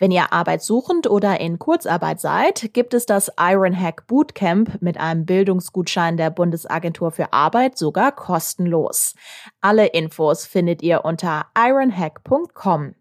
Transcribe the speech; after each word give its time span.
Wenn 0.00 0.12
ihr 0.12 0.32
arbeitssuchend 0.32 1.10
oder 1.10 1.40
in 1.40 1.58
Kurzarbeit 1.58 2.20
seid, 2.20 2.72
gibt 2.72 2.94
es 2.94 3.04
das 3.04 3.32
Ironhack 3.36 4.06
Bootcamp 4.06 4.80
mit 4.80 4.96
einem 4.96 5.26
Bildungsgutschein 5.26 6.16
der 6.16 6.30
Bundesagentur 6.30 7.10
für 7.10 7.32
Arbeit 7.32 7.76
sogar 7.76 8.12
kostenlos. 8.12 9.16
Alle 9.60 9.86
Infos 9.86 10.46
findet 10.46 10.82
ihr 10.82 11.04
unter 11.04 11.46
ironhack.com. 11.56 12.94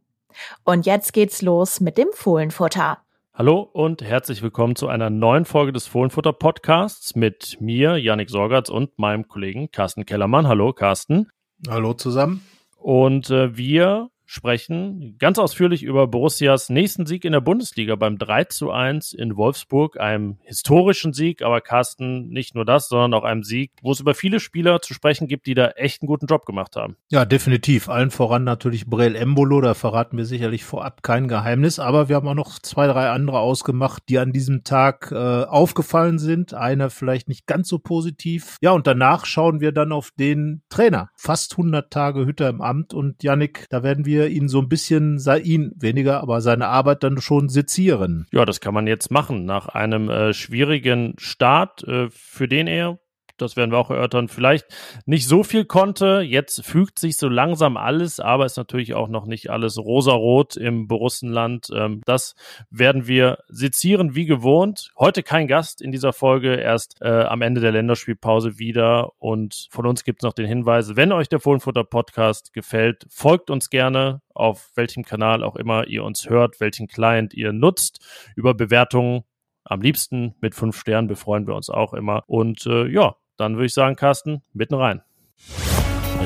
Und 0.64 0.88
jetzt 0.88 1.14
geht's 1.14 1.44
los 1.44 1.82
mit 1.82 2.00
dem 2.00 2.08
Fohlenfutter. 2.14 2.98
Hallo 3.32 3.60
und 3.62 4.02
herzlich 4.02 4.42
willkommen 4.42 4.76
zu 4.76 4.88
einer 4.88 5.12
neuen 5.12 5.46
Folge 5.46 5.74
des 5.74 5.86
Fohlenfutter 5.86 6.34
Podcasts 6.34 7.16
mit 7.16 7.58
mir, 7.62 7.98
Yannick 7.98 8.32
Sorgatz 8.32 8.70
und 8.70 8.98
meinem 8.98 9.28
Kollegen 9.28 9.70
Carsten 9.70 10.08
Kellermann. 10.08 10.48
Hallo, 10.48 10.74
Carsten. 10.74 11.30
Hallo 11.70 11.94
zusammen. 11.94 12.44
Und 12.80 13.30
äh, 13.30 13.56
wir 13.56 14.10
sprechen 14.28 15.16
ganz 15.20 15.40
ausführlich 15.40 15.84
über 15.84 16.06
Borussias 16.06 16.70
nächsten 16.70 17.06
Sieg 17.06 17.26
in 17.26 17.32
der 17.32 17.42
Bundesliga 17.42 17.96
beim 17.96 18.18
3 18.18 18.44
zu 18.44 18.72
1 18.72 19.14
in 19.14 19.38
Wolfsburg, 19.38 20.00
einem 20.00 20.38
historischen 20.44 21.14
Sieg, 21.14 21.42
aber 21.42 21.62
Carsten, 21.62 22.28
nicht 22.28 22.54
nur 22.54 22.66
das, 22.66 22.90
sondern 22.90 23.14
auch 23.14 23.24
einem 23.24 23.44
Sieg, 23.44 23.72
wo 23.82 23.92
es 23.92 24.02
über 24.02 24.14
viele 24.14 24.42
Spieler 24.42 24.82
zu 24.82 24.94
sprechen 24.94 25.28
gibt, 25.28 25.48
die 25.48 25.54
da 25.54 25.70
echt 25.70 26.02
einen 26.02 26.08
guten 26.08 26.28
Job 26.28 26.46
gemacht 26.46 26.76
haben. 26.76 26.98
Ja, 27.10 27.24
definitiv. 27.24 27.88
Allen 27.88 28.12
voran 28.12 28.44
natürlich 28.44 28.86
Brel 28.86 29.16
Embolo, 29.16 29.62
da 29.62 29.74
verraten 29.74 30.18
wir 30.18 30.26
sicherlich 30.26 30.66
vorab 30.66 31.04
kein 31.04 31.30
Geheimnis, 31.30 31.80
aber 31.80 32.10
wir 32.10 32.18
haben 32.18 32.28
auch 32.28 32.36
noch 32.36 32.60
zwei, 32.60 32.88
drei 32.88 33.10
andere 33.10 33.40
ausgemacht, 33.40 34.04
die 34.10 34.20
an 34.20 34.34
diesem 34.34 34.66
Tag 34.66 35.10
äh, 35.12 35.16
aufgefallen 35.16 36.20
sind. 36.20 36.54
Einer 36.54 36.90
vielleicht 36.90 37.30
nicht 37.30 37.48
ganz 37.48 37.70
so 37.70 37.80
positiv. 37.80 38.58
Ja, 38.62 38.72
und 38.72 38.88
danach 38.88 39.26
schauen 39.26 39.62
wir 39.62 39.72
dann 39.72 39.94
auf 39.94 40.12
den 40.12 40.64
Trainer. 40.68 41.12
Fast 41.16 41.54
100 41.54 41.90
Tage 41.90 42.26
Hütter 42.26 42.50
im 42.50 42.62
Amt 42.62 42.94
und 42.94 43.24
Yannick, 43.24 43.68
da 43.70 43.84
werden 43.84 44.06
wir 44.06 44.17
wir 44.18 44.30
ihn 44.30 44.50
so 44.50 44.60
ein 44.60 44.70
bisschen, 44.70 45.20
ihn 45.44 45.72
weniger, 45.76 46.22
aber 46.22 46.42
seine 46.42 46.68
Arbeit 46.68 47.04
dann 47.04 47.22
schon 47.22 47.50
sezieren. 47.50 48.28
Ja, 48.32 48.46
das 48.46 48.60
kann 48.60 48.74
man 48.74 48.88
jetzt 48.88 49.12
machen. 49.12 49.46
Nach 49.46 49.68
einem 49.68 50.10
äh, 50.10 50.34
schwierigen 50.34 51.14
Start, 51.18 51.84
äh, 51.84 52.10
für 52.10 52.48
den 52.48 52.68
er 52.68 53.00
das 53.38 53.56
werden 53.56 53.72
wir 53.72 53.78
auch 53.78 53.90
erörtern, 53.90 54.28
vielleicht 54.28 54.66
nicht 55.06 55.28
so 55.28 55.44
viel 55.44 55.66
konnte. 55.66 56.22
Jetzt 56.22 56.66
fügt 56.66 57.00
sich 57.00 57.18
so 57.18 57.30
langsam 57.30 57.78
alles, 57.78 58.20
aber 58.20 58.46
ist 58.46 58.58
natürlich 58.58 58.94
auch 58.94 59.08
noch 59.08 59.26
nicht 59.26 59.50
alles 59.50 59.78
rosarot 59.78 60.58
im 60.58 60.88
Borussenland. 60.88 61.68
Ähm, 61.74 62.02
das 62.06 62.36
werden 62.70 63.08
wir 63.08 63.40
sezieren 63.48 64.16
wie 64.16 64.26
gewohnt. 64.26 64.92
Heute 64.98 65.24
kein 65.24 65.48
Gast 65.48 65.82
in 65.82 65.92
dieser 65.92 66.14
Folge, 66.14 66.56
erst 66.56 66.98
äh, 67.02 67.08
am 67.08 67.42
Ende 67.42 67.62
der 67.62 67.72
Länderspielpause 67.72 68.60
wieder. 68.60 69.12
Und 69.20 69.68
von 69.72 69.86
uns 69.86 70.04
gibt 70.04 70.22
es 70.22 70.24
noch 70.24 70.34
den 70.34 70.48
Hinweis, 70.48 70.96
wenn 70.96 71.12
euch 71.12 71.30
der 71.30 71.40
Fohlenfutter 71.40 71.84
Podcast 71.84 72.54
gefällt, 72.54 73.06
folgt 73.10 73.50
uns 73.50 73.70
gerne 73.70 74.22
auf 74.34 74.72
welchem 74.76 75.04
Kanal 75.04 75.44
auch 75.44 75.56
immer 75.56 75.88
ihr 75.88 76.04
uns 76.04 76.30
hört, 76.30 76.60
welchen 76.60 76.88
Client 76.88 77.34
ihr 77.34 77.54
nutzt. 77.54 78.06
Über 78.36 78.54
Bewertungen 78.54 79.24
am 79.64 79.82
liebsten 79.82 80.36
mit 80.40 80.56
fünf 80.56 80.80
Sternen 80.80 81.08
befreuen 81.08 81.48
wir 81.48 81.56
uns 81.56 81.70
auch 81.70 81.94
immer. 81.94 82.24
Und 82.28 82.66
äh, 82.66 82.88
ja, 82.88 83.16
dann 83.38 83.56
würde 83.56 83.68
ich 83.68 83.74
sagen, 83.74 83.96
Carsten, 83.96 84.42
mitten 84.54 84.76
rein. 84.76 85.02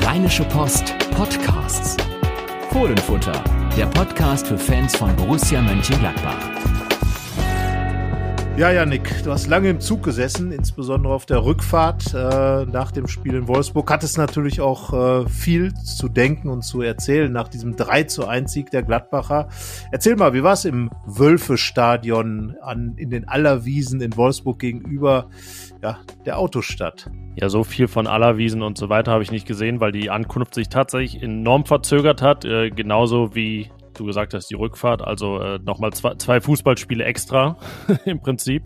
Rheinische 0.02 0.44
Post 0.46 0.96
Podcasts. 1.12 1.98
Fohlenfutter, 2.72 3.44
der 3.78 3.86
Podcast 3.88 4.48
für 4.48 4.58
Fans 4.58 4.96
von 4.96 5.16
Borussia 5.16 5.62
Mönchengladbach. 5.62 6.61
Ja, 8.58 8.70
Janik, 8.70 9.24
du 9.24 9.32
hast 9.32 9.48
lange 9.48 9.70
im 9.70 9.80
Zug 9.80 10.04
gesessen, 10.04 10.52
insbesondere 10.52 11.14
auf 11.14 11.26
der 11.26 11.44
Rückfahrt 11.44 12.14
äh, 12.14 12.66
nach 12.66 12.92
dem 12.92 13.08
Spiel 13.08 13.34
in 13.34 13.48
Wolfsburg. 13.48 13.90
Hattest 13.90 14.18
natürlich 14.18 14.60
auch 14.60 14.94
äh, 15.24 15.30
viel 15.30 15.74
zu 15.74 16.10
denken 16.10 16.50
und 16.50 16.62
zu 16.62 16.82
erzählen 16.82 17.32
nach 17.32 17.48
diesem 17.48 17.78
3 17.78 18.04
zu 18.04 18.28
1 18.28 18.52
Sieg 18.52 18.70
der 18.70 18.84
Gladbacher. 18.84 19.48
Erzähl 19.92 20.18
mal, 20.18 20.34
wie 20.34 20.44
war 20.44 20.54
es 20.54 20.66
im 20.66 20.92
Wölfe-Stadion 21.06 22.58
an, 22.62 22.96
in 22.98 23.10
den 23.10 23.28
Allerwiesen 23.28 24.02
in 24.02 24.16
Wolfsburg 24.18 24.60
gegenüber 24.60 25.30
ja, 25.82 26.00
der 26.26 26.38
Autostadt? 26.38 27.10
Ja, 27.38 27.48
so 27.48 27.64
viel 27.64 27.88
von 27.88 28.06
Allerwiesen 28.06 28.62
und 28.64 28.78
so 28.78 28.90
weiter 28.90 29.14
habe 29.14 29.24
ich 29.24 29.32
nicht 29.32 29.48
gesehen, 29.48 29.80
weil 29.80 29.94
die 29.94 30.10
Ankunft 30.10 30.54
sich 30.54 30.68
tatsächlich 30.68 31.24
enorm 31.24 31.66
verzögert 31.66 32.22
hat, 32.22 32.44
äh, 32.44 32.70
genauso 32.70 33.34
wie 33.34 33.72
du 34.02 34.08
gesagt 34.08 34.34
hast, 34.34 34.48
die 34.50 34.56
Rückfahrt, 34.56 35.02
also 35.02 35.40
äh, 35.40 35.60
nochmal 35.60 35.94
zwei, 35.94 36.16
zwei 36.16 36.42
Fußballspiele 36.42 37.04
extra 37.04 37.58
im 38.06 38.20
Prinzip, 38.20 38.64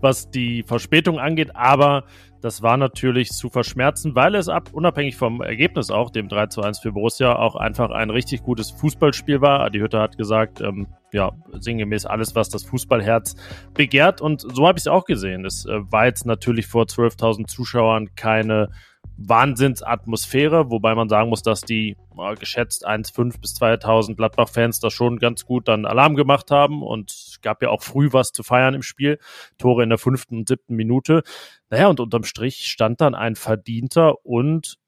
was 0.00 0.30
die 0.30 0.62
Verspätung 0.62 1.18
angeht, 1.18 1.54
aber 1.54 2.04
das 2.40 2.62
war 2.62 2.76
natürlich 2.76 3.30
zu 3.30 3.48
verschmerzen, 3.48 4.14
weil 4.14 4.34
es 4.36 4.48
ab, 4.48 4.70
unabhängig 4.72 5.16
vom 5.16 5.40
Ergebnis 5.42 5.90
auch, 5.90 6.10
dem 6.10 6.28
3 6.28 6.46
zu 6.46 6.62
1 6.62 6.78
für 6.78 6.92
Borussia, 6.92 7.34
auch 7.36 7.56
einfach 7.56 7.90
ein 7.90 8.10
richtig 8.10 8.42
gutes 8.42 8.70
Fußballspiel 8.70 9.40
war. 9.40 9.60
Adi 9.60 9.80
Hütter 9.80 10.00
hat 10.00 10.16
gesagt, 10.16 10.60
ähm, 10.60 10.86
ja, 11.12 11.32
sinngemäß 11.52 12.06
alles, 12.06 12.36
was 12.36 12.48
das 12.48 12.64
Fußballherz 12.64 13.34
begehrt. 13.74 14.20
Und 14.20 14.42
so 14.42 14.68
habe 14.68 14.78
ich 14.78 14.82
es 14.82 14.88
auch 14.88 15.04
gesehen. 15.04 15.44
Es 15.44 15.66
äh, 15.66 15.80
war 15.90 16.06
jetzt 16.06 16.26
natürlich 16.26 16.66
vor 16.66 16.84
12.000 16.84 17.46
Zuschauern 17.46 18.14
keine 18.14 18.70
Wahnsinnsatmosphäre, 19.18 20.70
wobei 20.70 20.94
man 20.94 21.08
sagen 21.08 21.28
muss, 21.28 21.42
dass 21.42 21.62
die 21.62 21.96
äh, 22.16 22.34
geschätzt 22.36 22.86
1,5 22.86 23.40
bis 23.40 23.54
2000 23.54 24.16
Gladbach-Fans 24.16 24.78
da 24.78 24.90
schon 24.90 25.18
ganz 25.18 25.44
gut 25.44 25.66
dann 25.66 25.86
Alarm 25.86 26.14
gemacht 26.14 26.52
haben 26.52 26.82
und 26.82 27.10
es 27.10 27.40
gab 27.42 27.60
ja 27.60 27.70
auch 27.70 27.82
früh 27.82 28.12
was 28.12 28.32
zu 28.32 28.44
feiern 28.44 28.74
im 28.74 28.82
Spiel. 28.82 29.18
Tore 29.58 29.82
in 29.82 29.88
der 29.88 29.98
fünften 29.98 30.38
und 30.38 30.48
siebten 30.48 30.76
Minute. 30.76 31.22
Naja, 31.68 31.88
und 31.88 31.98
unterm 31.98 32.22
Strich 32.22 32.66
stand 32.66 33.00
dann 33.00 33.16
ein 33.16 33.34
verdienter 33.34 34.24
und 34.24 34.78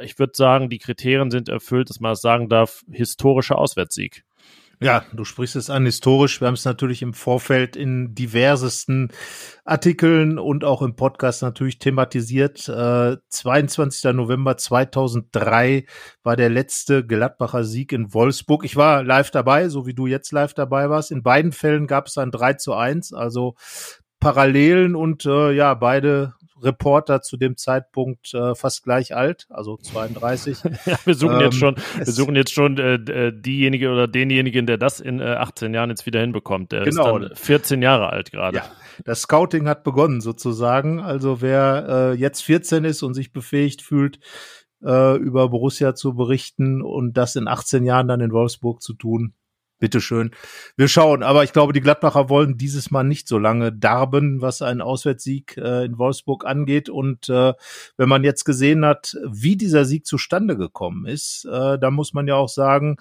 ich 0.00 0.18
würde 0.18 0.34
sagen, 0.36 0.68
die 0.68 0.78
Kriterien 0.78 1.30
sind 1.30 1.48
erfüllt, 1.48 1.88
dass 1.90 1.98
man 1.98 2.12
das 2.12 2.20
sagen 2.20 2.48
darf, 2.48 2.84
historischer 2.90 3.58
Auswärtsigg. 3.58 4.22
Ja, 4.80 5.04
du 5.12 5.24
sprichst 5.24 5.56
es 5.56 5.70
an 5.70 5.84
historisch. 5.86 6.40
Wir 6.40 6.46
haben 6.46 6.54
es 6.54 6.64
natürlich 6.64 7.02
im 7.02 7.12
Vorfeld 7.12 7.74
in 7.74 8.14
diversesten 8.14 9.10
Artikeln 9.64 10.38
und 10.38 10.62
auch 10.62 10.82
im 10.82 10.94
Podcast 10.94 11.42
natürlich 11.42 11.80
thematisiert. 11.80 12.68
Äh, 12.68 13.16
22. 13.28 14.12
November 14.12 14.56
2003 14.56 15.84
war 16.22 16.36
der 16.36 16.48
letzte 16.48 17.04
Gladbacher 17.04 17.64
Sieg 17.64 17.92
in 17.92 18.14
Wolfsburg. 18.14 18.64
Ich 18.64 18.76
war 18.76 19.02
live 19.02 19.32
dabei, 19.32 19.68
so 19.68 19.84
wie 19.86 19.94
du 19.94 20.06
jetzt 20.06 20.30
live 20.30 20.54
dabei 20.54 20.88
warst. 20.88 21.10
In 21.10 21.24
beiden 21.24 21.50
Fällen 21.50 21.88
gab 21.88 22.06
es 22.06 22.16
ein 22.16 22.30
3 22.30 22.52
zu 22.54 22.74
1, 22.74 23.12
also 23.12 23.56
Parallelen 24.20 24.94
und 24.94 25.26
äh, 25.26 25.50
ja, 25.52 25.74
beide 25.74 26.34
Reporter 26.62 27.22
zu 27.22 27.36
dem 27.36 27.56
Zeitpunkt 27.56 28.32
äh, 28.34 28.54
fast 28.54 28.84
gleich 28.84 29.14
alt, 29.14 29.46
also 29.50 29.76
32. 29.76 30.58
ja, 30.86 30.98
wir 31.04 31.14
suchen 31.14 31.36
ähm, 31.36 31.40
jetzt 31.40 31.56
schon, 31.56 31.76
wir 31.96 32.12
suchen 32.12 32.36
jetzt 32.36 32.52
schon 32.52 32.78
äh, 32.78 32.94
äh, 32.94 33.32
diejenige 33.32 33.90
oder 33.90 34.08
denjenigen, 34.08 34.66
der 34.66 34.78
das 34.78 35.00
in 35.00 35.20
äh, 35.20 35.24
18 35.24 35.74
Jahren 35.74 35.90
jetzt 35.90 36.06
wieder 36.06 36.20
hinbekommt. 36.20 36.72
Der 36.72 36.84
genau. 36.84 37.18
ist 37.18 37.28
dann 37.28 37.36
14 37.36 37.82
Jahre 37.82 38.10
alt 38.10 38.32
gerade. 38.32 38.58
Ja, 38.58 38.64
das 39.04 39.22
Scouting 39.22 39.68
hat 39.68 39.84
begonnen 39.84 40.20
sozusagen. 40.20 41.00
Also 41.00 41.40
wer 41.40 41.86
äh, 41.88 42.14
jetzt 42.14 42.42
14 42.42 42.84
ist 42.84 43.02
und 43.02 43.14
sich 43.14 43.32
befähigt 43.32 43.82
fühlt, 43.82 44.18
äh, 44.84 45.16
über 45.16 45.48
Borussia 45.48 45.94
zu 45.94 46.14
berichten 46.14 46.82
und 46.82 47.16
das 47.16 47.36
in 47.36 47.48
18 47.48 47.84
Jahren 47.84 48.08
dann 48.08 48.20
in 48.20 48.32
Wolfsburg 48.32 48.82
zu 48.82 48.94
tun, 48.94 49.34
bitteschön. 49.78 50.30
Wir 50.76 50.88
schauen, 50.88 51.22
aber 51.22 51.44
ich 51.44 51.52
glaube, 51.52 51.72
die 51.72 51.80
Gladbacher 51.80 52.28
wollen 52.28 52.58
dieses 52.58 52.90
Mal 52.90 53.04
nicht 53.04 53.28
so 53.28 53.38
lange 53.38 53.72
darben, 53.72 54.40
was 54.40 54.62
einen 54.62 54.80
Auswärtssieg 54.80 55.56
äh, 55.56 55.84
in 55.84 55.98
Wolfsburg 55.98 56.44
angeht. 56.44 56.88
Und 56.88 57.28
äh, 57.28 57.54
wenn 57.96 58.08
man 58.08 58.24
jetzt 58.24 58.44
gesehen 58.44 58.84
hat, 58.84 59.16
wie 59.26 59.56
dieser 59.56 59.84
Sieg 59.84 60.06
zustande 60.06 60.56
gekommen 60.56 61.06
ist, 61.06 61.44
äh, 61.44 61.78
da 61.78 61.90
muss 61.90 62.12
man 62.12 62.26
ja 62.26 62.34
auch 62.36 62.48
sagen, 62.48 62.96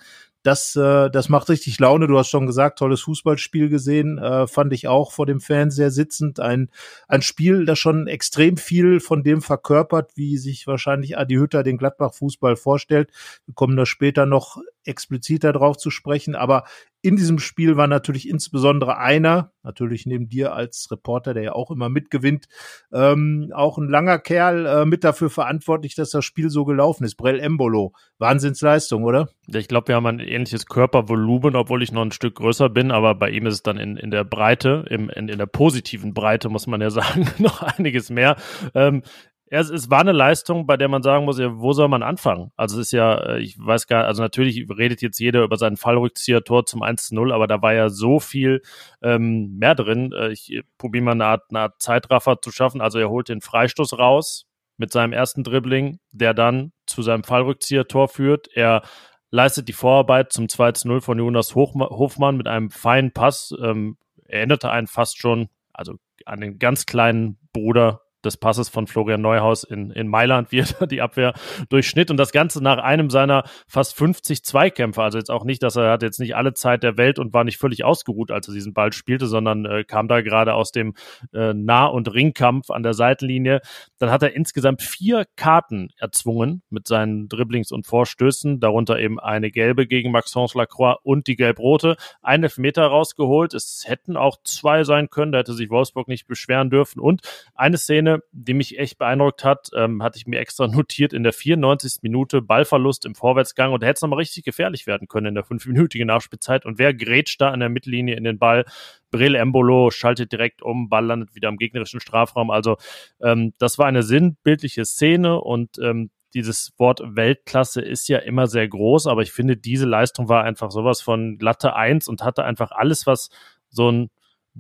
das, 0.48 0.78
äh, 0.78 1.10
das 1.10 1.28
macht 1.28 1.50
richtig 1.50 1.78
Laune. 1.78 2.08
Du 2.08 2.18
hast 2.18 2.30
schon 2.30 2.48
gesagt, 2.48 2.80
tolles 2.80 3.02
Fußballspiel 3.02 3.68
gesehen, 3.68 4.18
äh, 4.18 4.48
fand 4.48 4.72
ich 4.72 4.88
auch 4.88 5.12
vor 5.12 5.26
dem 5.26 5.42
Fernseher 5.42 5.92
sitzend. 5.92 6.40
Ein, 6.40 6.70
ein 7.10 7.22
Spiel, 7.22 7.66
das 7.66 7.80
schon 7.80 8.08
extrem 8.08 8.56
viel 8.56 9.02
von 9.02 9.24
dem 9.24 9.42
verkörpert, 9.42 10.12
wie 10.16 10.38
sich 10.38 10.66
wahrscheinlich 10.66 11.18
Adi 11.18 11.36
Hütter 11.36 11.64
den 11.64 11.78
Gladbach-Fußball 11.78 12.56
vorstellt. 12.56 13.12
Wir 13.46 13.56
kommen 13.56 13.76
da 13.76 13.86
später 13.86 14.26
noch 14.26 14.58
expliziter 14.86 15.52
drauf 15.52 15.76
zu 15.76 15.90
sprechen. 15.90 16.34
Aber 16.34 16.64
in 17.08 17.16
diesem 17.16 17.40
Spiel 17.40 17.78
war 17.78 17.88
natürlich 17.88 18.28
insbesondere 18.28 18.98
einer, 18.98 19.54
natürlich 19.64 20.06
neben 20.06 20.28
dir 20.28 20.54
als 20.54 20.90
Reporter, 20.92 21.34
der 21.34 21.44
ja 21.44 21.52
auch 21.54 21.72
immer 21.72 21.88
mitgewinnt, 21.88 22.48
ähm, 22.92 23.50
auch 23.56 23.78
ein 23.78 23.88
langer 23.88 24.20
Kerl 24.20 24.66
äh, 24.66 24.86
mit 24.86 25.06
dafür 25.06 25.30
verantwortlich, 25.30 25.96
dass 25.96 26.10
das 26.10 26.26
Spiel 26.26 26.50
so 26.50 26.66
gelaufen 26.66 27.06
ist. 27.06 27.16
Brell 27.16 27.40
Embolo. 27.40 27.94
Wahnsinnsleistung, 28.18 29.06
oder? 29.06 29.30
Ja, 29.48 29.60
ich 29.60 29.70
glaube, 29.70 29.88
wir 29.88 29.96
haben 29.96 30.06
ein 30.06 30.20
ähnliches 30.20 30.66
Körpervolumen, 30.66 31.56
obwohl 31.56 31.82
ich 31.82 31.94
noch 31.94 32.02
ein 32.02 32.12
Stück 32.12 32.36
größer 32.36 32.68
bin, 32.68 32.92
aber 32.92 33.16
bei 33.16 33.30
ihm 33.30 33.46
ist 33.46 33.54
es 33.54 33.64
dann 33.64 33.78
in, 33.78 33.96
in 33.96 34.12
der 34.12 34.26
Breite, 34.26 34.86
im, 34.90 35.10
in, 35.10 35.30
in 35.30 35.38
der 35.38 35.46
positiven 35.46 36.14
Breite, 36.14 36.50
muss 36.50 36.68
man 36.68 36.82
ja 36.82 36.90
sagen, 36.90 37.30
noch 37.38 37.62
einiges 37.62 38.10
mehr. 38.10 38.36
Ähm, 38.74 39.02
es, 39.50 39.70
es 39.70 39.90
war 39.90 40.02
eine 40.02 40.12
Leistung, 40.12 40.68
bei 40.68 40.76
der 40.76 40.90
man 40.90 41.04
sagen 41.04 41.26
muss, 41.26 41.40
ja, 41.40 41.58
wo 41.58 41.72
soll 41.72 41.88
man 41.88 42.04
anfangen? 42.04 42.52
Also 42.58 42.80
es 42.80 42.88
ist 42.88 42.92
ja, 42.92 43.18
äh, 43.18 43.40
ich 43.40 43.58
weiß 43.58 43.88
gar, 43.88 44.06
also 44.06 44.22
natürlich 44.22 44.68
redet 44.70 45.02
jetzt 45.02 45.20
jeder 45.20 45.44
über 45.44 45.58
seinen 45.58 45.78
Fallrückzieher-Tor 45.78 46.66
zum 46.66 46.84
1-0, 46.84 47.34
aber 47.34 47.48
da 47.48 47.62
war 47.62 47.74
ja 47.74 47.90
so 47.90 48.20
viel 48.20 48.62
ähm, 49.02 49.58
mehr 49.58 49.76
drin. 49.76 50.12
Äh, 50.12 50.32
ich 50.32 50.62
probiere 50.78 51.06
mal 51.06 51.12
eine 51.12 51.26
Art, 51.26 51.46
eine 51.50 51.62
Art 51.62 51.82
Zeitraffer 51.82 52.42
zu 52.42 52.52
schaffen. 52.52 52.82
Also 52.82 53.00
er 53.00 53.10
holt 53.10 53.30
den 53.30 53.42
Freistoß 53.42 53.98
raus 53.98 54.48
mit 54.76 54.92
seinem 54.92 55.14
ersten 55.14 55.44
Dribbling, 55.44 56.00
der 56.12 56.34
dann 56.34 56.74
zu 56.86 57.02
seinem 57.02 57.24
Fallrückzieher-Tor 57.24 58.10
führt. 58.10 58.50
Er 58.54 58.84
leistet 59.32 59.70
die 59.70 59.74
Vorarbeit 59.74 60.34
zum 60.34 60.46
2-0 60.48 61.02
von 61.02 61.18
Jonas 61.18 61.56
Hofmann 61.56 62.38
mit 62.38 62.48
einem 62.48 62.70
feinen 62.70 63.12
Pass. 63.12 63.54
Ähm, 63.62 63.98
erinnerte 64.26 64.70
einen 64.72 64.88
fast 64.88 65.20
schon, 65.20 65.48
also 65.74 65.96
an 66.26 66.42
den 66.42 66.60
ganz 66.60 66.86
kleinen 66.86 67.38
Bruder 67.54 68.02
des 68.28 68.38
Passes 68.38 68.70
von 68.70 68.88
Florian 68.88 69.22
Neuhaus 69.22 69.64
in, 69.64 69.92
in 69.92 70.08
Mailand, 70.08 70.52
wie 70.52 70.60
er 70.60 70.88
die 70.88 71.02
Abwehr 71.02 71.34
durchschnitt. 71.70 72.12
Und 72.12 72.18
das 72.18 72.32
Ganze 72.32 72.62
nach 72.62 72.78
einem 72.78 73.10
seiner 73.10 73.44
fast 73.68 73.96
50 73.96 74.44
Zweikämpfe. 74.44 75.02
Also 75.02 75.18
jetzt 75.18 75.32
auch 75.32 75.46
nicht, 75.46 75.64
dass 75.64 75.76
er 75.76 75.92
hat 75.92 76.04
jetzt 76.04 76.20
nicht 76.20 76.36
alle 76.36 76.54
Zeit 76.54 76.84
der 76.84 76.98
Welt 76.98 77.20
und 77.20 77.34
war 77.34 77.44
nicht 77.44 77.58
völlig 77.58 77.84
ausgeruht, 77.84 78.32
als 78.32 78.48
er 78.48 78.54
diesen 78.54 78.74
Ball 78.74 78.94
spielte, 78.94 79.28
sondern 79.28 79.66
äh, 79.66 79.84
kam 79.84 80.08
da 80.08 80.22
gerade 80.22 80.54
aus 80.54 80.72
dem 80.72 80.94
äh, 81.34 81.54
Nah- 81.54 81.88
und 81.88 82.14
Ringkampf 82.14 82.70
an 82.70 82.84
der 82.84 82.94
Seitenlinie. 82.94 83.62
Dann 83.98 84.12
hat 84.12 84.24
er 84.24 84.36
insgesamt 84.36 84.82
vier 84.82 85.26
Karten 85.36 85.90
erzwungen 85.98 86.62
mit 86.70 86.88
seinen 86.88 87.30
Dribblings 87.30 87.72
und 87.72 87.88
Vorstößen, 87.88 88.60
darunter 88.60 89.00
eben 89.00 89.20
eine 89.20 89.52
gelbe 89.52 89.88
gegen 89.88 90.12
Maxence 90.12 90.54
Lacroix 90.54 90.98
und 91.04 91.28
die 91.28 91.36
gelb-rote. 91.36 91.96
Ein 92.22 92.44
Elfmeter 92.44 92.86
rausgeholt. 92.86 93.54
Es 93.54 93.84
hätten 93.86 94.18
auch 94.18 94.38
zwei 94.44 94.84
sein 94.84 95.10
können, 95.10 95.32
da 95.32 95.40
hätte 95.40 95.54
sich 95.54 95.70
Wolfsburg 95.70 96.08
nicht 96.08 96.28
beschweren 96.28 96.70
dürfen. 96.70 97.00
Und 97.00 97.22
eine 97.56 97.78
Szene, 97.78 98.17
die 98.32 98.54
mich 98.54 98.80
echt 98.80 98.98
beeindruckt 98.98 99.44
hat, 99.44 99.70
ähm, 99.76 100.04
hatte 100.04 100.18
ich 100.18 100.28
mir 100.28 100.40
extra 100.40 100.68
notiert 100.68 101.14
in 101.14 101.24
der 101.24 101.34
94. 101.34 102.00
Minute 102.02 102.42
Ballverlust 102.42 103.06
im 103.06 103.16
Vorwärtsgang 103.16 103.74
und 103.74 103.82
da 103.82 103.88
hätte 103.88 103.98
es 103.98 104.02
nochmal 104.02 104.20
richtig 104.20 104.44
gefährlich 104.44 104.88
werden 104.88 105.08
können 105.08 105.28
in 105.28 105.36
der 105.36 105.44
fünfminütigen 105.44 106.08
Nachspielzeit. 106.08 106.66
Und 106.66 106.80
wer 106.80 106.94
grätscht 106.94 107.42
da 107.42 107.50
an 107.50 107.60
der 107.60 107.70
Mittellinie 107.70 108.16
in 108.16 108.24
den 108.24 108.40
Ball? 108.40 108.66
Brill 109.12 109.36
Embolo 109.36 109.90
schaltet 109.92 110.32
direkt 110.32 110.62
um, 110.62 110.90
Ball 110.90 111.06
landet 111.06 111.36
wieder 111.36 111.50
im 111.50 111.58
gegnerischen 111.58 112.00
Strafraum. 112.00 112.52
Also 112.52 112.78
ähm, 113.22 113.54
das 113.58 113.78
war 113.78 113.86
eine 113.86 114.04
sinnbildliche 114.04 114.86
Szene 114.86 115.40
und 115.40 115.78
ähm, 115.80 116.10
dieses 116.34 116.74
Wort 116.78 117.02
Weltklasse 117.04 117.82
ist 117.82 118.10
ja 118.10 118.20
immer 118.20 118.48
sehr 118.48 118.68
groß, 118.68 119.08
aber 119.08 119.22
ich 119.22 119.32
finde, 119.32 119.58
diese 119.58 119.86
Leistung 119.86 120.30
war 120.30 120.44
einfach 120.44 120.72
sowas 120.72 121.02
von 121.02 121.38
glatte 121.38 121.76
Eins 121.76 122.08
und 122.08 122.22
hatte 122.22 122.44
einfach 122.44 122.72
alles, 122.72 123.08
was 123.08 123.30
so 123.70 123.90
ein 123.90 124.10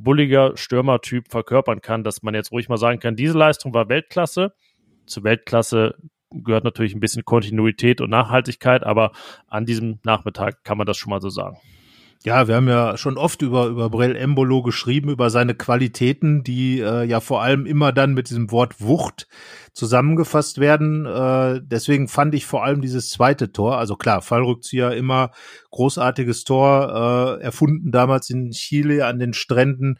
bulliger 0.03 0.55
Stürmertyp 0.55 1.29
verkörpern 1.29 1.81
kann, 1.81 2.03
dass 2.03 2.23
man 2.23 2.35
jetzt 2.35 2.51
ruhig 2.51 2.69
mal 2.69 2.77
sagen 2.77 2.99
kann, 2.99 3.15
diese 3.15 3.37
Leistung 3.37 3.73
war 3.73 3.89
Weltklasse. 3.89 4.53
Zur 5.05 5.23
Weltklasse 5.23 5.95
gehört 6.31 6.63
natürlich 6.63 6.93
ein 6.93 6.99
bisschen 6.99 7.25
Kontinuität 7.25 8.01
und 8.01 8.09
Nachhaltigkeit, 8.09 8.83
aber 8.83 9.11
an 9.47 9.65
diesem 9.65 9.99
Nachmittag 10.03 10.63
kann 10.63 10.77
man 10.77 10.87
das 10.87 10.97
schon 10.97 11.09
mal 11.09 11.21
so 11.21 11.29
sagen. 11.29 11.57
Ja, 12.23 12.47
wir 12.47 12.55
haben 12.55 12.67
ja 12.67 12.97
schon 12.97 13.17
oft 13.17 13.41
über, 13.41 13.67
über 13.67 13.89
Brell 13.89 14.15
Embolo 14.15 14.63
geschrieben, 14.63 15.09
über 15.09 15.29
seine 15.29 15.53
Qualitäten, 15.53 16.43
die 16.43 16.79
äh, 16.79 17.03
ja 17.03 17.19
vor 17.19 17.41
allem 17.41 17.65
immer 17.65 17.93
dann 17.93 18.13
mit 18.13 18.29
diesem 18.29 18.51
Wort 18.51 18.81
Wucht 18.81 19.27
zusammengefasst 19.73 20.59
werden. 20.59 21.05
Äh, 21.05 21.61
deswegen 21.63 22.07
fand 22.07 22.33
ich 22.33 22.45
vor 22.45 22.63
allem 22.63 22.81
dieses 22.81 23.09
zweite 23.09 23.51
Tor, 23.51 23.77
also 23.77 23.95
klar, 23.95 24.21
Fallrückzieher 24.21 24.95
immer 24.95 25.31
großartiges 25.69 26.43
Tor, 26.43 27.37
äh, 27.39 27.43
erfunden 27.43 27.91
damals 27.91 28.29
in 28.31 28.49
Chile 28.49 29.05
an 29.05 29.19
den 29.19 29.33
Stränden 29.33 29.99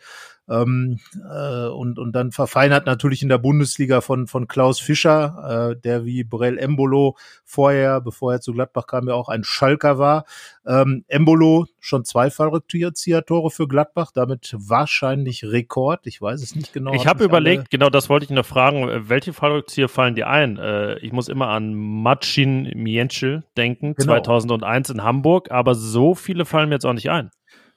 ähm, 0.49 0.99
äh, 1.29 1.67
und, 1.67 1.99
und 1.99 2.13
dann 2.13 2.31
verfeinert 2.31 2.85
natürlich 2.85 3.21
in 3.21 3.29
der 3.29 3.37
Bundesliga 3.37 4.01
von, 4.01 4.27
von 4.27 4.47
Klaus 4.47 4.79
Fischer, 4.79 5.71
äh, 5.71 5.79
der 5.79 6.05
wie 6.05 6.23
Borel 6.23 6.57
Embolo 6.57 7.17
vorher, 7.43 8.01
bevor 8.01 8.33
er 8.33 8.41
zu 8.41 8.53
Gladbach 8.53 8.87
kam, 8.87 9.07
ja 9.07 9.13
auch 9.13 9.29
ein 9.29 9.43
Schalker 9.43 9.97
war. 9.97 10.25
Ähm, 10.65 11.03
Embolo 11.07 11.65
schon 11.79 12.05
zwei 12.05 12.29
Fallrückzieher-Tore 12.29 13.51
für 13.51 13.67
Gladbach, 13.67 14.11
damit 14.13 14.55
wahrscheinlich 14.57 15.43
Rekord. 15.43 16.07
Ich 16.07 16.21
weiß 16.21 16.41
es 16.41 16.55
nicht 16.55 16.73
genau. 16.73 16.93
Ich 16.93 17.07
habe 17.07 17.23
überlegt, 17.23 17.69
genau 17.69 17.89
das 17.89 18.09
wollte 18.09 18.25
ich 18.25 18.31
noch 18.31 18.45
fragen, 18.45 19.09
welche 19.09 19.33
Fallrückzieher 19.33 19.89
fallen 19.89 20.15
dir 20.15 20.27
ein? 20.27 20.57
Äh, 20.57 20.99
ich 20.99 21.11
muss 21.11 21.27
immer 21.27 21.49
an 21.49 21.73
Macin 21.73 22.71
Mienschel 22.75 23.43
denken, 23.55 23.95
genau. 23.95 24.13
2001 24.13 24.89
in 24.91 25.03
Hamburg, 25.03 25.51
aber 25.51 25.75
so 25.75 26.15
viele 26.15 26.45
fallen 26.45 26.69
mir 26.69 26.75
jetzt 26.75 26.85
auch 26.85 26.93
nicht 26.93 27.09
ein. 27.09 27.31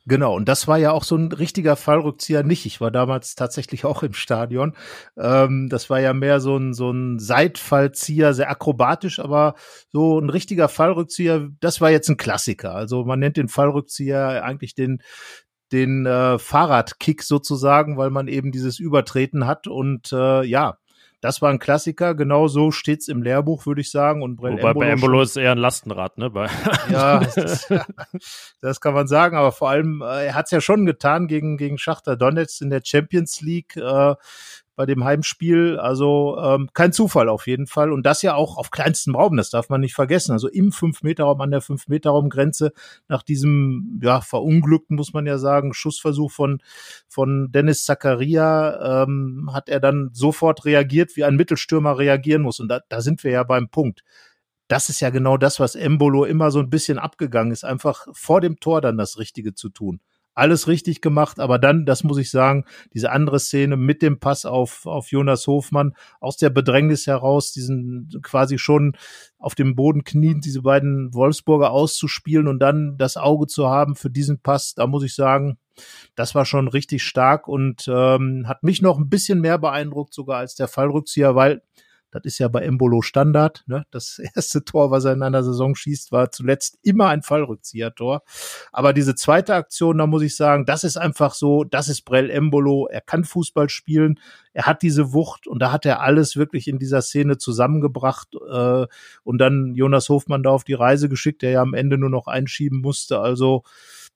Genau, 0.07 0.35
und 0.35 0.49
das 0.49 0.67
war 0.67 0.79
ja 0.79 0.93
auch 0.93 1.05
so 1.05 1.15
ein 1.17 1.31
richtiger 1.31 1.77
Fallrückzieher 1.77 2.43
nicht. 2.43 2.65
Ich 2.65 2.81
war 2.81 2.91
damals 2.91 3.35
tatsächlich 3.35 3.85
auch 3.85 4.03
im 4.03 4.15
Stadion. 4.15 4.75
Ähm, 5.19 5.69
das 5.69 5.91
war 5.91 6.01
ja 6.01 6.15
mehr 6.15 6.41
so 6.41 6.57
ein, 6.57 6.73
so 6.73 6.91
ein 6.91 7.19
Seitfallzieher, 7.19 8.33
sehr 8.33 8.51
akrobatisch, 8.51 9.21
aber 9.21 9.55
so 9.93 10.19
ein 10.19 10.31
richtiger 10.31 10.69
Fallrückzieher, 10.69 11.51
das 11.61 11.83
war 11.83 11.91
jetzt 11.91 12.09
ein 12.09 12.17
Klassiker. 12.17 12.75
Also 12.75 13.05
man 13.05 13.19
nennt 13.21 13.37
den 13.37 13.49
Fallrückzieher 13.49 14.43
eigentlich 14.43 14.75
den, 14.75 15.03
den 15.71 16.07
äh, 16.07 16.39
Fahrradkick 16.39 17.23
sozusagen, 17.23 17.99
weil 17.99 18.11
man 18.11 18.27
eben 18.27 18.53
dieses 18.53 18.79
Übertreten 18.79 19.47
hat 19.47 19.67
und 19.67 20.13
ähh, 20.13 20.43
ja, 20.45 20.79
das 21.21 21.43
war 21.43 21.51
ein 21.51 21.59
Klassiker, 21.59 22.15
genau 22.15 22.49
so 22.49 22.71
steht's 22.71 23.09
im 23.09 23.23
Lehrbuch, 23.23 23.67
würde 23.67 23.83
ich 23.83 23.91
sagen. 23.91 24.23
Und 24.23 24.37
Brell 24.37 24.53
Wobei 24.53 24.69
Embolo 24.69 24.81
bei 24.81 24.91
Embolo 24.91 25.23
ist 25.23 25.37
eher 25.37 25.53
ein 25.53 25.59
Lastenrad, 25.59 26.17
ne? 26.17 26.31
ja, 26.91 27.21
das, 27.21 27.69
das, 28.61 28.81
kann 28.81 28.95
man 28.95 29.07
sagen, 29.07 29.37
aber 29.37 29.53
vor 29.53 29.69
allem, 29.69 30.03
äh, 30.03 30.27
er 30.27 30.35
hat's 30.35 30.51
ja 30.51 30.61
schon 30.61 30.87
getan 30.87 31.27
gegen, 31.27 31.57
gegen 31.57 31.79
Schachter 31.79 32.17
Donetsk 32.17 32.63
in 32.63 32.71
der 32.71 32.83
Champions 32.85 33.41
League. 33.41 33.77
Äh, 33.77 34.15
bei 34.81 34.87
dem 34.87 35.05
Heimspiel. 35.05 35.79
Also 35.79 36.39
ähm, 36.43 36.71
kein 36.73 36.95
Zufall 36.95 37.29
auf 37.29 37.47
jeden 37.47 37.67
Fall. 37.67 37.93
Und 37.93 38.07
das 38.07 38.23
ja 38.23 38.35
auch 38.35 38.57
auf 38.57 38.71
kleinstem 38.71 39.15
Raum, 39.15 39.37
das 39.37 39.51
darf 39.51 39.69
man 39.69 39.83
nicht 39.83 39.93
vergessen. 39.93 40.33
Also 40.33 40.49
im 40.49 40.73
Fünf-Meter-Raum, 40.73 41.39
an 41.43 41.51
der 41.51 41.61
Fünf-Meter-Raum-Grenze, 41.61 42.73
nach 43.07 43.23
diesem, 43.23 44.01
ja, 44.03 44.23
verunglückten, 44.23 44.97
muss 44.97 45.13
man 45.13 45.27
ja 45.27 45.37
sagen, 45.37 45.75
Schussversuch 45.75 46.31
von, 46.31 46.63
von 47.09 47.53
Dennis 47.53 47.85
Zakaria, 47.85 49.03
ähm, 49.03 49.51
hat 49.53 49.69
er 49.69 49.81
dann 49.81 50.09
sofort 50.15 50.65
reagiert, 50.65 51.15
wie 51.15 51.25
ein 51.25 51.37
Mittelstürmer 51.37 51.99
reagieren 51.99 52.41
muss. 52.41 52.59
Und 52.59 52.69
da, 52.69 52.81
da 52.89 53.03
sind 53.03 53.23
wir 53.23 53.33
ja 53.33 53.43
beim 53.43 53.69
Punkt 53.69 54.01
das 54.69 54.89
ist 54.89 55.01
ja 55.01 55.11
genau 55.11 55.37
das, 55.37 55.59
was 55.59 55.75
Embolo 55.75 56.25
immer 56.25 56.53
so 56.53 56.61
ein 56.61 56.71
bisschen 56.71 56.97
abgegangen 56.97 57.53
ist, 57.53 57.65
einfach 57.65 58.07
vor 58.13 58.41
dem 58.41 58.61
Tor 58.61 58.81
dann 58.81 58.99
das 58.99 59.19
Richtige 59.19 59.53
zu 59.53 59.69
tun 59.69 60.01
alles 60.41 60.67
richtig 60.67 61.03
gemacht, 61.03 61.39
aber 61.39 61.59
dann, 61.59 61.85
das 61.87 62.03
muss 62.03 62.19
ich 62.19 62.31
sagen, 62.31 62.65
diese 62.95 63.13
andere 63.13 63.39
Szene 63.39 63.77
mit 63.77 64.03
dem 64.03 64.19
Pass 64.19 64.47
auf, 64.47 64.87
auf 64.87 65.11
Jonas 65.11 65.47
Hofmann 65.47 65.95
aus 66.19 66.39
der 66.39 66.51
Bedrängnis 66.51 67.07
heraus, 67.07 67.53
diesen 67.53 68.11
quasi 68.23 68.59
schon 68.59 68.97
auf 69.39 69.55
dem 69.55 69.75
Boden 69.77 70.03
knien, 70.03 70.41
diese 70.41 70.63
beiden 70.63 71.13
Wolfsburger 71.15 71.71
auszuspielen 71.71 72.49
und 72.49 72.59
dann 72.59 72.97
das 72.97 73.17
Auge 73.17 73.47
zu 73.47 73.69
haben 73.69 73.95
für 73.95 74.11
diesen 74.11 74.41
Pass, 74.41 74.75
da 74.75 74.87
muss 74.87 75.05
ich 75.05 75.15
sagen, 75.15 75.59
das 76.15 76.35
war 76.35 76.47
schon 76.47 76.69
richtig 76.69 77.03
stark 77.03 77.47
und 77.47 77.87
ähm, 77.89 78.49
hat 78.49 78.63
mich 78.63 78.83
noch 78.83 78.99
ein 78.99 79.09
bisschen 79.09 79.41
mehr 79.41 79.59
beeindruckt 79.59 80.15
sogar 80.15 80.39
als 80.39 80.55
der 80.55 80.69
Fallrückzieher, 80.69 81.35
weil 81.35 81.63
das 82.11 82.23
ist 82.25 82.39
ja 82.39 82.49
bei 82.49 82.63
Embolo 82.63 83.03
Standard. 83.03 83.65
Ne? 83.67 83.85
Das 83.91 84.19
erste 84.35 84.65
Tor, 84.65 84.91
was 84.91 85.05
er 85.05 85.13
in 85.13 85.23
einer 85.23 85.43
Saison 85.43 85.75
schießt, 85.75 86.13
war 86.13 86.31
zuletzt 86.31 86.79
immer 86.83 87.09
ein 87.09 87.23
Fallrückzieher-Tor. 87.23 88.23
Aber 88.73 88.93
diese 88.93 89.15
zweite 89.15 89.55
Aktion, 89.55 89.99
da 89.99 90.07
muss 90.07 90.23
ich 90.23 90.37
sagen, 90.37 90.67
das 90.67 90.85
ist 90.85 90.97
einfach 90.97 91.35
so, 91.35 91.65
das 91.65 91.89
ist 91.89 92.03
Brell 92.03 92.31
Embolo. 92.31 92.87
Er 92.87 93.01
kann 93.01 93.25
Fußball 93.25 93.69
spielen, 93.69 94.19
er 94.53 94.67
hat 94.67 94.83
diese 94.83 95.13
Wucht 95.13 95.47
und 95.47 95.61
da 95.61 95.73
hat 95.73 95.87
er 95.87 96.01
alles 96.01 96.37
wirklich 96.37 96.67
in 96.67 96.79
dieser 96.79 97.03
Szene 97.03 97.39
zusammengebracht 97.39 98.29
äh, 98.51 98.87
und 99.23 99.39
dann 99.39 99.75
Jonas 99.75 100.09
Hofmann 100.09 100.43
da 100.43 100.51
auf 100.51 100.65
die 100.65 100.75
Reise 100.75 101.09
geschickt, 101.09 101.43
der 101.43 101.51
ja 101.51 101.63
am 101.63 101.75
Ende 101.75 101.99
nur 101.99 102.11
noch 102.11 102.27
einschieben 102.27 102.81
musste. 102.81 103.21
Also 103.21 103.63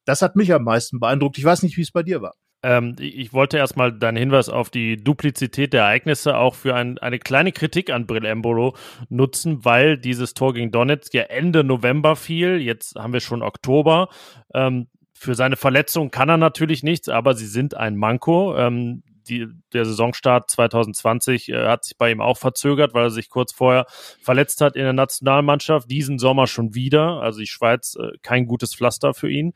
das 0.05 0.23
hat 0.23 0.37
mich 0.37 0.53
am 0.53 0.65
meisten 0.65 1.01
beeindruckt. 1.01 1.39
Ich 1.39 1.45
weiß 1.45 1.63
nicht, 1.63 1.77
wie 1.77 1.83
es 1.83 1.93
bei 1.93 2.03
dir 2.03 2.21
war. 2.21 2.35
Ähm, 2.64 2.97
ich 2.99 3.35
wollte 3.35 3.59
erstmal 3.59 3.92
deinen 3.92 4.16
Hinweis 4.16 4.49
auf 4.49 4.71
die 4.71 4.97
Duplizität 4.97 5.75
der 5.75 5.83
Ereignisse 5.83 6.38
auch 6.38 6.54
für 6.54 6.75
ein, 6.75 6.97
eine 6.97 7.18
kleine 7.18 7.52
Kritik 7.52 7.90
an 7.90 8.06
Brill 8.06 8.25
Embolo 8.25 8.75
nutzen, 9.11 9.66
weil 9.66 9.99
dieses 9.99 10.33
Tor 10.33 10.54
gegen 10.54 10.71
Donetsk 10.71 11.12
ja 11.12 11.25
Ende 11.25 11.62
November 11.62 12.16
fiel. 12.16 12.56
Jetzt 12.56 12.97
haben 12.97 13.12
wir 13.12 13.21
schon 13.21 13.42
Oktober. 13.42 14.09
Ähm, 14.54 14.88
für 15.12 15.35
seine 15.35 15.56
Verletzung 15.56 16.11
kann 16.11 16.30
er 16.30 16.38
natürlich 16.38 16.83
nichts, 16.83 17.11
aber 17.11 17.35
sie 17.35 17.47
sind 17.47 17.76
ein 17.76 17.97
Manko. 17.97 18.56
Ähm, 18.56 19.02
die, 19.28 19.49
der 19.73 19.85
Saisonstart 19.85 20.50
2020 20.50 21.49
äh, 21.49 21.66
hat 21.66 21.85
sich 21.85 21.97
bei 21.97 22.11
ihm 22.11 22.21
auch 22.21 22.38
verzögert, 22.38 22.95
weil 22.95 23.04
er 23.04 23.11
sich 23.11 23.31
kurz 23.31 23.52
vorher 23.52 23.87
verletzt 24.21 24.61
hat 24.61 24.76
in 24.76 24.83
der 24.83 24.93
Nationalmannschaft. 24.93 25.90
Diesen 25.90 26.19
Sommer 26.19 26.47
schon 26.47 26.75
wieder. 26.75 27.21
Also 27.21 27.40
die 27.40 27.47
Schweiz 27.47 27.97
äh, 28.00 28.12
kein 28.23 28.47
gutes 28.47 28.75
Pflaster 28.75 29.14
für 29.14 29.31
ihn. 29.31 29.54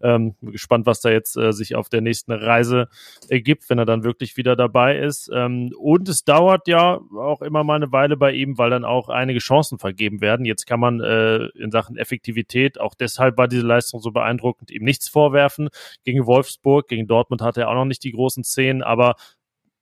Ähm, 0.00 0.34
bin 0.40 0.52
gespannt, 0.52 0.86
was 0.86 1.00
da 1.00 1.10
jetzt 1.10 1.36
äh, 1.36 1.52
sich 1.52 1.74
auf 1.74 1.88
der 1.88 2.00
nächsten 2.00 2.32
Reise 2.32 2.88
ergibt, 3.28 3.68
wenn 3.68 3.78
er 3.78 3.84
dann 3.84 4.04
wirklich 4.04 4.36
wieder 4.36 4.56
dabei 4.56 4.98
ist. 4.98 5.30
Ähm, 5.32 5.72
und 5.78 6.08
es 6.08 6.24
dauert 6.24 6.68
ja 6.68 7.00
auch 7.16 7.42
immer 7.42 7.64
mal 7.64 7.76
eine 7.76 7.92
Weile 7.92 8.16
bei 8.16 8.32
ihm, 8.32 8.58
weil 8.58 8.70
dann 8.70 8.84
auch 8.84 9.08
einige 9.08 9.38
Chancen 9.38 9.78
vergeben 9.78 10.20
werden. 10.20 10.46
Jetzt 10.46 10.66
kann 10.66 10.80
man 10.80 11.00
äh, 11.00 11.46
in 11.58 11.70
Sachen 11.70 11.96
Effektivität, 11.96 12.80
auch 12.80 12.94
deshalb 12.94 13.36
war 13.36 13.48
diese 13.48 13.66
Leistung 13.66 14.00
so 14.00 14.10
beeindruckend, 14.10 14.70
ihm 14.70 14.84
nichts 14.84 15.08
vorwerfen. 15.08 15.68
Gegen 16.04 16.26
Wolfsburg, 16.26 16.88
gegen 16.88 17.06
Dortmund 17.06 17.42
hatte 17.42 17.62
er 17.62 17.70
auch 17.70 17.74
noch 17.74 17.84
nicht 17.84 18.04
die 18.04 18.12
großen 18.12 18.44
Szenen, 18.44 18.82
aber 18.82 19.07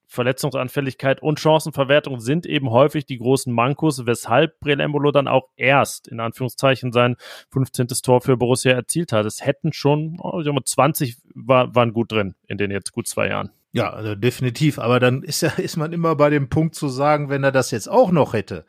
Verletzungsanfälligkeit 0.07 1.21
und 1.21 1.39
Chancenverwertung 1.39 2.19
sind 2.21 2.45
eben 2.45 2.71
häufig 2.71 3.05
die 3.05 3.17
großen 3.17 3.53
Mankos, 3.53 4.05
weshalb 4.05 4.59
Brelembolo 4.61 5.11
dann 5.11 5.27
auch 5.27 5.49
erst 5.57 6.07
in 6.07 6.19
Anführungszeichen 6.19 6.93
sein 6.93 7.17
15. 7.51 7.87
Tor 7.87 8.21
für 8.21 8.37
Borussia 8.37 8.71
erzielt 8.71 9.11
hat. 9.11 9.25
Es 9.25 9.45
hätten 9.45 9.73
schon, 9.73 10.17
oh, 10.21 10.41
20 10.41 11.17
war, 11.35 11.75
waren 11.75 11.91
gut 11.91 12.11
drin 12.11 12.35
in 12.47 12.57
den 12.57 12.71
jetzt 12.71 12.93
gut 12.93 13.07
zwei 13.07 13.27
Jahren. 13.27 13.51
Ja, 13.73 13.91
also 13.91 14.15
definitiv. 14.15 14.79
Aber 14.79 14.99
dann 14.99 15.23
ist 15.23 15.41
ja, 15.41 15.49
ist 15.57 15.75
man 15.77 15.91
immer 15.91 16.15
bei 16.15 16.29
dem 16.29 16.49
Punkt 16.49 16.75
zu 16.75 16.87
sagen, 16.87 17.29
wenn 17.29 17.43
er 17.43 17.51
das 17.51 17.71
jetzt 17.71 17.89
auch 17.89 18.11
noch 18.11 18.33
hätte, 18.33 18.65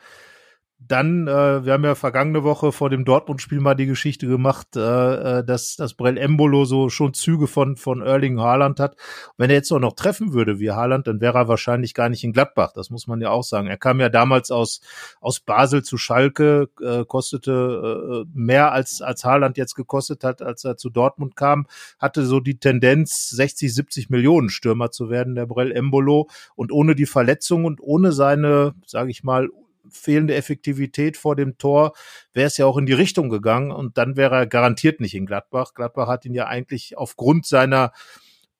dann, 0.80 1.26
äh, 1.26 1.64
wir 1.64 1.72
haben 1.72 1.84
ja 1.84 1.96
vergangene 1.96 2.44
Woche 2.44 2.70
vor 2.70 2.88
dem 2.88 3.04
Dortmund-Spiel 3.04 3.58
mal 3.58 3.74
die 3.74 3.86
Geschichte 3.86 4.28
gemacht, 4.28 4.76
äh, 4.76 5.38
äh 5.38 5.44
dass, 5.44 5.74
dass 5.74 5.94
Brell 5.94 6.16
Embolo 6.16 6.64
so 6.64 6.88
schon 6.88 7.14
Züge 7.14 7.48
von, 7.48 7.76
von 7.76 8.00
Erling 8.00 8.40
Haaland 8.40 8.78
hat. 8.78 8.96
Wenn 9.36 9.50
er 9.50 9.56
jetzt 9.56 9.72
auch 9.72 9.80
noch 9.80 9.94
treffen 9.94 10.32
würde 10.32 10.60
wie 10.60 10.70
Haaland, 10.70 11.08
dann 11.08 11.20
wäre 11.20 11.38
er 11.38 11.48
wahrscheinlich 11.48 11.94
gar 11.94 12.08
nicht 12.08 12.22
in 12.22 12.32
Gladbach. 12.32 12.72
Das 12.72 12.90
muss 12.90 13.08
man 13.08 13.20
ja 13.20 13.30
auch 13.30 13.42
sagen. 13.42 13.66
Er 13.66 13.76
kam 13.76 13.98
ja 13.98 14.08
damals 14.08 14.52
aus, 14.52 14.80
aus 15.20 15.40
Basel 15.40 15.82
zu 15.82 15.98
Schalke, 15.98 16.68
äh, 16.80 17.04
kostete 17.04 18.24
äh, 18.24 18.30
mehr 18.32 18.70
als, 18.70 19.02
als 19.02 19.24
Haaland 19.24 19.56
jetzt 19.56 19.74
gekostet 19.74 20.22
hat, 20.22 20.42
als 20.42 20.64
er 20.64 20.76
zu 20.76 20.90
Dortmund 20.90 21.34
kam, 21.34 21.66
hatte 21.98 22.24
so 22.24 22.38
die 22.38 22.60
Tendenz, 22.60 23.30
60, 23.30 23.74
70 23.74 24.10
Millionen 24.10 24.48
Stürmer 24.48 24.92
zu 24.92 25.10
werden, 25.10 25.34
der 25.34 25.46
Brell 25.46 25.72
Embolo. 25.72 26.28
Und 26.54 26.70
ohne 26.70 26.94
die 26.94 27.06
Verletzung 27.06 27.64
und 27.64 27.80
ohne 27.80 28.12
seine, 28.12 28.74
sage 28.86 29.10
ich 29.10 29.24
mal, 29.24 29.48
fehlende 29.90 30.34
Effektivität 30.34 31.16
vor 31.16 31.36
dem 31.36 31.58
Tor 31.58 31.92
wäre 32.32 32.46
es 32.46 32.56
ja 32.56 32.66
auch 32.66 32.76
in 32.76 32.86
die 32.86 32.92
Richtung 32.92 33.28
gegangen 33.28 33.70
und 33.70 33.98
dann 33.98 34.16
wäre 34.16 34.36
er 34.36 34.46
garantiert 34.46 35.00
nicht 35.00 35.14
in 35.14 35.26
Gladbach. 35.26 35.74
Gladbach 35.74 36.08
hat 36.08 36.24
ihn 36.24 36.34
ja 36.34 36.46
eigentlich 36.46 36.96
aufgrund 36.96 37.46
seiner 37.46 37.92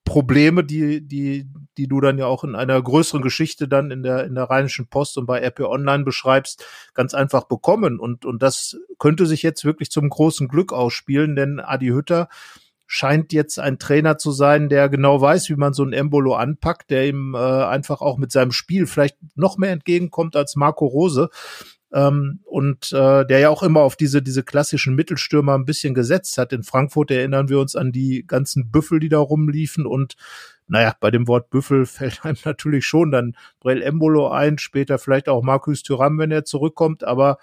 Probleme, 0.08 0.64
die, 0.64 1.06
die, 1.06 1.47
die 1.76 1.87
du 1.87 2.00
dann 2.00 2.16
ja 2.16 2.25
auch 2.25 2.42
in 2.42 2.54
einer 2.54 2.80
größeren 2.80 3.20
Geschichte 3.20 3.68
dann 3.68 3.90
in 3.90 4.02
der, 4.02 4.25
in 4.25 4.35
der 4.35 4.44
Rheinischen 4.44 4.88
Post 4.88 5.18
und 5.18 5.26
bei 5.26 5.38
RP 5.40 5.61
Online 5.61 6.02
beschreibst, 6.02 6.64
ganz 6.94 7.12
einfach 7.12 7.44
bekommen. 7.44 8.00
Und, 8.00 8.25
und 8.25 8.42
das 8.42 8.78
könnte 8.99 9.26
sich 9.26 9.42
jetzt 9.42 9.66
wirklich 9.66 9.90
zum 9.90 10.08
großen 10.08 10.49
Glück 10.49 10.73
ausspielen, 10.73 11.37
denn 11.37 11.61
Adi 11.61 11.88
Hütter 11.88 12.28
scheint 12.90 13.35
jetzt 13.35 13.61
ein 13.61 13.78
Trainer 13.78 14.16
zu 14.16 14.33
sein, 14.33 14.71
der 14.71 14.88
genau 14.88 15.21
weiß, 15.21 15.50
wie 15.50 15.57
man 15.57 15.75
so 15.75 15.85
ein 15.85 15.92
Embolo 15.92 16.35
anpackt, 16.35 16.90
der 16.90 17.07
ihm 17.07 17.35
äh, 17.35 17.38
einfach 17.38 18.00
auch 18.00 18.16
mit 18.16 18.33
seinem 18.33 18.50
Spiel 18.50 18.87
vielleicht 18.87 19.18
noch 19.37 19.59
mehr 19.59 19.73
entgegenkommt 19.73 20.35
als 20.37 20.57
Marco 20.57 20.87
Rose. 20.87 21.28
Ähm, 21.92 22.40
und 22.45 22.90
äh, 22.92 23.26
der 23.26 23.38
ja 23.40 23.50
auch 23.50 23.62
immer 23.62 23.80
auf 23.80 23.97
diese, 23.97 24.23
diese 24.23 24.42
klassischen 24.42 24.95
Mittelstürmer 24.95 25.54
ein 25.54 25.66
bisschen 25.66 25.92
gesetzt 25.92 26.38
hat. 26.38 26.54
In 26.54 26.62
Frankfurt 26.62 27.11
erinnern 27.11 27.50
wir 27.50 27.61
uns 27.61 27.76
an 27.76 27.92
die 27.92 28.25
ganzen 28.26 28.71
Büffel, 28.71 29.00
die 29.00 29.11
da 29.11 29.18
rumliefen 29.18 29.85
und 29.87 30.16
naja, 30.66 30.95
bei 30.99 31.11
dem 31.11 31.28
Wort 31.28 31.50
Büffel 31.50 31.85
fällt 31.87 32.25
einem 32.25 32.38
natürlich 32.45 32.87
schon 32.87 33.11
dann 33.11 33.37
Brell 33.61 33.83
Embolo 33.83 34.28
ein, 34.28 34.57
später 34.57 34.99
vielleicht 34.99 35.28
auch 35.28 35.42
Markus 35.42 35.83
Thuram, 35.83 36.18
wenn 36.18 36.30
er 36.30 36.47
zurückkommt, 36.47 37.04
aber 37.04 37.37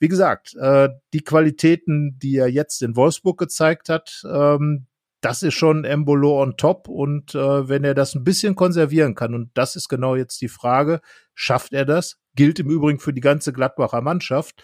wie 0.00 0.08
gesagt, 0.08 0.56
äh, 0.56 0.88
die 1.12 1.20
Qualitäten, 1.20 2.18
die 2.18 2.36
er 2.36 2.48
jetzt 2.48 2.82
in 2.82 2.96
Wolfsburg 2.96 3.38
gezeigt 3.38 3.88
hat, 3.88 4.22
ähm, 4.24 4.86
das 5.20 5.42
ist 5.42 5.54
schon 5.54 5.84
Embolo 5.84 6.42
on 6.42 6.56
top. 6.56 6.88
Und 6.88 7.34
äh, 7.34 7.68
wenn 7.68 7.84
er 7.84 7.94
das 7.94 8.14
ein 8.14 8.24
bisschen 8.24 8.56
konservieren 8.56 9.14
kann, 9.14 9.34
und 9.34 9.50
das 9.54 9.76
ist 9.76 9.88
genau 9.88 10.16
jetzt 10.16 10.40
die 10.40 10.48
Frage, 10.48 11.02
schafft 11.34 11.74
er 11.74 11.84
das? 11.84 12.18
Gilt 12.34 12.58
im 12.58 12.70
Übrigen 12.70 12.98
für 12.98 13.12
die 13.12 13.20
ganze 13.20 13.52
Gladbacher 13.52 14.00
Mannschaft. 14.00 14.62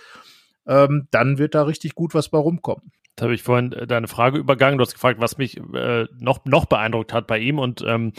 Ähm, 0.66 1.06
dann 1.10 1.36
wird 1.36 1.54
da 1.54 1.62
richtig 1.64 1.94
gut 1.94 2.14
was 2.14 2.30
bei 2.30 2.38
rumkommen. 2.38 2.90
Da 3.16 3.24
habe 3.24 3.34
ich 3.34 3.42
vorhin 3.42 3.72
äh, 3.72 3.86
deine 3.86 4.08
Frage 4.08 4.38
übergangen. 4.38 4.78
Du 4.78 4.82
hast 4.82 4.94
gefragt, 4.94 5.20
was 5.20 5.36
mich 5.36 5.58
äh, 5.58 6.06
noch, 6.18 6.46
noch 6.46 6.64
beeindruckt 6.64 7.12
hat 7.12 7.26
bei 7.26 7.38
ihm. 7.38 7.58
Und 7.58 7.84
ähm, 7.86 8.12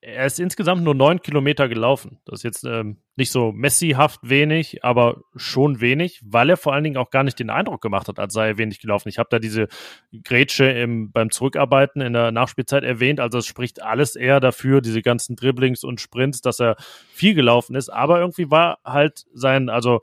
er 0.00 0.26
ist 0.26 0.38
insgesamt 0.38 0.84
nur 0.84 0.94
neun 0.94 1.20
Kilometer 1.20 1.68
gelaufen. 1.68 2.20
Das 2.24 2.40
ist 2.40 2.42
jetzt 2.44 2.64
ähm, 2.64 2.98
nicht 3.16 3.32
so 3.32 3.50
Messi-haft 3.50 4.20
wenig, 4.22 4.84
aber 4.84 5.22
schon 5.34 5.80
wenig, 5.80 6.20
weil 6.24 6.50
er 6.50 6.56
vor 6.56 6.72
allen 6.72 6.84
Dingen 6.84 6.96
auch 6.96 7.10
gar 7.10 7.24
nicht 7.24 7.38
den 7.40 7.50
Eindruck 7.50 7.80
gemacht 7.80 8.06
hat, 8.06 8.20
als 8.20 8.32
sei 8.32 8.48
er 8.48 8.58
wenig 8.58 8.80
gelaufen. 8.80 9.08
Ich 9.08 9.18
habe 9.18 9.28
da 9.30 9.40
diese 9.40 9.66
Grätsche 10.22 10.66
im, 10.66 11.10
beim 11.10 11.30
Zurückarbeiten 11.30 12.00
in 12.00 12.12
der 12.12 12.30
Nachspielzeit 12.30 12.84
erwähnt. 12.84 13.18
Also 13.18 13.38
es 13.38 13.46
spricht 13.46 13.82
alles 13.82 14.14
eher 14.14 14.38
dafür, 14.38 14.80
diese 14.80 15.02
ganzen 15.02 15.34
Dribblings 15.34 15.82
und 15.82 16.00
Sprints, 16.00 16.42
dass 16.42 16.60
er 16.60 16.76
viel 17.10 17.34
gelaufen 17.34 17.74
ist. 17.74 17.88
Aber 17.88 18.20
irgendwie 18.20 18.50
war 18.52 18.78
halt 18.84 19.24
sein, 19.34 19.68
also 19.68 20.02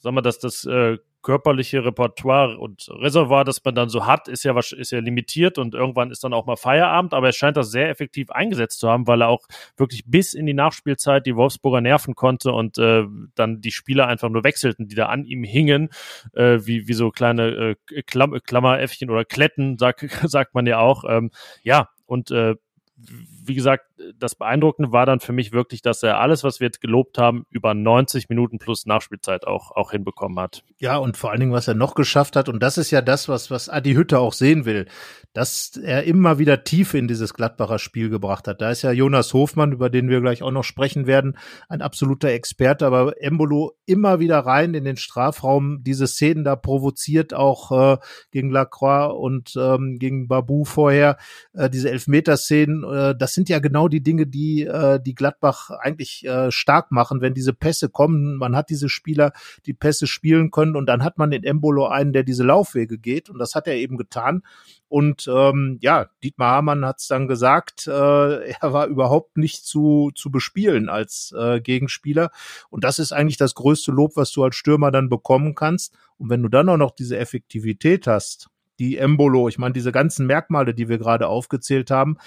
sagen 0.00 0.16
wir, 0.16 0.22
dass 0.22 0.38
das 0.38 0.66
äh, 0.66 0.98
körperliche 1.24 1.84
Repertoire 1.84 2.58
und 2.58 2.88
Reservoir, 2.88 3.44
das 3.44 3.64
man 3.64 3.74
dann 3.74 3.88
so 3.88 4.06
hat, 4.06 4.28
ist 4.28 4.44
ja, 4.44 4.56
ist 4.56 4.92
ja 4.92 5.00
limitiert 5.00 5.58
und 5.58 5.74
irgendwann 5.74 6.12
ist 6.12 6.22
dann 6.22 6.32
auch 6.32 6.46
mal 6.46 6.56
Feierabend, 6.56 7.14
aber 7.14 7.28
er 7.28 7.32
scheint 7.32 7.56
das 7.56 7.70
sehr 7.70 7.88
effektiv 7.88 8.30
eingesetzt 8.30 8.78
zu 8.78 8.88
haben, 8.88 9.08
weil 9.08 9.22
er 9.22 9.28
auch 9.28 9.46
wirklich 9.76 10.04
bis 10.06 10.34
in 10.34 10.46
die 10.46 10.54
Nachspielzeit 10.54 11.26
die 11.26 11.34
Wolfsburger 11.34 11.80
nerven 11.80 12.14
konnte 12.14 12.52
und 12.52 12.78
äh, 12.78 13.04
dann 13.34 13.60
die 13.60 13.72
Spieler 13.72 14.06
einfach 14.06 14.28
nur 14.28 14.44
wechselten, 14.44 14.86
die 14.86 14.94
da 14.94 15.06
an 15.06 15.24
ihm 15.24 15.42
hingen, 15.42 15.88
äh, 16.34 16.58
wie, 16.62 16.86
wie 16.86 16.94
so 16.94 17.10
kleine 17.10 17.76
äh, 17.90 18.02
Klam 18.02 18.38
Klammeräffchen 18.44 19.10
oder 19.10 19.24
Kletten, 19.24 19.78
sag, 19.78 20.00
sagt 20.24 20.54
man 20.54 20.66
ja 20.66 20.78
auch. 20.78 21.04
Ähm, 21.08 21.30
ja, 21.62 21.88
und 22.06 22.30
äh, 22.30 22.54
wie 22.96 23.54
gesagt, 23.54 23.86
das 24.18 24.34
Beeindruckende 24.34 24.92
war 24.92 25.06
dann 25.06 25.20
für 25.20 25.32
mich 25.32 25.52
wirklich, 25.52 25.82
dass 25.82 26.02
er 26.02 26.18
alles, 26.18 26.42
was 26.44 26.60
wir 26.60 26.66
jetzt 26.66 26.80
gelobt 26.80 27.18
haben, 27.18 27.46
über 27.50 27.74
90 27.74 28.28
Minuten 28.28 28.58
plus 28.58 28.86
Nachspielzeit 28.86 29.46
auch, 29.46 29.70
auch 29.70 29.92
hinbekommen 29.92 30.38
hat. 30.38 30.64
Ja, 30.78 30.96
und 30.96 31.16
vor 31.16 31.30
allen 31.30 31.40
Dingen, 31.40 31.52
was 31.52 31.68
er 31.68 31.74
noch 31.74 31.94
geschafft 31.94 32.36
hat, 32.36 32.48
und 32.48 32.62
das 32.62 32.78
ist 32.78 32.90
ja 32.90 33.02
das, 33.02 33.28
was, 33.28 33.50
was 33.50 33.68
Adi 33.68 33.94
Hütter 33.94 34.20
auch 34.20 34.32
sehen 34.32 34.64
will, 34.64 34.86
dass 35.32 35.76
er 35.76 36.04
immer 36.04 36.38
wieder 36.38 36.64
Tiefe 36.64 36.96
in 36.96 37.08
dieses 37.08 37.34
Gladbacher 37.34 37.78
Spiel 37.78 38.08
gebracht 38.08 38.46
hat. 38.46 38.60
Da 38.60 38.70
ist 38.70 38.82
ja 38.82 38.92
Jonas 38.92 39.32
Hofmann, 39.34 39.72
über 39.72 39.90
den 39.90 40.08
wir 40.08 40.20
gleich 40.20 40.42
auch 40.42 40.52
noch 40.52 40.64
sprechen 40.64 41.06
werden, 41.06 41.36
ein 41.68 41.82
absoluter 41.82 42.28
Experte, 42.28 42.86
aber 42.86 43.20
Embolo 43.20 43.72
immer 43.84 44.20
wieder 44.20 44.38
rein 44.40 44.74
in 44.74 44.84
den 44.84 44.96
Strafraum, 44.96 45.82
diese 45.82 46.06
Szenen 46.06 46.44
da 46.44 46.56
provoziert, 46.56 47.34
auch 47.34 47.72
äh, 47.94 47.98
gegen 48.30 48.50
Lacroix 48.50 49.12
und 49.12 49.54
ähm, 49.56 49.98
gegen 49.98 50.28
Babu 50.28 50.64
vorher, 50.64 51.16
äh, 51.52 51.68
diese 51.68 51.90
Elfmeterszenen, 51.90 52.84
äh, 52.84 53.14
das 53.16 53.34
sind 53.34 53.48
ja 53.48 53.58
genau 53.58 53.83
die 53.88 54.02
Dinge, 54.02 54.26
die 54.26 54.62
äh, 54.62 55.00
die 55.00 55.14
Gladbach 55.14 55.70
eigentlich 55.70 56.24
äh, 56.24 56.50
stark 56.50 56.90
machen, 56.90 57.20
wenn 57.20 57.34
diese 57.34 57.52
Pässe 57.52 57.88
kommen. 57.88 58.36
Man 58.36 58.56
hat 58.56 58.70
diese 58.70 58.88
Spieler, 58.88 59.32
die 59.66 59.74
Pässe 59.74 60.06
spielen 60.06 60.50
können 60.50 60.76
und 60.76 60.86
dann 60.86 61.04
hat 61.04 61.18
man 61.18 61.32
in 61.32 61.44
Embolo 61.44 61.86
einen, 61.86 62.12
der 62.12 62.22
diese 62.22 62.44
Laufwege 62.44 62.98
geht 62.98 63.30
und 63.30 63.38
das 63.38 63.54
hat 63.54 63.66
er 63.66 63.76
eben 63.76 63.96
getan. 63.96 64.42
Und 64.88 65.28
ähm, 65.28 65.78
ja, 65.80 66.06
Dietmar 66.22 66.56
Hamann 66.56 66.84
hat 66.84 67.00
es 67.00 67.08
dann 67.08 67.26
gesagt, 67.26 67.88
äh, 67.88 67.90
er 68.60 68.72
war 68.72 68.86
überhaupt 68.86 69.36
nicht 69.36 69.64
zu, 69.64 70.12
zu 70.14 70.30
bespielen 70.30 70.88
als 70.88 71.34
äh, 71.36 71.60
Gegenspieler. 71.60 72.30
Und 72.70 72.84
das 72.84 72.98
ist 72.98 73.12
eigentlich 73.12 73.36
das 73.36 73.54
größte 73.54 73.90
Lob, 73.90 74.12
was 74.14 74.30
du 74.30 74.44
als 74.44 74.56
Stürmer 74.56 74.90
dann 74.92 75.08
bekommen 75.08 75.54
kannst. 75.54 75.96
Und 76.16 76.30
wenn 76.30 76.42
du 76.42 76.48
dann 76.48 76.68
auch 76.68 76.76
noch 76.76 76.92
diese 76.92 77.18
Effektivität 77.18 78.06
hast, 78.06 78.50
die 78.78 78.96
Embolo, 78.98 79.48
ich 79.48 79.58
meine, 79.58 79.72
diese 79.72 79.92
ganzen 79.92 80.26
Merkmale, 80.26 80.74
die 80.74 80.88
wir 80.88 80.98
gerade 80.98 81.28
aufgezählt 81.28 81.90
haben, 81.90 82.18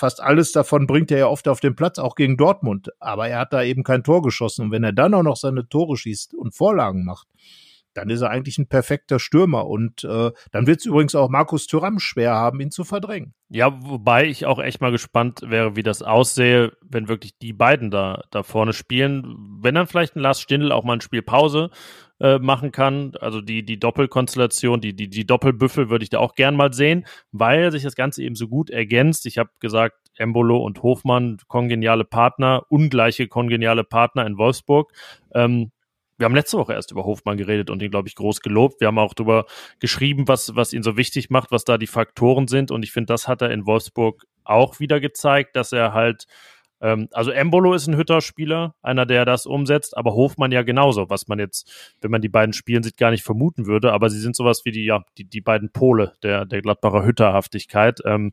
fast 0.00 0.20
alles 0.20 0.52
davon 0.52 0.86
bringt 0.86 1.10
er 1.10 1.18
ja 1.18 1.26
oft 1.28 1.46
auf 1.46 1.60
den 1.60 1.76
Platz, 1.76 1.98
auch 1.98 2.16
gegen 2.16 2.36
Dortmund. 2.36 2.90
Aber 2.98 3.28
er 3.28 3.38
hat 3.38 3.52
da 3.52 3.62
eben 3.62 3.84
kein 3.84 4.02
Tor 4.02 4.22
geschossen. 4.22 4.66
Und 4.66 4.70
wenn 4.72 4.82
er 4.82 4.92
dann 4.92 5.14
auch 5.14 5.22
noch 5.22 5.36
seine 5.36 5.68
Tore 5.68 5.96
schießt 5.96 6.34
und 6.34 6.54
Vorlagen 6.54 7.04
macht, 7.04 7.28
dann 7.94 8.10
ist 8.10 8.20
er 8.20 8.30
eigentlich 8.30 8.58
ein 8.58 8.68
perfekter 8.68 9.18
Stürmer. 9.18 9.66
Und 9.66 10.04
äh, 10.04 10.30
dann 10.52 10.66
wird 10.66 10.80
es 10.80 10.86
übrigens 10.86 11.14
auch 11.14 11.28
Markus 11.28 11.66
Thüram 11.66 11.98
schwer 11.98 12.34
haben, 12.34 12.60
ihn 12.60 12.70
zu 12.70 12.84
verdrängen. 12.84 13.34
Ja, 13.48 13.82
wobei 13.82 14.26
ich 14.26 14.46
auch 14.46 14.60
echt 14.60 14.80
mal 14.80 14.92
gespannt 14.92 15.42
wäre, 15.44 15.76
wie 15.76 15.82
das 15.82 16.02
aussähe, 16.02 16.72
wenn 16.82 17.08
wirklich 17.08 17.36
die 17.38 17.52
beiden 17.52 17.90
da, 17.90 18.22
da 18.30 18.42
vorne 18.42 18.72
spielen. 18.72 19.36
Wenn 19.60 19.74
dann 19.74 19.86
vielleicht 19.86 20.16
ein 20.16 20.20
Lars 20.20 20.40
Stindl 20.40 20.72
auch 20.72 20.84
mal 20.84 20.94
ein 20.94 21.00
Spiel 21.00 21.22
Pause 21.22 21.70
äh, 22.20 22.38
machen 22.38 22.70
kann. 22.70 23.12
Also 23.20 23.40
die, 23.40 23.64
die 23.64 23.80
Doppelkonstellation, 23.80 24.80
die, 24.80 24.94
die, 24.94 25.08
die 25.08 25.26
Doppelbüffel 25.26 25.90
würde 25.90 26.02
ich 26.04 26.10
da 26.10 26.18
auch 26.18 26.34
gern 26.34 26.54
mal 26.54 26.72
sehen, 26.72 27.06
weil 27.32 27.72
sich 27.72 27.82
das 27.82 27.96
Ganze 27.96 28.22
eben 28.22 28.36
so 28.36 28.46
gut 28.46 28.70
ergänzt. 28.70 29.26
Ich 29.26 29.38
habe 29.38 29.50
gesagt, 29.58 29.96
Embolo 30.16 30.58
und 30.58 30.82
Hofmann, 30.82 31.38
kongeniale 31.48 32.04
Partner, 32.04 32.64
ungleiche 32.68 33.26
kongeniale 33.26 33.84
Partner 33.84 34.26
in 34.26 34.36
Wolfsburg. 34.36 34.92
Ähm, 35.34 35.72
wir 36.20 36.26
haben 36.26 36.34
letzte 36.34 36.58
Woche 36.58 36.74
erst 36.74 36.90
über 36.92 37.04
Hofmann 37.04 37.38
geredet 37.38 37.70
und 37.70 37.82
ihn, 37.82 37.90
glaube 37.90 38.08
ich, 38.08 38.14
groß 38.14 38.40
gelobt. 38.40 38.80
Wir 38.80 38.88
haben 38.88 38.98
auch 38.98 39.14
darüber 39.14 39.46
geschrieben, 39.80 40.28
was, 40.28 40.54
was 40.54 40.72
ihn 40.72 40.82
so 40.82 40.96
wichtig 40.96 41.30
macht, 41.30 41.50
was 41.50 41.64
da 41.64 41.78
die 41.78 41.86
Faktoren 41.86 42.46
sind. 42.46 42.70
Und 42.70 42.82
ich 42.82 42.92
finde, 42.92 43.06
das 43.06 43.26
hat 43.26 43.42
er 43.42 43.50
in 43.50 43.66
Wolfsburg 43.66 44.24
auch 44.44 44.80
wieder 44.80 45.00
gezeigt, 45.00 45.56
dass 45.56 45.72
er 45.72 45.94
halt 45.94 46.26
Ähm, 46.82 47.08
also 47.12 47.30
Embolo 47.30 47.74
ist 47.74 47.86
ein 47.88 47.96
Hütter-Spieler, 47.96 48.74
einer, 48.82 49.04
der 49.06 49.24
das 49.24 49.46
umsetzt, 49.46 49.96
aber 49.96 50.14
Hofmann 50.14 50.52
ja 50.52 50.62
genauso, 50.62 51.10
was 51.10 51.28
man 51.28 51.38
jetzt, 51.38 51.94
wenn 52.00 52.10
man 52.10 52.22
die 52.22 52.28
beiden 52.30 52.54
spielen 52.54 52.82
sieht, 52.82 52.96
gar 52.96 53.10
nicht 53.10 53.22
vermuten 53.22 53.66
würde, 53.66 53.92
aber 53.92 54.08
sie 54.08 54.18
sind 54.18 54.34
sowas 54.34 54.64
wie 54.64 54.72
die, 54.72 54.84
ja, 54.86 55.04
die, 55.18 55.24
die 55.24 55.42
beiden 55.42 55.70
Pole 55.70 56.14
der, 56.22 56.46
der 56.46 56.62
Gladbacher 56.62 57.04
Hütterhaftigkeit. 57.04 58.00
Ähm, 58.06 58.32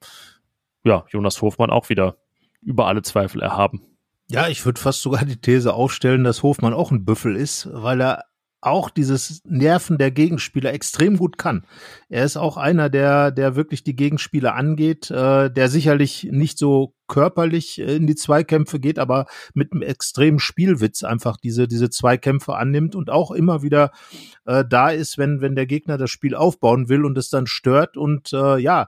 ja, 0.86 1.06
Jonas 1.10 1.42
Hofmann 1.42 1.70
auch 1.70 1.90
wieder 1.90 2.18
über 2.62 2.88
alle 2.88 3.02
Zweifel 3.02 3.42
erhaben. 3.42 3.97
Ja, 4.30 4.50
ich 4.50 4.66
würde 4.66 4.82
fast 4.82 5.02
sogar 5.02 5.24
die 5.24 5.40
These 5.40 5.74
aufstellen, 5.74 6.26
dass 6.26 6.44
Hofmann 6.44 6.74
auch 6.74 6.92
ein 6.92 7.06
Büffel 7.06 7.38
ist, 7.38 7.70
weil 7.72 8.02
er 8.02 8.24
auch 8.60 8.90
dieses 8.90 9.42
Nerven 9.46 9.98
der 9.98 10.12
Gegenspieler 10.12 10.74
extrem 10.74 11.18
gut 11.18 11.38
kann. 11.38 11.66
Er 12.10 12.26
ist 12.26 12.38
auch 12.38 12.58
einer, 12.58 12.90
der, 12.90 13.32
der 13.32 13.56
wirklich 13.56 13.84
die 13.84 13.96
Gegenspieler 13.96 14.56
angeht, 14.56 15.12
äh, 15.12 15.50
der 15.50 15.70
sicherlich 15.70 16.28
nicht 16.32 16.58
so 16.58 16.94
körperlich 17.08 17.80
in 17.80 18.08
die 18.08 18.16
Zweikämpfe 18.16 18.80
geht, 18.80 19.00
aber 19.00 19.28
mit 19.54 19.72
einem 19.72 19.84
extremen 19.84 20.40
Spielwitz 20.40 21.04
einfach 21.04 21.38
diese, 21.38 21.68
diese 21.68 21.90
Zweikämpfe 21.90 22.56
annimmt 22.56 22.96
und 22.96 23.10
auch 23.10 23.32
immer 23.32 23.62
wieder 23.62 23.92
äh, 24.46 24.66
da 24.68 24.90
ist, 24.90 25.18
wenn, 25.18 25.40
wenn 25.40 25.56
der 25.56 25.68
Gegner 25.68 25.98
das 25.98 26.10
Spiel 26.10 26.36
aufbauen 26.36 26.90
will 26.90 27.06
und 27.06 27.18
es 27.18 27.30
dann 27.30 27.48
stört 27.48 27.96
und 27.96 28.34
äh, 28.34 28.58
ja, 28.58 28.88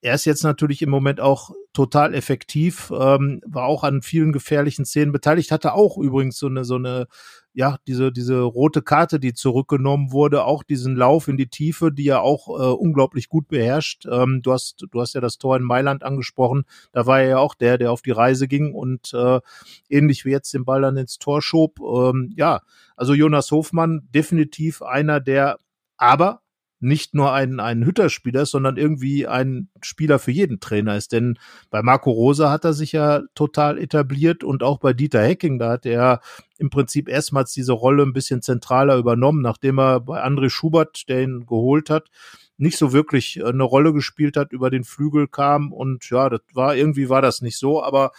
er 0.00 0.14
ist 0.14 0.24
jetzt 0.24 0.44
natürlich 0.44 0.82
im 0.82 0.90
Moment 0.90 1.20
auch 1.20 1.50
total 1.72 2.14
effektiv, 2.14 2.92
ähm, 2.96 3.40
war 3.46 3.64
auch 3.64 3.84
an 3.84 4.02
vielen 4.02 4.32
gefährlichen 4.32 4.84
Szenen 4.84 5.12
beteiligt, 5.12 5.50
hatte 5.50 5.74
auch 5.74 5.98
übrigens 5.98 6.38
so 6.38 6.46
eine, 6.46 6.64
so 6.64 6.76
eine, 6.76 7.06
ja, 7.52 7.78
diese, 7.86 8.12
diese 8.12 8.40
rote 8.40 8.82
Karte, 8.82 9.18
die 9.18 9.34
zurückgenommen 9.34 10.12
wurde, 10.12 10.44
auch 10.44 10.62
diesen 10.62 10.94
Lauf 10.96 11.26
in 11.26 11.36
die 11.36 11.48
Tiefe, 11.48 11.90
die 11.90 12.06
er 12.06 12.22
auch 12.22 12.48
äh, 12.48 12.72
unglaublich 12.72 13.28
gut 13.28 13.48
beherrscht. 13.48 14.06
Ähm, 14.10 14.40
du 14.42 14.52
hast, 14.52 14.84
du 14.90 15.00
hast 15.00 15.14
ja 15.14 15.20
das 15.20 15.38
Tor 15.38 15.56
in 15.56 15.64
Mailand 15.64 16.04
angesprochen, 16.04 16.64
da 16.92 17.06
war 17.06 17.20
er 17.20 17.28
ja 17.28 17.38
auch 17.38 17.54
der, 17.54 17.78
der 17.78 17.90
auf 17.90 18.02
die 18.02 18.12
Reise 18.12 18.46
ging 18.46 18.74
und 18.74 19.12
äh, 19.14 19.40
ähnlich 19.88 20.24
wie 20.24 20.30
jetzt 20.30 20.54
den 20.54 20.64
Ball 20.64 20.82
dann 20.82 20.96
ins 20.96 21.18
Tor 21.18 21.42
schob. 21.42 21.80
Ähm, 21.80 22.32
ja, 22.36 22.62
also 22.96 23.14
Jonas 23.14 23.50
Hofmann 23.50 24.08
definitiv 24.12 24.82
einer 24.82 25.20
der 25.20 25.58
aber 25.96 26.42
nicht 26.80 27.14
nur 27.14 27.32
ein, 27.32 27.60
ein 27.60 27.84
Hütterspieler 27.84 28.46
sondern 28.46 28.76
irgendwie 28.76 29.26
ein 29.26 29.68
Spieler 29.82 30.18
für 30.18 30.30
jeden 30.30 30.60
Trainer 30.60 30.96
ist. 30.96 31.12
Denn 31.12 31.38
bei 31.70 31.82
Marco 31.82 32.10
Rosa 32.10 32.50
hat 32.50 32.64
er 32.64 32.72
sich 32.72 32.92
ja 32.92 33.22
total 33.34 33.78
etabliert 33.78 34.44
und 34.44 34.62
auch 34.62 34.78
bei 34.78 34.92
Dieter 34.92 35.22
Hecking, 35.22 35.58
da 35.58 35.70
hat 35.70 35.86
er 35.86 36.20
im 36.58 36.70
Prinzip 36.70 37.08
erstmals 37.08 37.52
diese 37.52 37.72
Rolle 37.72 38.04
ein 38.04 38.12
bisschen 38.12 38.42
zentraler 38.42 38.96
übernommen, 38.96 39.42
nachdem 39.42 39.78
er 39.78 40.00
bei 40.00 40.24
André 40.24 40.50
Schubert, 40.50 41.08
der 41.08 41.22
ihn 41.22 41.46
geholt 41.46 41.90
hat, 41.90 42.08
nicht 42.56 42.76
so 42.76 42.92
wirklich 42.92 43.44
eine 43.44 43.62
Rolle 43.62 43.92
gespielt 43.92 44.36
hat, 44.36 44.52
über 44.52 44.70
den 44.70 44.84
Flügel 44.84 45.28
kam 45.28 45.72
und 45.72 46.08
ja, 46.10 46.28
das 46.28 46.40
war 46.52 46.74
irgendwie 46.74 47.08
war 47.08 47.22
das 47.22 47.40
nicht 47.40 47.56
so, 47.56 47.82
aber 47.82 48.12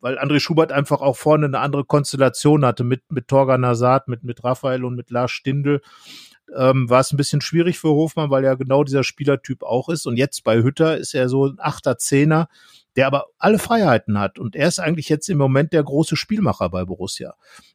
weil 0.00 0.18
André 0.18 0.40
Schubert 0.40 0.72
einfach 0.72 1.00
auch 1.00 1.16
vorne 1.16 1.46
eine 1.46 1.58
andere 1.58 1.84
Konstellation 1.84 2.64
hatte 2.64 2.84
mit 2.84 3.10
mit 3.10 3.28
Torgan 3.28 3.62
Nazat, 3.62 4.08
mit 4.08 4.22
mit 4.22 4.44
Raphael 4.44 4.84
und 4.84 4.94
mit 4.94 5.10
Lars 5.10 5.30
Stindl 5.30 5.80
ähm, 6.54 6.88
war 6.88 7.00
es 7.00 7.12
ein 7.12 7.16
bisschen 7.16 7.40
schwierig 7.40 7.78
für 7.78 7.88
Hofmann, 7.88 8.30
weil 8.30 8.44
er 8.44 8.56
genau 8.56 8.84
dieser 8.84 9.04
Spielertyp 9.04 9.62
auch 9.62 9.88
ist. 9.88 10.06
Und 10.06 10.16
jetzt 10.16 10.44
bei 10.44 10.62
Hütter 10.62 10.96
ist 10.96 11.14
er 11.14 11.28
so 11.28 11.46
ein 11.46 11.56
Achter, 11.58 11.98
Zehner, 11.98 12.48
der 12.96 13.06
aber 13.06 13.26
alle 13.38 13.58
Freiheiten 13.58 14.18
hat. 14.18 14.38
Und 14.38 14.56
er 14.56 14.68
ist 14.68 14.78
eigentlich 14.78 15.08
jetzt 15.08 15.28
im 15.28 15.38
Moment 15.38 15.72
der 15.72 15.82
große 15.82 16.16
Spielmacher 16.16 16.68
bei 16.70 16.84
Borussia. 16.84 17.34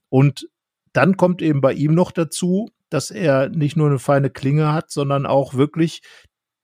Und 0.10 0.48
dann 0.94 1.18
kommt 1.18 1.42
eben 1.42 1.62
bei 1.62 1.74
ihm 1.74 1.94
noch 1.94 2.12
dazu, 2.12 2.70
dass 2.90 3.12
er 3.12 3.50
nicht 3.50 3.78
nur 3.78 3.88
eine 3.88 4.00
feine 4.00 4.30
Klinge 4.30 4.74
hat, 4.74 4.92
sondern 4.92 5.26
auch 5.26 5.54
wirklich 5.54 6.02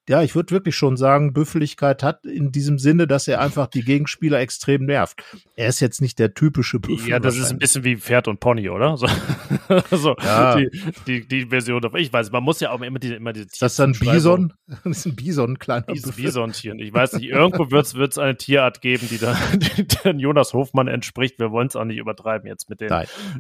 ja, 0.10 0.22
ich 0.22 0.36
würde 0.36 0.52
wirklich 0.52 0.76
schon 0.76 0.96
sagen, 0.96 1.34
Büffeligkeit 1.34 2.02
hat 2.02 2.26
in 2.26 2.52
diesem 2.52 2.80
Sinne, 2.80 3.08
dass 3.08 3.28
er 3.28 3.42
einfach 3.42 3.68
die 3.68 3.84
Gegenspieler 3.84 4.40
extrem 4.40 4.86
nervt. 4.86 5.22
Er 5.56 5.68
ist 5.68 5.82
jetzt 5.82 6.02
nicht 6.02 6.18
der 6.18 6.34
typische 6.34 6.80
Büffel. 6.80 7.10
Ja, 7.10 7.20
das 7.20 7.36
ist 7.36 7.52
ein 7.52 7.58
bisschen 7.58 7.84
wie 7.84 7.98
Pferd 7.98 8.30
und 8.30 8.40
Pony, 8.40 8.70
oder? 8.70 8.96
So, 8.96 9.08
so 9.92 10.16
ja. 10.22 10.56
die, 10.56 10.70
die, 11.06 11.28
die 11.28 11.46
Version. 11.48 11.82
Ich 11.96 12.14
weiß, 12.14 12.32
man 12.32 12.44
muss 12.44 12.62
ja 12.62 12.72
auch 12.72 12.82
immer 12.82 13.00
diese, 13.00 13.16
immer 13.16 13.34
diese 13.34 13.48
Tier 13.48 13.58
Das 13.60 13.74
ist 13.74 13.80
ein 13.82 13.92
Bison? 13.92 14.54
Das 14.68 14.86
ist 14.86 15.06
ein 15.08 15.16
Bison, 15.16 15.52
ein 15.52 15.60
kleiner 15.60 15.86
Bison. 15.88 16.14
Bison-Tier. 16.16 16.76
Ich 16.76 16.94
weiß 16.94 17.14
nicht, 17.14 17.30
irgendwo 17.30 17.70
wird 17.70 18.12
es 18.12 18.18
eine 18.18 18.38
Tierart 18.38 18.82
geben, 18.82 19.08
die 19.10 19.18
dann, 19.18 19.38
die 19.60 19.88
dann 20.04 20.20
Jonas 20.20 20.54
Hofmann 20.54 20.88
entspricht. 20.88 21.38
Wir 21.38 21.52
wollen 21.52 21.68
es 21.68 21.76
auch 21.76 21.86
nicht 21.86 21.98
übertreiben 21.98 22.48
jetzt 22.48 22.70
mit 22.70 22.80
den, 22.80 22.94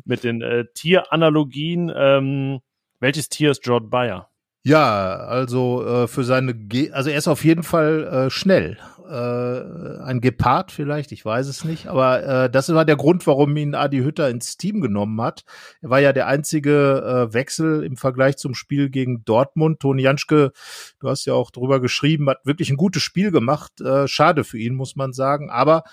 mit 0.03 0.25
den 0.25 0.41
äh, 0.41 0.65
Tieranalogien. 0.73 1.91
Ähm, 1.95 2.59
welches 2.99 3.29
Tier 3.29 3.51
ist 3.51 3.65
Jordan 3.65 3.89
Bayer? 3.89 4.29
Ja, 4.67 5.15
also 5.15 5.85
äh, 5.85 6.07
für 6.09 6.25
seine, 6.25 6.53
Ge 6.53 6.91
also 6.91 7.09
er 7.09 7.17
ist 7.17 7.29
auf 7.29 7.45
jeden 7.45 7.63
Fall 7.63 8.03
äh, 8.27 8.29
schnell. 8.29 8.77
Äh, 9.09 10.01
ein 10.03 10.19
Gepard 10.19 10.73
vielleicht, 10.73 11.13
ich 11.13 11.23
weiß 11.23 11.47
es 11.47 11.63
nicht, 11.63 11.87
aber 11.87 12.23
äh, 12.23 12.49
das 12.49 12.67
war 12.73 12.83
der 12.83 12.97
Grund, 12.97 13.25
warum 13.27 13.55
ihn 13.55 13.75
Adi 13.75 13.99
Hütter 13.99 14.29
ins 14.29 14.57
Team 14.57 14.81
genommen 14.81 15.21
hat. 15.21 15.45
Er 15.81 15.89
war 15.89 16.01
ja 16.01 16.11
der 16.11 16.27
einzige 16.27 17.29
äh, 17.29 17.33
Wechsel 17.33 17.81
im 17.81 17.95
Vergleich 17.95 18.35
zum 18.35 18.55
Spiel 18.55 18.89
gegen 18.89 19.23
Dortmund. 19.23 19.79
Toni 19.79 20.01
Janschke, 20.01 20.51
du 20.99 21.07
hast 21.07 21.23
ja 21.23 21.33
auch 21.33 21.51
drüber 21.51 21.79
geschrieben, 21.79 22.29
hat 22.29 22.45
wirklich 22.45 22.69
ein 22.69 22.75
gutes 22.75 23.03
Spiel 23.03 23.31
gemacht. 23.31 23.79
Äh, 23.79 24.09
schade 24.09 24.43
für 24.43 24.57
ihn, 24.57 24.75
muss 24.75 24.97
man 24.97 25.13
sagen, 25.13 25.49
aber 25.49 25.83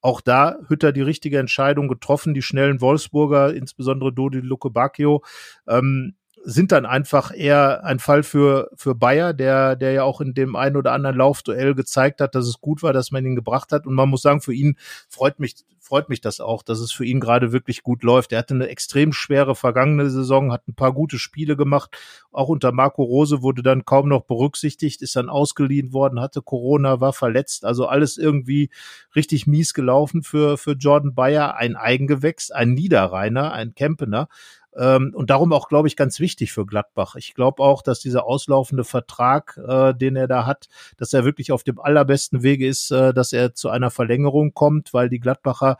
auch 0.00 0.20
da 0.20 0.56
Hütter 0.66 0.90
die 0.90 1.02
richtige 1.02 1.38
Entscheidung 1.38 1.86
getroffen, 1.86 2.34
die 2.34 2.42
schnellen 2.42 2.80
Wolfsburger, 2.80 3.54
insbesondere 3.54 4.12
Dodi 4.12 4.40
Luke 4.40 4.70
Bacchio, 4.70 5.22
ähm, 5.68 6.16
sind 6.44 6.72
dann 6.72 6.84
einfach 6.84 7.32
eher 7.34 7.84
ein 7.84 7.98
Fall 7.98 8.22
für, 8.22 8.70
für 8.76 8.94
Bayer, 8.94 9.32
der, 9.32 9.76
der 9.76 9.92
ja 9.92 10.04
auch 10.04 10.20
in 10.20 10.34
dem 10.34 10.56
einen 10.56 10.76
oder 10.76 10.92
anderen 10.92 11.16
Laufduell 11.16 11.74
gezeigt 11.74 12.20
hat, 12.20 12.34
dass 12.34 12.46
es 12.46 12.60
gut 12.60 12.82
war, 12.82 12.92
dass 12.92 13.10
man 13.10 13.24
ihn 13.24 13.34
gebracht 13.34 13.72
hat. 13.72 13.86
Und 13.86 13.94
man 13.94 14.10
muss 14.10 14.22
sagen, 14.22 14.42
für 14.42 14.52
ihn 14.52 14.76
freut 15.08 15.40
mich, 15.40 15.64
freut 15.80 16.08
mich 16.08 16.20
das 16.20 16.40
auch, 16.40 16.62
dass 16.62 16.80
es 16.80 16.92
für 16.92 17.04
ihn 17.04 17.20
gerade 17.20 17.52
wirklich 17.52 17.82
gut 17.82 18.02
läuft. 18.02 18.32
Er 18.32 18.38
hatte 18.38 18.54
eine 18.54 18.68
extrem 18.68 19.12
schwere 19.12 19.54
vergangene 19.54 20.10
Saison, 20.10 20.52
hat 20.52 20.66
ein 20.68 20.74
paar 20.74 20.92
gute 20.92 21.18
Spiele 21.18 21.56
gemacht. 21.56 21.96
Auch 22.32 22.48
unter 22.48 22.72
Marco 22.72 23.02
Rose 23.02 23.42
wurde 23.42 23.62
dann 23.62 23.84
kaum 23.84 24.08
noch 24.08 24.24
berücksichtigt, 24.24 25.02
ist 25.02 25.16
dann 25.16 25.28
ausgeliehen 25.28 25.92
worden, 25.92 26.20
hatte 26.20 26.42
Corona, 26.42 27.00
war 27.00 27.12
verletzt. 27.12 27.64
Also 27.64 27.86
alles 27.86 28.16
irgendwie 28.16 28.70
richtig 29.14 29.46
mies 29.46 29.74
gelaufen 29.74 30.22
für, 30.22 30.58
für 30.58 30.72
Jordan 30.72 31.14
Bayer. 31.14 31.56
Ein 31.56 31.76
Eigengewächs, 31.76 32.50
ein 32.50 32.72
Niederrheiner, 32.72 33.52
ein 33.52 33.74
Kempener. 33.74 34.28
Ähm, 34.76 35.12
und 35.14 35.30
darum 35.30 35.52
auch, 35.52 35.68
glaube 35.68 35.88
ich, 35.88 35.96
ganz 35.96 36.20
wichtig 36.20 36.52
für 36.52 36.66
Gladbach. 36.66 37.14
Ich 37.16 37.34
glaube 37.34 37.62
auch, 37.62 37.82
dass 37.82 38.00
dieser 38.00 38.26
auslaufende 38.26 38.84
Vertrag, 38.84 39.60
äh, 39.66 39.94
den 39.94 40.16
er 40.16 40.26
da 40.26 40.46
hat, 40.46 40.68
dass 40.96 41.12
er 41.12 41.24
wirklich 41.24 41.52
auf 41.52 41.62
dem 41.62 41.78
allerbesten 41.80 42.42
Wege 42.42 42.66
ist, 42.66 42.90
äh, 42.90 43.14
dass 43.14 43.32
er 43.32 43.54
zu 43.54 43.70
einer 43.70 43.90
Verlängerung 43.90 44.54
kommt, 44.54 44.92
weil 44.92 45.08
die 45.08 45.20
Gladbacher 45.20 45.78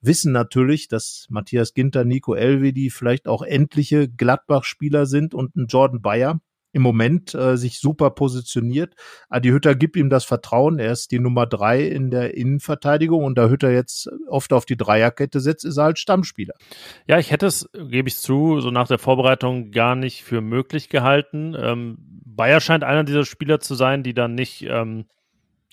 wissen 0.00 0.32
natürlich, 0.32 0.88
dass 0.88 1.26
Matthias 1.30 1.74
Ginter, 1.74 2.04
Nico 2.04 2.34
Elvedi 2.34 2.90
vielleicht 2.90 3.28
auch 3.28 3.42
endliche 3.42 4.08
Gladbach-Spieler 4.08 5.06
sind 5.06 5.34
und 5.34 5.56
ein 5.56 5.66
Jordan 5.66 6.00
Bayer, 6.00 6.40
im 6.76 6.82
Moment 6.82 7.34
äh, 7.34 7.56
sich 7.56 7.80
super 7.80 8.10
positioniert. 8.10 8.94
Adi 9.30 9.48
Hütter 9.48 9.74
gibt 9.74 9.96
ihm 9.96 10.10
das 10.10 10.26
Vertrauen. 10.26 10.78
Er 10.78 10.92
ist 10.92 11.10
die 11.10 11.18
Nummer 11.18 11.46
drei 11.46 11.80
in 11.80 12.10
der 12.10 12.36
Innenverteidigung 12.36 13.24
und 13.24 13.38
da 13.38 13.48
Hütter 13.48 13.70
jetzt 13.70 14.10
oft 14.28 14.52
auf 14.52 14.66
die 14.66 14.76
Dreierkette 14.76 15.40
setzt, 15.40 15.64
ist 15.64 15.78
er 15.78 15.84
halt 15.84 15.98
Stammspieler. 15.98 16.52
Ja, 17.08 17.18
ich 17.18 17.30
hätte 17.30 17.46
es, 17.46 17.70
gebe 17.72 18.08
ich 18.08 18.18
zu, 18.18 18.60
so 18.60 18.70
nach 18.70 18.88
der 18.88 18.98
Vorbereitung 18.98 19.70
gar 19.70 19.94
nicht 19.94 20.22
für 20.22 20.42
möglich 20.42 20.90
gehalten. 20.90 21.56
Ähm, 21.58 21.96
Bayer 22.26 22.60
scheint 22.60 22.84
einer 22.84 23.04
dieser 23.04 23.24
Spieler 23.24 23.58
zu 23.58 23.74
sein, 23.74 24.02
die 24.02 24.12
dann 24.12 24.34
nicht 24.34 24.62
ähm, 24.68 25.06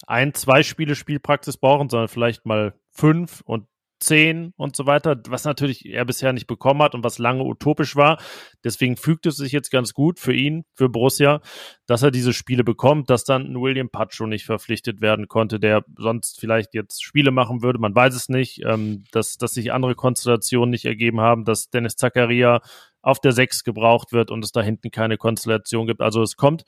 ein, 0.08 0.34
zwei 0.34 0.64
Spiele 0.64 0.96
Spielpraxis 0.96 1.58
brauchen, 1.58 1.90
sondern 1.90 2.08
vielleicht 2.08 2.46
mal 2.46 2.76
fünf 2.92 3.42
und 3.42 3.66
10 4.04 4.54
und 4.58 4.76
so 4.76 4.86
weiter, 4.86 5.22
was 5.28 5.46
natürlich 5.46 5.86
er 5.86 6.06
bisher 6.06 6.34
nicht 6.34 6.48
bekommen 6.48 6.82
hat 6.82 6.96
und 6.96 7.04
was 7.04 7.20
lange 7.20 7.44
utopisch 7.44 7.96
war. 7.96 8.22
Deswegen 8.64 8.98
fügt 8.98 9.26
es 9.26 9.38
sich 9.38 9.52
jetzt 9.52 9.72
ganz 9.72 9.94
gut 9.94 10.20
für 10.20 10.34
ihn, 10.34 10.66
für 10.76 10.90
Borussia, 10.90 11.42
dass 11.86 12.04
er 12.04 12.12
diese 12.12 12.34
Spiele 12.34 12.64
bekommt, 12.64 13.10
dass 13.10 13.24
dann 13.24 13.56
William 13.62 13.90
Pacho 13.90 14.28
nicht 14.28 14.46
verpflichtet 14.46 15.02
werden 15.02 15.28
konnte, 15.28 15.60
der 15.60 15.84
sonst 15.98 16.40
vielleicht 16.40 16.74
jetzt 16.74 17.04
Spiele 17.04 17.32
machen 17.32 17.62
würde. 17.62 17.80
Man 17.80 17.96
weiß 17.96 18.16
es 18.16 18.30
nicht, 18.30 18.62
ähm, 18.66 19.04
dass, 19.12 19.38
dass 19.38 19.54
sich 19.54 19.72
andere 19.72 19.96
Konstellationen 19.96 20.70
nicht 20.70 20.86
ergeben 20.86 21.20
haben, 21.20 21.46
dass 21.46 21.70
Dennis 21.70 21.96
Zakaria 21.96 22.62
auf 23.02 23.20
der 23.20 23.34
6 23.34 23.64
gebraucht 23.64 24.14
wird 24.14 24.32
und 24.32 24.44
es 24.44 24.52
da 24.52 24.62
hinten 24.62 24.90
keine 24.90 25.18
Konstellation 25.18 25.88
gibt. 25.88 26.02
Also 26.02 26.22
es 26.22 26.38
kommt 26.38 26.64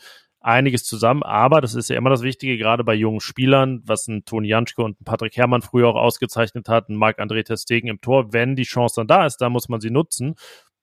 einiges 0.46 0.84
zusammen, 0.84 1.24
aber 1.24 1.60
das 1.60 1.74
ist 1.74 1.90
ja 1.90 1.98
immer 1.98 2.10
das 2.10 2.22
Wichtige, 2.22 2.58
gerade 2.58 2.84
bei 2.84 2.94
jungen 2.94 3.20
Spielern, 3.20 3.82
was 3.86 4.08
ein 4.08 4.26
Toni 4.26 4.48
Janschke 4.48 4.84
und 4.84 5.02
ein 5.02 5.04
Patrick 5.04 5.36
Herrmann 5.36 5.62
früher 5.62 5.88
auch 5.90 5.96
ausgezeichnet 5.96 6.70
hat, 6.70 6.90
ein 6.90 6.96
Marc-André 6.96 7.44
Testegen 7.44 7.90
im 7.90 8.00
Tor, 8.00 8.32
wenn 8.32 8.56
die 8.56 8.64
Chance 8.64 8.96
dann 8.98 9.08
da 9.08 9.26
ist, 9.26 9.38
dann 9.38 9.52
muss 9.52 9.70
man 9.70 9.82
sie 9.82 9.90
nutzen. 9.90 10.36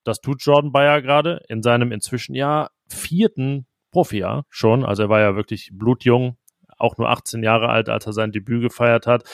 Das 0.05 0.21
tut 0.21 0.43
Jordan 0.43 0.73
Bayer 0.73 1.01
gerade 1.01 1.43
in 1.49 1.63
seinem 1.63 1.93
inzwischen 1.93 2.35
ja 2.35 2.71
vierten 2.89 3.67
Profijahr 3.93 4.47
schon, 4.49 4.85
also 4.85 5.05
er 5.05 5.09
war 5.09 5.21
ja 5.21 5.37
wirklich 5.37 5.71
blutjung, 5.73 6.37
auch 6.79 6.99
nur 6.99 7.09
18 7.09 7.43
Jahre 7.43 7.69
alt, 7.69 7.89
als 7.89 8.07
er 8.07 8.13
sein 8.13 8.33
Debüt 8.33 8.63
gefeiert 8.63 9.07
hat 9.07 9.25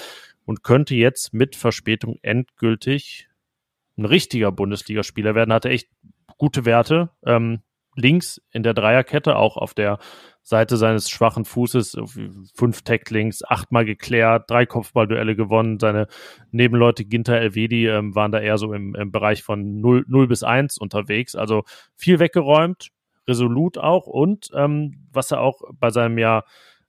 und 0.44 0.62
könnte 0.62 0.94
jetzt 0.94 1.32
mit 1.32 1.56
Verspätung 1.56 2.18
endgültig 2.22 3.28
ein 3.96 4.04
richtiger 4.04 4.52
Bundesligaspieler 4.52 5.34
werden, 5.34 5.52
hatte 5.52 5.70
echt 5.70 5.88
gute 6.36 6.64
Werte, 6.64 7.10
ähm, 7.24 7.62
links 7.98 8.40
in 8.52 8.62
der 8.62 8.74
Dreierkette, 8.74 9.36
auch 9.36 9.56
auf 9.56 9.74
der 9.74 9.98
Seite 10.42 10.78
seines 10.78 11.10
schwachen 11.10 11.44
Fußes, 11.44 11.98
fünf 12.54 12.82
Tacklings, 12.82 13.44
achtmal 13.44 13.84
geklärt, 13.84 14.48
drei 14.48 14.64
Kopfballduelle 14.64 15.36
gewonnen. 15.36 15.78
Seine 15.78 16.06
Nebenleute 16.52 17.04
Ginter 17.04 17.38
Elvedi 17.38 17.86
ähm, 17.86 18.14
waren 18.14 18.32
da 18.32 18.40
eher 18.40 18.56
so 18.56 18.72
im, 18.72 18.94
im 18.94 19.12
Bereich 19.12 19.42
von 19.42 19.80
0, 19.80 20.06
0 20.08 20.26
bis 20.26 20.42
1 20.42 20.78
unterwegs. 20.78 21.36
Also 21.36 21.64
viel 21.96 22.18
weggeräumt, 22.18 22.88
resolut 23.26 23.76
auch 23.76 24.06
und 24.06 24.48
ähm, 24.54 25.06
was 25.12 25.30
er 25.30 25.40
auch 25.40 25.60
bei 25.74 25.90
seinem 25.90 26.16
ja, 26.16 26.44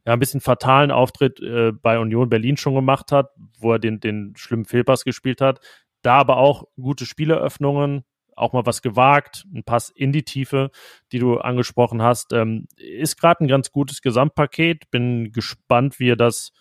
ja 0.05 0.13
ein 0.13 0.19
bisschen 0.19 0.39
fatalen 0.39 0.91
Auftritt 0.91 1.41
äh, 1.41 1.73
bei 1.73 1.99
Union 1.99 2.29
Berlin 2.29 2.55
schon 2.55 2.75
gemacht 2.75 3.11
hat, 3.11 3.31
wo 3.59 3.73
er 3.73 3.79
den, 3.79 3.99
den 3.99 4.33
schlimmen 4.37 4.65
Fehlpass 4.65 5.03
gespielt 5.03 5.41
hat. 5.41 5.59
Da 6.01 6.15
aber 6.15 6.37
auch 6.37 6.63
gute 6.79 7.05
Spieleröffnungen, 7.05 8.05
auch 8.39 8.53
mal 8.53 8.65
was 8.65 8.81
gewagt, 8.81 9.45
ein 9.53 9.63
Pass 9.63 9.89
in 9.89 10.11
die 10.11 10.23
Tiefe, 10.23 10.71
die 11.11 11.19
du 11.19 11.37
angesprochen 11.37 12.01
hast. 12.01 12.33
Ähm, 12.33 12.67
ist 12.77 13.19
gerade 13.19 13.43
ein 13.43 13.47
ganz 13.47 13.71
gutes 13.71 14.01
Gesamtpaket. 14.01 14.89
Bin 14.91 15.31
gespannt, 15.31 15.99
wie 15.99 16.11
er 16.11 16.15
das 16.15 16.51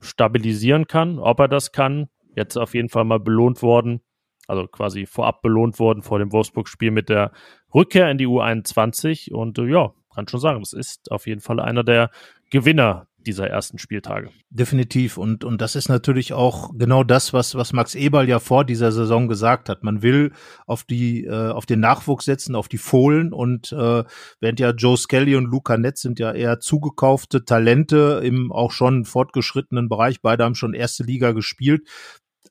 stabilisieren 0.00 0.86
kann, 0.86 1.18
ob 1.18 1.40
er 1.40 1.48
das 1.48 1.72
kann. 1.72 2.08
Jetzt 2.34 2.56
auf 2.56 2.74
jeden 2.74 2.88
Fall 2.88 3.04
mal 3.04 3.20
belohnt 3.20 3.62
worden, 3.62 4.00
also 4.46 4.66
quasi 4.66 5.06
vorab 5.06 5.42
belohnt 5.42 5.78
worden 5.78 6.02
vor 6.02 6.18
dem 6.18 6.32
Wolfsburg-Spiel 6.32 6.90
mit 6.90 7.08
der 7.08 7.32
Rückkehr 7.74 8.10
in 8.10 8.18
die 8.18 8.26
U21. 8.26 9.32
Und 9.32 9.58
äh, 9.58 9.66
ja, 9.66 9.92
kann 10.14 10.28
schon 10.28 10.40
sagen, 10.40 10.60
das 10.60 10.72
ist 10.72 11.10
auf 11.10 11.26
jeden 11.26 11.40
Fall 11.40 11.60
einer 11.60 11.84
der 11.84 12.10
Gewinner 12.50 13.06
dieser 13.26 13.48
ersten 13.48 13.78
Spieltage. 13.78 14.30
Definitiv. 14.50 15.18
Und, 15.18 15.44
und 15.44 15.60
das 15.60 15.76
ist 15.76 15.88
natürlich 15.88 16.32
auch 16.32 16.70
genau 16.76 17.04
das, 17.04 17.32
was, 17.32 17.54
was 17.54 17.72
Max 17.72 17.94
Eberl 17.94 18.28
ja 18.28 18.38
vor 18.38 18.64
dieser 18.64 18.92
Saison 18.92 19.28
gesagt 19.28 19.68
hat. 19.68 19.82
Man 19.82 20.02
will 20.02 20.32
auf 20.66 20.84
die, 20.84 21.24
äh, 21.24 21.50
auf 21.50 21.66
den 21.66 21.80
Nachwuchs 21.80 22.24
setzen, 22.24 22.54
auf 22.54 22.68
die 22.68 22.78
Fohlen 22.78 23.32
und 23.32 23.72
äh, 23.72 24.04
während 24.40 24.60
ja 24.60 24.70
Joe 24.70 24.96
Skelly 24.96 25.36
und 25.36 25.46
Luca 25.46 25.76
Netz 25.76 26.02
sind 26.02 26.18
ja 26.18 26.32
eher 26.32 26.60
zugekaufte 26.60 27.44
Talente 27.44 28.20
im 28.24 28.52
auch 28.52 28.72
schon 28.72 29.04
fortgeschrittenen 29.04 29.88
Bereich. 29.88 30.20
Beide 30.20 30.44
haben 30.44 30.54
schon 30.54 30.74
erste 30.74 31.04
Liga 31.04 31.32
gespielt. 31.32 31.88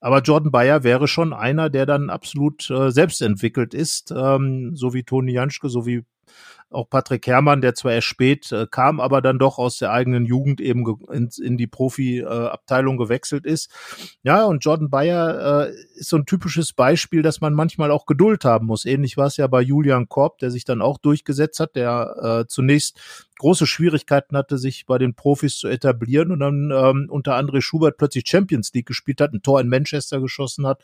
Aber 0.01 0.21
Jordan 0.21 0.51
Bayer 0.51 0.83
wäre 0.83 1.07
schon 1.07 1.33
einer, 1.33 1.69
der 1.69 1.85
dann 1.85 2.09
absolut 2.09 2.69
äh, 2.69 2.89
selbst 2.89 3.21
entwickelt 3.21 3.73
ist, 3.73 4.13
ähm, 4.15 4.75
so 4.75 4.93
wie 4.93 5.03
Toni 5.03 5.33
Janschke, 5.33 5.69
so 5.69 5.85
wie 5.85 6.05
auch 6.71 6.89
Patrick 6.89 7.25
Herrmann, 7.25 7.61
der 7.61 7.73
zwar 7.73 7.93
erst 7.93 8.07
spät 8.07 8.51
äh, 8.51 8.67
kam, 8.69 8.99
aber 8.99 9.21
dann 9.21 9.39
doch 9.39 9.57
aus 9.57 9.77
der 9.77 9.91
eigenen 9.91 10.25
Jugend 10.25 10.61
eben 10.61 10.85
in, 11.11 11.29
in 11.41 11.57
die 11.57 11.67
Profi-Abteilung 11.67 12.95
äh, 12.95 12.97
gewechselt 12.97 13.45
ist. 13.45 13.71
Ja, 14.23 14.45
und 14.45 14.63
Jordan 14.63 14.89
Bayer 14.89 15.67
äh, 15.67 15.73
ist 15.95 16.09
so 16.09 16.17
ein 16.17 16.25
typisches 16.25 16.73
Beispiel, 16.73 17.21
dass 17.21 17.41
man 17.41 17.53
manchmal 17.53 17.91
auch 17.91 18.05
Geduld 18.05 18.45
haben 18.45 18.67
muss. 18.67 18.85
Ähnlich 18.85 19.17
war 19.17 19.27
es 19.27 19.37
ja 19.37 19.47
bei 19.47 19.61
Julian 19.61 20.07
Korb, 20.09 20.37
der 20.39 20.51
sich 20.51 20.63
dann 20.63 20.81
auch 20.81 20.97
durchgesetzt 20.97 21.59
hat, 21.59 21.75
der 21.75 22.41
äh, 22.43 22.47
zunächst 22.47 23.27
große 23.39 23.65
Schwierigkeiten 23.65 24.37
hatte, 24.37 24.57
sich 24.57 24.85
bei 24.85 24.97
den 24.97 25.15
Profis 25.15 25.57
zu 25.57 25.67
etablieren 25.67 26.31
und 26.31 26.39
dann 26.39 26.71
ähm, 26.71 27.07
unter 27.09 27.37
André 27.37 27.61
Schubert 27.61 27.97
plötzlich 27.97 28.25
Champions 28.27 28.71
League 28.73 28.85
gespielt 28.85 29.21
hat, 29.21 29.33
ein 29.33 29.41
Tor 29.41 29.59
in 29.61 29.69
Manchester 29.69 30.19
geschossen 30.21 30.67
hat. 30.67 30.83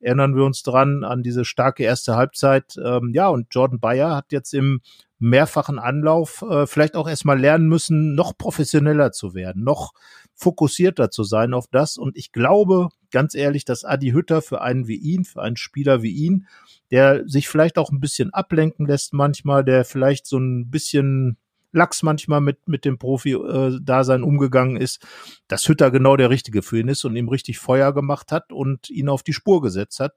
Erinnern 0.00 0.34
wir 0.34 0.44
uns 0.44 0.62
dran 0.62 1.04
an 1.04 1.22
diese 1.22 1.44
starke 1.44 1.84
erste 1.84 2.16
Halbzeit. 2.16 2.74
Ähm, 2.82 3.10
ja, 3.12 3.28
und 3.28 3.48
Jordan 3.50 3.80
Bayer 3.80 4.16
hat 4.16 4.32
jetzt 4.32 4.54
im 4.54 4.80
mehrfachen 5.20 5.78
Anlauf 5.78 6.42
äh, 6.42 6.66
vielleicht 6.66 6.96
auch 6.96 7.08
erstmal 7.08 7.38
lernen 7.38 7.68
müssen, 7.68 8.14
noch 8.14 8.36
professioneller 8.36 9.12
zu 9.12 9.34
werden, 9.34 9.62
noch 9.62 9.92
fokussierter 10.34 11.10
zu 11.10 11.22
sein 11.22 11.54
auf 11.54 11.68
das. 11.70 11.98
Und 11.98 12.16
ich 12.16 12.32
glaube, 12.32 12.88
ganz 13.10 13.34
ehrlich, 13.34 13.64
dass 13.64 13.84
Adi 13.84 14.10
Hütter 14.10 14.42
für 14.42 14.62
einen 14.62 14.88
wie 14.88 14.96
ihn, 14.96 15.24
für 15.24 15.42
einen 15.42 15.56
Spieler 15.56 16.02
wie 16.02 16.12
ihn, 16.12 16.46
der 16.90 17.28
sich 17.28 17.48
vielleicht 17.48 17.78
auch 17.78 17.92
ein 17.92 18.00
bisschen 18.00 18.32
ablenken 18.32 18.86
lässt 18.86 19.12
manchmal, 19.12 19.64
der 19.64 19.84
vielleicht 19.84 20.26
so 20.26 20.38
ein 20.38 20.70
bisschen 20.70 21.36
Lachs 21.72 22.02
manchmal 22.02 22.40
mit, 22.40 22.66
mit 22.66 22.84
dem 22.84 22.98
Profi-Dasein 22.98 24.22
äh, 24.22 24.24
umgegangen 24.24 24.76
ist, 24.76 25.06
dass 25.46 25.68
Hütter 25.68 25.90
genau 25.90 26.16
der 26.16 26.30
Richtige 26.30 26.62
für 26.62 26.80
ihn 26.80 26.88
ist 26.88 27.04
und 27.04 27.14
ihm 27.14 27.28
richtig 27.28 27.58
Feuer 27.58 27.92
gemacht 27.92 28.32
hat 28.32 28.52
und 28.52 28.90
ihn 28.90 29.08
auf 29.08 29.22
die 29.22 29.32
Spur 29.32 29.62
gesetzt 29.62 30.00
hat. 30.00 30.14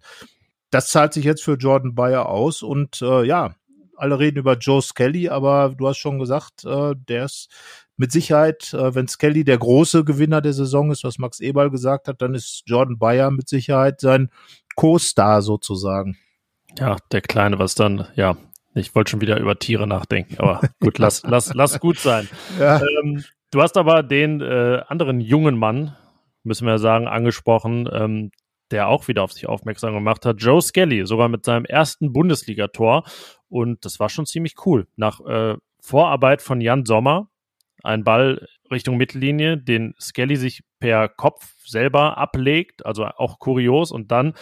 Das 0.72 0.88
zahlt 0.88 1.13
sich 1.13 1.26
jetzt 1.26 1.44
für 1.44 1.54
Jordan 1.54 1.94
Bayer 1.94 2.28
aus 2.28 2.63
und 2.63 3.02
äh, 3.04 3.24
ja, 3.24 3.56
alle 4.04 4.20
reden 4.20 4.39
über 4.39 4.58
Joe 4.58 4.82
Skelly, 4.82 5.30
aber 5.30 5.74
du 5.78 5.88
hast 5.88 5.98
schon 5.98 6.20
gesagt, 6.20 6.66
äh, 6.66 6.94
der 7.08 7.26
ist 7.26 7.48
mit 7.96 8.12
Sicherheit, 8.12 8.74
äh, 8.74 8.94
wenn 8.94 9.08
Skelly 9.08 9.46
der 9.46 9.58
große 9.58 10.04
Gewinner 10.04 10.42
der 10.42 10.52
Saison 10.52 10.92
ist, 10.92 11.06
was 11.06 11.20
Max 11.20 11.39
Eberl 11.39 11.70
gesagt 11.70 12.10
hat, 12.10 12.22
dann 12.22 12.36
ist 12.36 12.63
Jordan 12.66 12.98
Bayer 12.98 13.32
mit 13.32 13.48
Sicherheit 13.48 14.02
sein 14.02 14.30
Co-Star 14.76 15.42
sozusagen. 15.42 16.18
Ja, 16.78 16.98
der 17.13 17.22
Kleine, 17.22 17.60
was 17.60 17.76
dann, 17.76 18.06
ja, 18.16 18.36
ich 18.76 18.94
wollte 18.94 19.12
schon 19.12 19.22
wieder 19.22 19.39
über 19.39 19.58
Tiere 19.58 19.88
nachdenken, 19.88 20.36
aber 20.38 20.60
gut, 20.82 20.98
lass, 20.98 21.24
lass, 21.28 21.54
lass 21.54 21.80
gut 21.80 21.98
sein. 21.98 22.28
Ja. 22.60 22.82
Ähm, 22.82 23.24
du 23.52 23.62
hast 23.62 23.78
aber 23.78 24.04
den 24.04 24.42
äh, 24.42 24.82
anderen 24.88 25.22
jungen 25.22 25.58
Mann, 25.58 25.96
müssen 26.44 26.68
wir 26.68 26.78
sagen, 26.78 27.08
angesprochen, 27.08 27.88
ähm, 27.89 28.32
der 28.74 28.88
auch 28.88 29.08
wieder 29.08 29.24
auf 29.24 29.32
sich 29.32 29.48
aufmerksam 29.48 29.94
gemacht 29.94 30.26
hat. 30.26 30.42
Joe 30.42 30.62
Skelly, 30.62 31.06
sogar 31.06 31.30
mit 31.30 31.46
seinem 31.46 31.66
ersten 31.66 32.12
Bundesligator. 32.12 33.04
Und 33.48 33.86
das 33.86 34.00
war 34.00 34.10
schon 34.10 34.26
ziemlich 34.26 34.56
cool. 34.66 34.88
Nach 34.96 35.22
äh, 35.22 35.56
Vorarbeit 35.80 36.42
von 36.42 36.60
Jan 36.60 36.84
Sommer, 36.86 37.30
ein 37.84 38.04
Ball 38.04 38.48
Richtung 38.71 38.97
Mittellinie, 38.97 39.58
den 39.58 39.93
Skelly 39.99 40.36
sich 40.36 40.63
per 40.80 41.08
Kopf 41.08 41.54
selber 41.65 42.17
ablegt, 42.17 42.86
also 42.86 43.06
auch 43.06 43.39
kurios 43.39 43.91
und 43.91 44.12
dann 44.12 44.34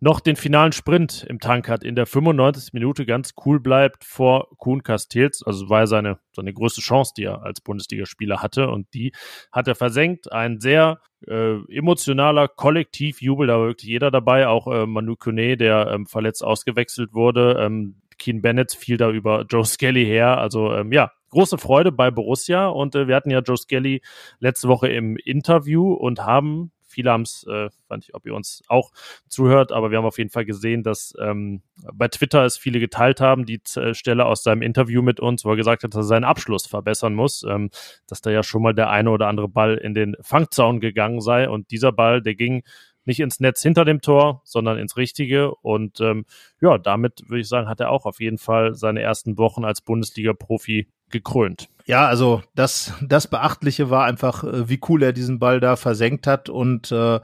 noch 0.00 0.20
den 0.20 0.36
finalen 0.36 0.72
Sprint 0.72 1.24
im 1.28 1.38
Tank 1.38 1.68
hat, 1.68 1.84
in 1.84 1.94
der 1.94 2.06
95. 2.06 2.72
Minute 2.72 3.06
ganz 3.06 3.34
cool 3.44 3.60
bleibt 3.60 4.04
vor 4.04 4.48
Kuhn 4.58 4.82
Castells, 4.82 5.42
also 5.42 5.68
war 5.68 5.86
seine, 5.86 6.18
seine 6.34 6.52
größte 6.52 6.80
Chance, 6.80 7.12
die 7.16 7.24
er 7.24 7.42
als 7.42 7.60
Bundesligaspieler 7.60 8.42
hatte 8.42 8.70
und 8.70 8.92
die 8.94 9.12
hat 9.50 9.68
er 9.68 9.74
versenkt. 9.74 10.32
Ein 10.32 10.60
sehr 10.60 11.00
äh, 11.26 11.58
emotionaler 11.68 12.48
Kollektivjubel, 12.48 13.46
da 13.46 13.58
war 13.58 13.66
wirklich 13.66 13.90
jeder 13.90 14.10
dabei, 14.10 14.48
auch 14.48 14.66
äh, 14.66 14.86
Manu 14.86 15.16
Kone, 15.16 15.56
der 15.56 15.88
ähm, 15.92 16.06
verletzt 16.06 16.42
ausgewechselt 16.42 17.12
wurde, 17.12 17.58
ähm, 17.60 18.02
Keen 18.18 18.40
Bennett 18.40 18.72
fiel 18.72 18.96
da 18.96 19.10
über 19.10 19.44
Joe 19.48 19.64
Skelly 19.64 20.04
her. 20.04 20.38
Also 20.38 20.72
ähm, 20.72 20.92
ja, 20.92 21.10
große 21.32 21.58
Freude 21.58 21.90
bei 21.90 22.10
Borussia 22.10 22.68
und 22.68 22.94
äh, 22.94 23.08
wir 23.08 23.16
hatten 23.16 23.30
ja 23.30 23.40
Joe 23.40 23.56
Skelly 23.56 24.02
letzte 24.38 24.68
Woche 24.68 24.88
im 24.88 25.16
Interview 25.16 25.92
und 25.92 26.24
haben 26.24 26.70
viele 26.92 27.10
haben 27.10 27.22
es, 27.22 27.44
äh, 27.48 27.70
fand 27.88 28.04
ich, 28.04 28.14
ob 28.14 28.26
ihr 28.26 28.34
uns 28.34 28.62
auch 28.68 28.92
zuhört, 29.28 29.72
aber 29.72 29.90
wir 29.90 29.98
haben 29.98 30.04
auf 30.04 30.18
jeden 30.18 30.30
Fall 30.30 30.44
gesehen, 30.44 30.82
dass 30.82 31.14
ähm, 31.20 31.62
bei 31.92 32.08
Twitter 32.08 32.44
es 32.44 32.58
viele 32.58 32.78
geteilt 32.78 33.20
haben, 33.20 33.46
die 33.46 33.60
äh, 33.76 33.94
Stelle 33.94 34.26
aus 34.26 34.42
seinem 34.42 34.62
Interview 34.62 35.02
mit 35.02 35.18
uns, 35.18 35.44
wo 35.44 35.50
er 35.50 35.56
gesagt 35.56 35.82
hat, 35.82 35.94
dass 35.94 36.04
er 36.04 36.08
seinen 36.08 36.24
Abschluss 36.24 36.66
verbessern 36.66 37.14
muss, 37.14 37.44
ähm, 37.48 37.70
dass 38.06 38.20
da 38.20 38.30
ja 38.30 38.42
schon 38.42 38.62
mal 38.62 38.74
der 38.74 38.90
eine 38.90 39.10
oder 39.10 39.28
andere 39.28 39.48
Ball 39.48 39.76
in 39.76 39.94
den 39.94 40.16
Fangzaun 40.20 40.80
gegangen 40.80 41.20
sei 41.20 41.48
und 41.48 41.70
dieser 41.70 41.92
Ball, 41.92 42.22
der 42.22 42.34
ging 42.34 42.62
nicht 43.04 43.20
ins 43.20 43.40
Netz 43.40 43.62
hinter 43.62 43.84
dem 43.84 44.00
Tor, 44.00 44.42
sondern 44.44 44.78
ins 44.78 44.96
Richtige. 44.96 45.54
Und 45.56 46.00
ähm, 46.00 46.24
ja, 46.60 46.78
damit 46.78 47.22
würde 47.28 47.40
ich 47.40 47.48
sagen, 47.48 47.68
hat 47.68 47.80
er 47.80 47.90
auch 47.90 48.06
auf 48.06 48.20
jeden 48.20 48.38
Fall 48.38 48.74
seine 48.74 49.02
ersten 49.02 49.38
Wochen 49.38 49.64
als 49.64 49.80
Bundesliga-Profi 49.80 50.88
gekrönt. 51.10 51.68
Ja, 51.84 52.06
also 52.06 52.42
das, 52.54 52.92
das 53.02 53.26
Beachtliche 53.26 53.90
war 53.90 54.04
einfach, 54.04 54.44
äh, 54.44 54.68
wie 54.68 54.80
cool 54.88 55.02
er 55.02 55.12
diesen 55.12 55.38
Ball 55.38 55.60
da 55.60 55.76
versenkt 55.76 56.26
hat. 56.26 56.48
Und 56.48 56.90
äh, 56.90 57.20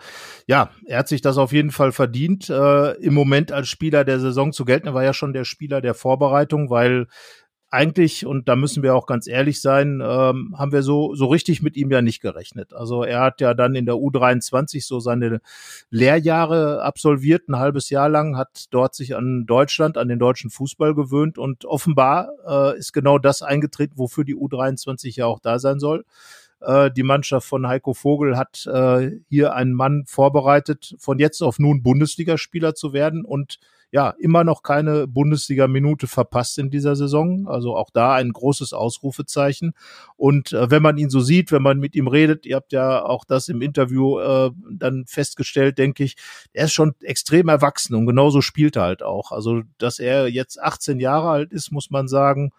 ja, 0.47 0.71
er 0.87 0.99
hat 0.99 1.09
sich 1.09 1.23
das 1.23 1.39
auf 1.39 1.53
jeden 1.53 1.71
Fall 1.71 1.93
verdient, 1.93 2.51
äh, 2.51 2.93
im 2.95 3.15
Moment 3.15 3.51
als 3.51 3.69
Spieler 3.69 4.05
der 4.05 4.21
Saison 4.21 4.53
zu 4.53 4.65
gelten. 4.65 4.89
Er 4.89 4.95
war 4.95 5.05
ja 5.05 5.15
schon 5.15 5.33
der 5.33 5.45
Spieler 5.45 5.81
der 5.81 5.95
Vorbereitung, 5.95 6.71
weil 6.71 7.07
eigentlich, 7.71 8.25
und 8.25 8.49
da 8.49 8.57
müssen 8.57 8.83
wir 8.83 8.95
auch 8.95 9.07
ganz 9.07 9.27
ehrlich 9.27 9.61
sein, 9.61 10.01
ähm, 10.03 10.55
haben 10.57 10.73
wir 10.73 10.83
so, 10.83 11.15
so 11.15 11.27
richtig 11.27 11.63
mit 11.63 11.77
ihm 11.77 11.91
ja 11.91 12.01
nicht 12.01 12.21
gerechnet. 12.21 12.73
Also 12.73 13.03
er 13.03 13.21
hat 13.21 13.41
ja 13.41 13.53
dann 13.53 13.75
in 13.75 13.85
der 13.85 13.97
U23 13.97 14.87
so 14.87 15.01
seine 15.01 15.41
Lehrjahre 15.91 16.83
absolviert, 16.83 17.49
ein 17.49 17.59
halbes 17.59 17.91
Jahr 17.91 18.09
lang, 18.09 18.37
hat 18.37 18.67
dort 18.71 18.95
sich 18.95 19.17
an 19.17 19.45
Deutschland, 19.47 19.99
an 19.99 20.09
den 20.09 20.19
deutschen 20.19 20.51
Fußball 20.51 20.95
gewöhnt 20.95 21.37
und 21.37 21.67
offenbar 21.67 22.31
äh, 22.47 22.79
ist 22.79 22.93
genau 22.93 23.19
das 23.19 23.43
eingetreten, 23.43 23.95
wofür 23.97 24.25
die 24.25 24.37
U23 24.37 25.17
ja 25.17 25.27
auch 25.27 25.41
da 25.41 25.59
sein 25.59 25.79
soll. 25.79 26.05
Äh, 26.61 26.91
die 26.91 27.03
Mannschaft 27.03 27.47
von 27.47 27.67
Heiko 27.67 27.93
Vogel 27.93 28.37
hat 28.37 28.67
äh, 28.67 29.13
hier 29.29 29.55
einen 29.55 29.75
Mann 29.75 30.05
vorbereitet, 30.07 30.97
von 30.99 31.19
jetzt 31.19 31.43
auf 31.43 31.59
nun 31.59 31.83
Bundesligaspieler 31.83 32.75
zu 32.75 32.93
werden 32.93 33.25
und 33.25 33.59
ja, 33.91 34.11
immer 34.19 34.45
noch 34.45 34.63
keine 34.63 35.07
Bundesliga-Minute 35.07 36.07
verpasst 36.07 36.59
in 36.59 36.71
dieser 36.71 36.95
Saison. 36.95 37.49
Also 37.49 37.75
auch 37.75 37.89
da 37.91 38.15
ein 38.15 38.33
großes 38.33 38.75
Ausrufezeichen. 38.75 39.73
Und 40.17 40.53
äh, 40.53 40.71
wenn 40.71 40.83
man 40.83 40.99
ihn 40.99 41.09
so 41.09 41.21
sieht, 41.21 41.53
wenn 41.53 41.63
man 41.63 41.79
mit 41.79 41.97
ihm 41.97 42.07
redet, 42.07 42.45
ihr 42.45 42.57
habt 42.57 42.73
ja 42.73 43.03
auch 43.03 43.25
das 43.25 43.49
im 43.49 43.63
Interview 43.63 44.19
äh, 44.19 44.51
dann 44.71 45.07
festgestellt, 45.07 45.79
denke 45.79 46.05
ich, 46.05 46.17
er 46.53 46.67
ist 46.67 46.75
schon 46.75 46.95
extrem 47.01 47.49
erwachsen 47.49 47.95
und 47.95 48.07
genauso 48.07 48.43
spielt 48.43 48.77
er 48.77 48.83
halt 48.83 49.03
auch. 49.03 49.33
Also, 49.33 49.63
dass 49.79 49.99
er 49.99 50.29
jetzt 50.29 50.61
18 50.61 51.01
Jahre 51.01 51.31
alt 51.31 51.53
ist, 51.53 51.71
muss 51.71 51.91
man 51.91 52.09
sagen, 52.09 52.53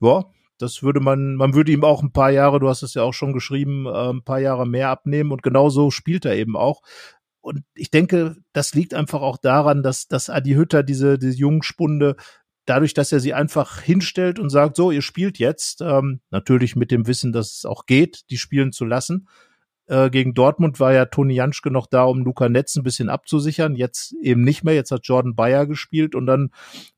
ja, 0.00 0.24
das 0.58 0.82
würde 0.82 1.00
man, 1.00 1.34
man 1.34 1.54
würde 1.54 1.72
ihm 1.72 1.84
auch 1.84 2.02
ein 2.02 2.12
paar 2.12 2.30
Jahre, 2.30 2.60
du 2.60 2.68
hast 2.68 2.82
es 2.82 2.94
ja 2.94 3.02
auch 3.02 3.12
schon 3.12 3.32
geschrieben, 3.32 3.86
äh, 3.86 4.10
ein 4.10 4.22
paar 4.22 4.38
Jahre 4.38 4.66
mehr 4.66 4.88
abnehmen 4.88 5.30
und 5.30 5.42
genauso 5.42 5.90
spielt 5.90 6.24
er 6.24 6.36
eben 6.36 6.56
auch. 6.56 6.80
Und 7.44 7.62
ich 7.74 7.90
denke, 7.90 8.36
das 8.54 8.72
liegt 8.72 8.94
einfach 8.94 9.20
auch 9.20 9.36
daran, 9.36 9.82
dass, 9.82 10.08
dass 10.08 10.30
Adi 10.30 10.54
Hütter 10.54 10.82
diese, 10.82 11.18
diese 11.18 11.36
Jungspunde 11.36 12.16
dadurch, 12.64 12.94
dass 12.94 13.12
er 13.12 13.20
sie 13.20 13.34
einfach 13.34 13.82
hinstellt 13.82 14.38
und 14.38 14.48
sagt, 14.48 14.76
so, 14.76 14.90
ihr 14.90 15.02
spielt 15.02 15.38
jetzt, 15.38 15.82
ähm, 15.82 16.20
natürlich 16.30 16.74
mit 16.74 16.90
dem 16.90 17.06
Wissen, 17.06 17.32
dass 17.32 17.58
es 17.58 17.64
auch 17.66 17.84
geht, 17.84 18.22
die 18.30 18.38
spielen 18.38 18.72
zu 18.72 18.86
lassen. 18.86 19.28
Äh, 19.86 20.08
gegen 20.08 20.32
Dortmund 20.32 20.80
war 20.80 20.94
ja 20.94 21.04
Toni 21.04 21.34
Janschke 21.34 21.70
noch 21.70 21.86
da, 21.86 22.04
um 22.04 22.24
Luca 22.24 22.48
Netz 22.48 22.74
ein 22.76 22.82
bisschen 22.82 23.10
abzusichern. 23.10 23.76
Jetzt 23.76 24.14
eben 24.22 24.42
nicht 24.42 24.64
mehr. 24.64 24.74
Jetzt 24.74 24.90
hat 24.90 25.06
Jordan 25.06 25.34
Bayer 25.34 25.66
gespielt 25.66 26.14
und 26.14 26.26
dann 26.26 26.50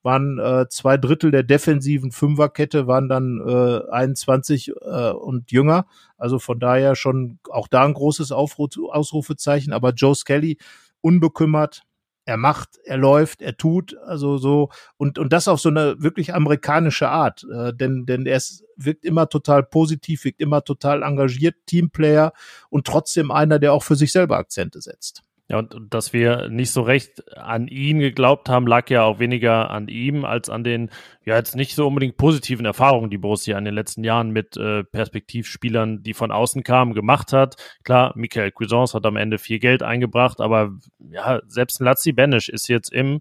waren 0.03 0.39
äh, 0.39 0.67
zwei 0.69 0.97
Drittel 0.97 1.31
der 1.31 1.43
defensiven 1.43 2.13
Fünferkette 2.13 2.87
waren 2.87 3.09
dann 3.09 3.41
äh, 3.45 3.91
21 3.91 4.69
äh, 4.69 5.11
und 5.11 5.51
jünger. 5.51 5.87
Also 6.17 6.39
von 6.39 6.61
daher 6.61 6.95
schon 6.95 7.39
auch 7.51 7.67
da 7.67 7.85
ein 7.85 7.95
großes 7.95 8.31
Aufruf, 8.31 8.71
Ausrufezeichen. 8.89 9.73
Aber 9.73 9.91
Joe 9.91 10.15
Skelly 10.15 10.59
unbekümmert, 11.01 11.83
er 12.27 12.37
macht, 12.37 12.79
er 12.85 12.99
läuft, 12.99 13.41
er 13.41 13.57
tut, 13.57 13.97
also 14.05 14.37
so 14.37 14.69
und 14.97 15.19
und 15.19 15.33
das 15.33 15.49
auf 15.49 15.61
so 15.61 15.69
eine 15.69 16.03
wirklich 16.03 16.35
amerikanische 16.35 17.09
Art, 17.09 17.47
äh, 17.51 17.73
denn 17.73 18.05
denn 18.05 18.27
er 18.27 18.37
ist, 18.37 18.65
wirkt 18.77 19.05
immer 19.05 19.29
total 19.29 19.63
positiv, 19.63 20.25
wirkt 20.25 20.41
immer 20.41 20.63
total 20.65 21.03
engagiert, 21.03 21.55
Teamplayer 21.67 22.33
und 22.69 22.87
trotzdem 22.87 23.31
einer, 23.31 23.59
der 23.61 23.73
auch 23.73 23.85
für 23.85 23.95
sich 23.97 24.13
selber 24.13 24.37
Akzente 24.37 24.81
setzt. 24.81 25.23
Ja, 25.49 25.59
und, 25.59 25.95
dass 25.95 26.13
wir 26.13 26.49
nicht 26.49 26.73
so 26.73 26.83
recht 26.83 27.23
an 27.37 27.69
ihn 27.69 28.01
geglaubt 28.01 28.49
haben, 28.49 28.67
lag 28.67 28.91
ja 28.91 29.05
auch 29.05 29.21
weniger 29.21 29.71
an 29.71 29.87
ihm 29.87 30.25
als 30.25 30.51
an 30.51 30.65
den, 30.65 30.91
ja, 31.25 31.37
jetzt 31.37 31.55
nicht 31.55 31.77
so 31.77 31.87
unbedingt 31.87 32.17
positiven 32.17 32.67
Erfahrungen, 32.67 33.11
die 33.11 33.19
Borussia 33.19 33.57
in 33.57 33.65
den 33.65 33.75
letzten 33.75 34.03
Jahren 34.03 34.31
mit 34.31 34.57
äh, 34.57 34.83
Perspektivspielern, 34.83 36.03
die 36.03 36.15
von 36.15 36.33
außen 36.33 36.65
kamen, 36.65 36.95
gemacht 36.95 37.33
hat. 37.33 37.57
Klar, 37.85 38.13
Michael 38.17 38.51
Cuisance 38.51 38.95
hat 38.95 39.07
am 39.07 39.17
Ende 39.17 39.39
viel 39.39 39.61
Geld 39.61 39.85
eingebracht, 39.85 40.41
aber 40.41 40.73
ja, 40.99 41.41
selbst 41.47 41.81
Lazzi 41.81 42.11
Benisch 42.11 42.49
ist 42.49 42.69
jetzt 42.69 42.93
im 42.93 43.21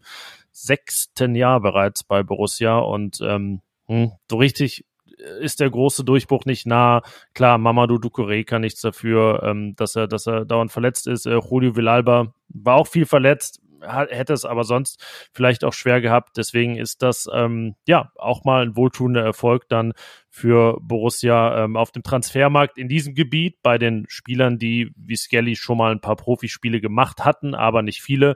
sechsten 0.51 1.35
Jahr 1.35 1.59
bereits 1.59 2.03
bei 2.03 2.23
Borussia 2.23 2.79
und 2.79 3.19
ähm, 3.21 3.61
hm, 3.85 4.13
so 4.31 4.38
richtig 4.38 4.83
ist 5.39 5.60
der 5.60 5.69
große 5.69 6.04
Durchbruch 6.04 6.45
nicht 6.45 6.65
nah. 6.65 7.01
Klar, 7.34 7.58
Mamadou 7.58 7.95
Ducouré 7.95 8.43
kann 8.43 8.62
nichts 8.62 8.82
dafür, 8.82 9.43
ähm, 9.43 9.75
dass 9.75 9.95
er, 9.95 10.08
dass 10.08 10.28
er 10.28 10.45
dauernd 10.45 10.71
verletzt 10.71 11.08
ist. 11.08 11.25
Äh, 11.25 11.39
Julio 11.39 11.75
Villalba 11.75 12.34
war 12.49 12.75
auch 12.75 12.88
viel 12.88 13.06
verletzt, 13.06 13.62
hätte 13.82 14.34
es 14.34 14.45
aber 14.45 14.63
sonst 14.63 15.04
vielleicht 15.32 15.63
auch 15.63 15.73
schwer 15.73 16.01
gehabt. 16.01 16.38
Deswegen 16.38 16.78
ist 16.78 17.01
das 17.01 17.28
ähm, 17.32 17.75
ja 17.88 18.12
auch 18.15 18.43
mal 18.43 18.63
ein 18.63 18.75
wohltuender 18.75 19.23
Erfolg 19.23 19.67
dann 19.69 19.93
für 20.30 20.78
Borussia 20.82 21.63
ähm, 21.63 21.78
auf 21.78 21.91
dem 21.91 22.04
Transfermarkt 22.04 22.78
in 22.78 22.89
diesem 22.89 23.15
Gebiet 23.15 23.62
bei 23.62 23.78
den 23.78 24.06
Spielern, 24.08 24.58
die 24.58 24.91
wie 24.95 25.15
Skelly 25.15 25.56
schon 25.56 25.78
mal 25.78 25.91
ein 25.91 26.01
paar 26.01 26.15
Profispiele 26.15 26.82
gemacht 26.82 27.23
hatten, 27.23 27.56
aber 27.56 27.82
nicht 27.82 28.01
viele 28.01 28.36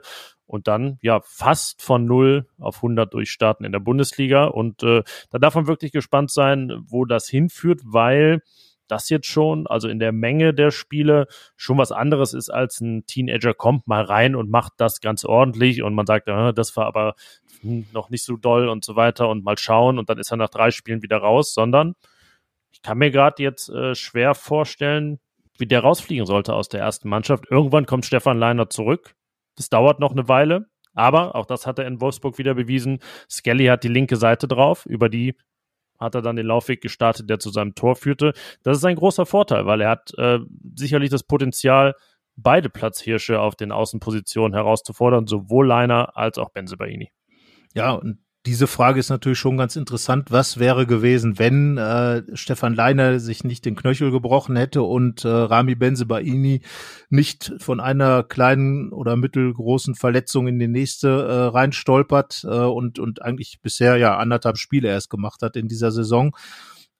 und 0.50 0.66
dann 0.66 0.98
ja 1.00 1.20
fast 1.22 1.80
von 1.80 2.06
0 2.06 2.44
auf 2.58 2.76
100 2.76 3.14
durchstarten 3.14 3.64
in 3.64 3.70
der 3.70 3.78
Bundesliga. 3.78 4.46
Und 4.46 4.82
äh, 4.82 5.04
da 5.30 5.38
darf 5.38 5.54
man 5.54 5.68
wirklich 5.68 5.92
gespannt 5.92 6.32
sein, 6.32 6.72
wo 6.88 7.04
das 7.04 7.28
hinführt, 7.28 7.80
weil 7.84 8.42
das 8.88 9.08
jetzt 9.10 9.28
schon, 9.28 9.68
also 9.68 9.86
in 9.88 10.00
der 10.00 10.10
Menge 10.10 10.52
der 10.52 10.72
Spiele, 10.72 11.28
schon 11.56 11.78
was 11.78 11.92
anderes 11.92 12.34
ist 12.34 12.50
als 12.50 12.80
ein 12.80 13.06
Teenager 13.06 13.54
kommt 13.54 13.86
mal 13.86 14.02
rein 14.02 14.34
und 14.34 14.50
macht 14.50 14.72
das 14.78 15.00
ganz 15.00 15.24
ordentlich 15.24 15.84
und 15.84 15.94
man 15.94 16.06
sagt, 16.06 16.26
äh, 16.26 16.52
das 16.52 16.76
war 16.76 16.86
aber 16.86 17.14
noch 17.62 18.10
nicht 18.10 18.24
so 18.24 18.36
doll 18.36 18.68
und 18.68 18.84
so 18.84 18.96
weiter 18.96 19.28
und 19.28 19.44
mal 19.44 19.56
schauen 19.56 20.00
und 20.00 20.10
dann 20.10 20.18
ist 20.18 20.32
er 20.32 20.36
nach 20.36 20.48
drei 20.48 20.72
Spielen 20.72 21.02
wieder 21.02 21.18
raus, 21.18 21.54
sondern 21.54 21.94
ich 22.72 22.82
kann 22.82 22.98
mir 22.98 23.12
gerade 23.12 23.40
jetzt 23.40 23.68
äh, 23.68 23.94
schwer 23.94 24.34
vorstellen, 24.34 25.20
wie 25.58 25.66
der 25.66 25.80
rausfliegen 25.80 26.26
sollte 26.26 26.54
aus 26.54 26.68
der 26.68 26.80
ersten 26.80 27.08
Mannschaft. 27.08 27.44
Irgendwann 27.48 27.86
kommt 27.86 28.04
Stefan 28.04 28.38
Leiner 28.38 28.68
zurück 28.68 29.14
das 29.56 29.68
dauert 29.68 30.00
noch 30.00 30.12
eine 30.12 30.28
Weile, 30.28 30.66
aber 30.94 31.34
auch 31.34 31.46
das 31.46 31.66
hat 31.66 31.78
er 31.78 31.86
in 31.86 32.00
Wolfsburg 32.00 32.38
wieder 32.38 32.54
bewiesen. 32.54 32.98
Skelly 33.28 33.66
hat 33.66 33.84
die 33.84 33.88
linke 33.88 34.16
Seite 34.16 34.48
drauf, 34.48 34.86
über 34.86 35.08
die 35.08 35.36
hat 35.98 36.14
er 36.14 36.22
dann 36.22 36.36
den 36.36 36.46
Laufweg 36.46 36.80
gestartet, 36.80 37.28
der 37.28 37.38
zu 37.38 37.50
seinem 37.50 37.74
Tor 37.74 37.94
führte. 37.94 38.32
Das 38.62 38.78
ist 38.78 38.84
ein 38.84 38.96
großer 38.96 39.26
Vorteil, 39.26 39.66
weil 39.66 39.82
er 39.82 39.90
hat 39.90 40.12
äh, 40.16 40.38
sicherlich 40.74 41.10
das 41.10 41.24
Potenzial, 41.24 41.94
beide 42.36 42.70
Platzhirsche 42.70 43.38
auf 43.38 43.54
den 43.54 43.70
Außenpositionen 43.70 44.54
herauszufordern, 44.54 45.26
sowohl 45.26 45.66
Leiner 45.66 46.16
als 46.16 46.38
auch 46.38 46.50
Benzebaini. 46.50 47.12
Ja, 47.74 47.92
und 47.92 48.18
diese 48.46 48.66
Frage 48.66 48.98
ist 48.98 49.10
natürlich 49.10 49.38
schon 49.38 49.58
ganz 49.58 49.76
interessant. 49.76 50.30
Was 50.30 50.58
wäre 50.58 50.86
gewesen, 50.86 51.38
wenn 51.38 51.76
äh, 51.76 52.22
Stefan 52.34 52.74
Leiner 52.74 53.20
sich 53.20 53.44
nicht 53.44 53.66
den 53.66 53.76
Knöchel 53.76 54.10
gebrochen 54.10 54.56
hätte 54.56 54.82
und 54.82 55.26
äh, 55.26 55.28
Rami 55.28 55.74
Benzebaini 55.74 56.62
nicht 57.10 57.52
von 57.58 57.80
einer 57.80 58.22
kleinen 58.22 58.92
oder 58.92 59.16
mittelgroßen 59.16 59.94
Verletzung 59.94 60.48
in 60.48 60.58
die 60.58 60.68
nächste 60.68 61.08
äh, 61.08 61.46
reinstolpert 61.48 62.44
äh, 62.44 62.48
und, 62.48 62.98
und 62.98 63.20
eigentlich 63.20 63.60
bisher 63.60 63.96
ja 63.98 64.16
anderthalb 64.16 64.56
Spiele 64.56 64.88
erst 64.88 65.10
gemacht 65.10 65.42
hat 65.42 65.56
in 65.56 65.68
dieser 65.68 65.92
Saison? 65.92 66.34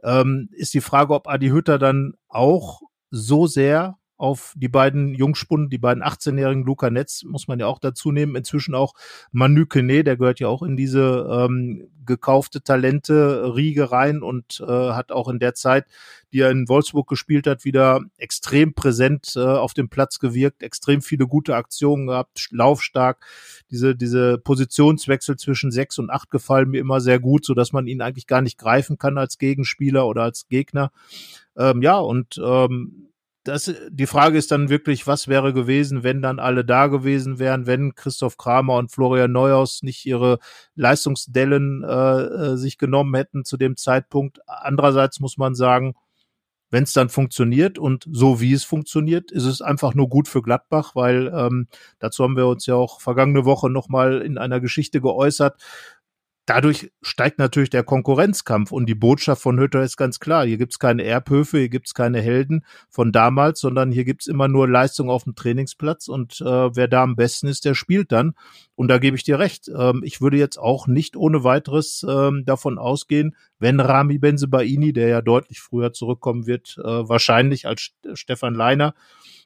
Ähm, 0.02 0.50
ist 0.52 0.74
die 0.74 0.82
Frage, 0.82 1.14
ob 1.14 1.26
Adi 1.26 1.48
Hütter 1.48 1.78
dann 1.78 2.12
auch 2.28 2.80
so 3.10 3.46
sehr 3.46 3.96
auf 4.20 4.52
die 4.54 4.68
beiden 4.68 5.14
Jungspunden, 5.14 5.70
die 5.70 5.78
beiden 5.78 6.02
18-jährigen 6.02 6.62
Luca 6.62 6.90
Netz, 6.90 7.24
muss 7.24 7.48
man 7.48 7.58
ja 7.58 7.66
auch 7.66 7.78
dazu 7.78 8.12
nehmen. 8.12 8.36
Inzwischen 8.36 8.74
auch 8.74 8.92
Manu 9.32 9.64
Kene, 9.64 10.04
der 10.04 10.18
gehört 10.18 10.40
ja 10.40 10.48
auch 10.48 10.62
in 10.62 10.76
diese 10.76 11.26
ähm, 11.30 11.88
gekaufte 12.04 12.62
Talente-Riege 12.62 13.90
rein 13.90 14.22
und 14.22 14.60
äh, 14.60 14.66
hat 14.66 15.10
auch 15.10 15.28
in 15.28 15.38
der 15.38 15.54
Zeit, 15.54 15.86
die 16.34 16.40
er 16.40 16.50
in 16.50 16.68
Wolfsburg 16.68 17.08
gespielt 17.08 17.46
hat, 17.46 17.64
wieder 17.64 18.00
extrem 18.18 18.74
präsent 18.74 19.32
äh, 19.36 19.40
auf 19.40 19.72
dem 19.72 19.88
Platz 19.88 20.18
gewirkt, 20.18 20.62
extrem 20.62 21.00
viele 21.00 21.26
gute 21.26 21.56
Aktionen 21.56 22.06
gehabt, 22.06 22.48
laufstark. 22.50 23.24
Diese, 23.70 23.96
diese 23.96 24.36
Positionswechsel 24.36 25.36
zwischen 25.36 25.70
sechs 25.70 25.98
und 25.98 26.10
acht 26.10 26.30
gefallen 26.30 26.68
mir 26.68 26.80
immer 26.80 27.00
sehr 27.00 27.20
gut, 27.20 27.46
so 27.46 27.54
dass 27.54 27.72
man 27.72 27.86
ihn 27.86 28.02
eigentlich 28.02 28.26
gar 28.26 28.42
nicht 28.42 28.58
greifen 28.58 28.98
kann 28.98 29.16
als 29.16 29.38
Gegenspieler 29.38 30.06
oder 30.06 30.24
als 30.24 30.46
Gegner. 30.48 30.92
Ähm, 31.56 31.80
ja, 31.80 31.98
und 31.98 32.38
ähm, 32.44 33.09
das, 33.50 33.72
die 33.90 34.06
Frage 34.06 34.38
ist 34.38 34.50
dann 34.50 34.68
wirklich, 34.68 35.06
was 35.06 35.28
wäre 35.28 35.52
gewesen, 35.52 36.02
wenn 36.02 36.22
dann 36.22 36.38
alle 36.38 36.64
da 36.64 36.86
gewesen 36.86 37.38
wären, 37.38 37.66
wenn 37.66 37.94
Christoph 37.94 38.36
Kramer 38.36 38.76
und 38.76 38.90
Florian 38.90 39.32
Neuhaus 39.32 39.82
nicht 39.82 40.06
ihre 40.06 40.38
Leistungsdellen 40.74 41.84
äh, 41.84 42.20
äh 42.20 42.56
sich 42.56 42.78
genommen 42.78 43.14
hätten 43.14 43.44
zu 43.44 43.56
dem 43.56 43.76
Zeitpunkt. 43.76 44.40
Andererseits 44.46 45.20
muss 45.20 45.36
man 45.36 45.54
sagen, 45.54 45.94
wenn 46.70 46.84
es 46.84 46.92
dann 46.92 47.08
funktioniert 47.08 47.78
und 47.78 48.06
so 48.10 48.40
wie 48.40 48.52
es 48.52 48.64
funktioniert, 48.64 49.32
ist 49.32 49.44
es 49.44 49.60
einfach 49.60 49.94
nur 49.94 50.08
gut 50.08 50.28
für 50.28 50.40
Gladbach, 50.40 50.94
weil 50.94 51.32
ähm, 51.34 51.66
dazu 51.98 52.22
haben 52.22 52.36
wir 52.36 52.46
uns 52.46 52.66
ja 52.66 52.76
auch 52.76 53.00
vergangene 53.00 53.44
Woche 53.44 53.68
nochmal 53.68 54.22
in 54.22 54.38
einer 54.38 54.60
Geschichte 54.60 55.00
geäußert, 55.00 55.60
dadurch 56.50 56.90
steigt 57.00 57.38
natürlich 57.38 57.70
der 57.70 57.84
Konkurrenzkampf 57.84 58.72
und 58.72 58.86
die 58.86 58.96
Botschaft 58.96 59.40
von 59.40 59.60
Hütter 59.60 59.84
ist 59.84 59.96
ganz 59.96 60.18
klar. 60.18 60.44
Hier 60.44 60.58
gibt's 60.58 60.80
keine 60.80 61.04
Erbhöfe, 61.04 61.58
hier 61.58 61.68
gibt's 61.68 61.94
keine 61.94 62.20
Helden 62.20 62.64
von 62.88 63.12
damals, 63.12 63.60
sondern 63.60 63.92
hier 63.92 64.04
gibt's 64.04 64.26
immer 64.26 64.48
nur 64.48 64.68
Leistung 64.68 65.10
auf 65.10 65.22
dem 65.22 65.36
Trainingsplatz 65.36 66.08
und 66.08 66.40
äh, 66.40 66.44
wer 66.44 66.88
da 66.88 67.04
am 67.04 67.14
besten 67.14 67.46
ist, 67.46 67.64
der 67.64 67.76
spielt 67.76 68.10
dann. 68.10 68.34
Und 68.74 68.88
da 68.88 68.98
gebe 68.98 69.16
ich 69.16 69.22
dir 69.22 69.38
recht. 69.38 69.68
Ähm, 69.68 70.02
ich 70.04 70.20
würde 70.20 70.38
jetzt 70.38 70.58
auch 70.58 70.88
nicht 70.88 71.16
ohne 71.16 71.44
weiteres 71.44 72.04
ähm, 72.08 72.44
davon 72.44 72.78
ausgehen, 72.78 73.36
wenn 73.60 73.78
Rami 73.78 74.18
Benzebaini, 74.18 74.92
der 74.92 75.08
ja 75.08 75.22
deutlich 75.22 75.60
früher 75.60 75.92
zurückkommen 75.92 76.46
wird, 76.46 76.76
äh, 76.78 77.08
wahrscheinlich 77.08 77.66
als 77.66 77.92
Stefan 78.14 78.54
Leiner, 78.54 78.94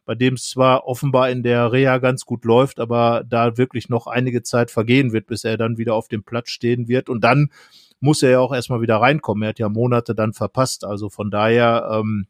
bei 0.06 0.14
dem 0.14 0.34
es 0.34 0.48
zwar 0.48 0.86
offenbar 0.86 1.30
in 1.30 1.42
der 1.42 1.72
Reha 1.72 1.98
ganz 1.98 2.24
gut 2.24 2.44
läuft, 2.44 2.78
aber 2.78 3.24
da 3.26 3.56
wirklich 3.56 3.88
noch 3.88 4.06
einige 4.06 4.42
Zeit 4.42 4.70
vergehen 4.70 5.12
wird, 5.12 5.26
bis 5.26 5.44
er 5.44 5.56
dann 5.56 5.78
wieder 5.78 5.94
auf 5.94 6.08
dem 6.08 6.22
Platz 6.22 6.50
stehen 6.50 6.88
wird. 6.88 7.08
Und 7.08 7.22
dann 7.24 7.50
muss 8.00 8.22
er 8.22 8.30
ja 8.30 8.40
auch 8.40 8.54
erstmal 8.54 8.82
wieder 8.82 8.96
reinkommen. 8.96 9.42
Er 9.42 9.50
hat 9.50 9.58
ja 9.58 9.68
Monate 9.68 10.14
dann 10.14 10.32
verpasst. 10.32 10.84
Also 10.84 11.08
von 11.08 11.30
daher, 11.30 11.88
ähm, 11.90 12.26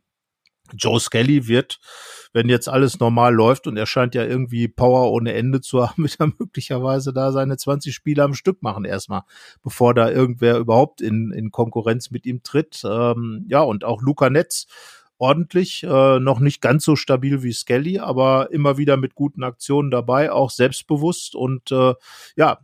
Joe 0.73 0.99
Skelly 0.99 1.47
wird, 1.47 1.79
wenn 2.33 2.49
jetzt 2.49 2.69
alles 2.69 2.99
normal 2.99 3.35
läuft 3.35 3.67
und 3.67 3.77
er 3.77 3.87
scheint 3.87 4.15
ja 4.15 4.25
irgendwie 4.25 4.67
Power 4.67 5.13
ohne 5.13 5.35
Ende 5.35 5.61
zu 5.61 5.83
haben, 5.89 6.05
wird 6.05 6.17
er 6.19 6.33
möglicherweise 6.39 7.13
da 7.13 7.33
seine 7.33 7.57
20 7.57 7.95
Spiele 7.95 8.23
am 8.23 8.35
Stück 8.35 8.63
machen 8.63 8.85
erstmal, 8.85 9.23
bevor 9.63 9.95
da 9.95 10.11
irgendwer 10.11 10.59
überhaupt 10.59 11.01
in, 11.01 11.33
in 11.33 11.51
Konkurrenz 11.51 12.11
mit 12.11 12.27
ihm 12.27 12.43
tritt. 12.43 12.83
Ähm, 12.85 13.45
ja, 13.49 13.61
und 13.61 13.85
auch 13.85 14.03
Luca 14.03 14.31
Netz 14.31 14.67
ordentlich, 15.19 15.85
äh, 15.85 16.19
noch 16.19 16.41
nicht 16.41 16.61
ganz 16.61 16.85
so 16.85 16.97
stabil 16.97 17.43
wie 17.43 17.53
Skelly, 17.53 17.99
aber 17.99 18.51
immer 18.51 18.79
wieder 18.79 18.97
mit 18.97 19.15
guten 19.15 19.45
Aktionen 19.45 19.91
dabei, 19.91 20.33
auch 20.33 20.51
selbstbewusst 20.51 21.37
und 21.37 21.71
äh, 21.71 21.95
ja, 22.37 22.59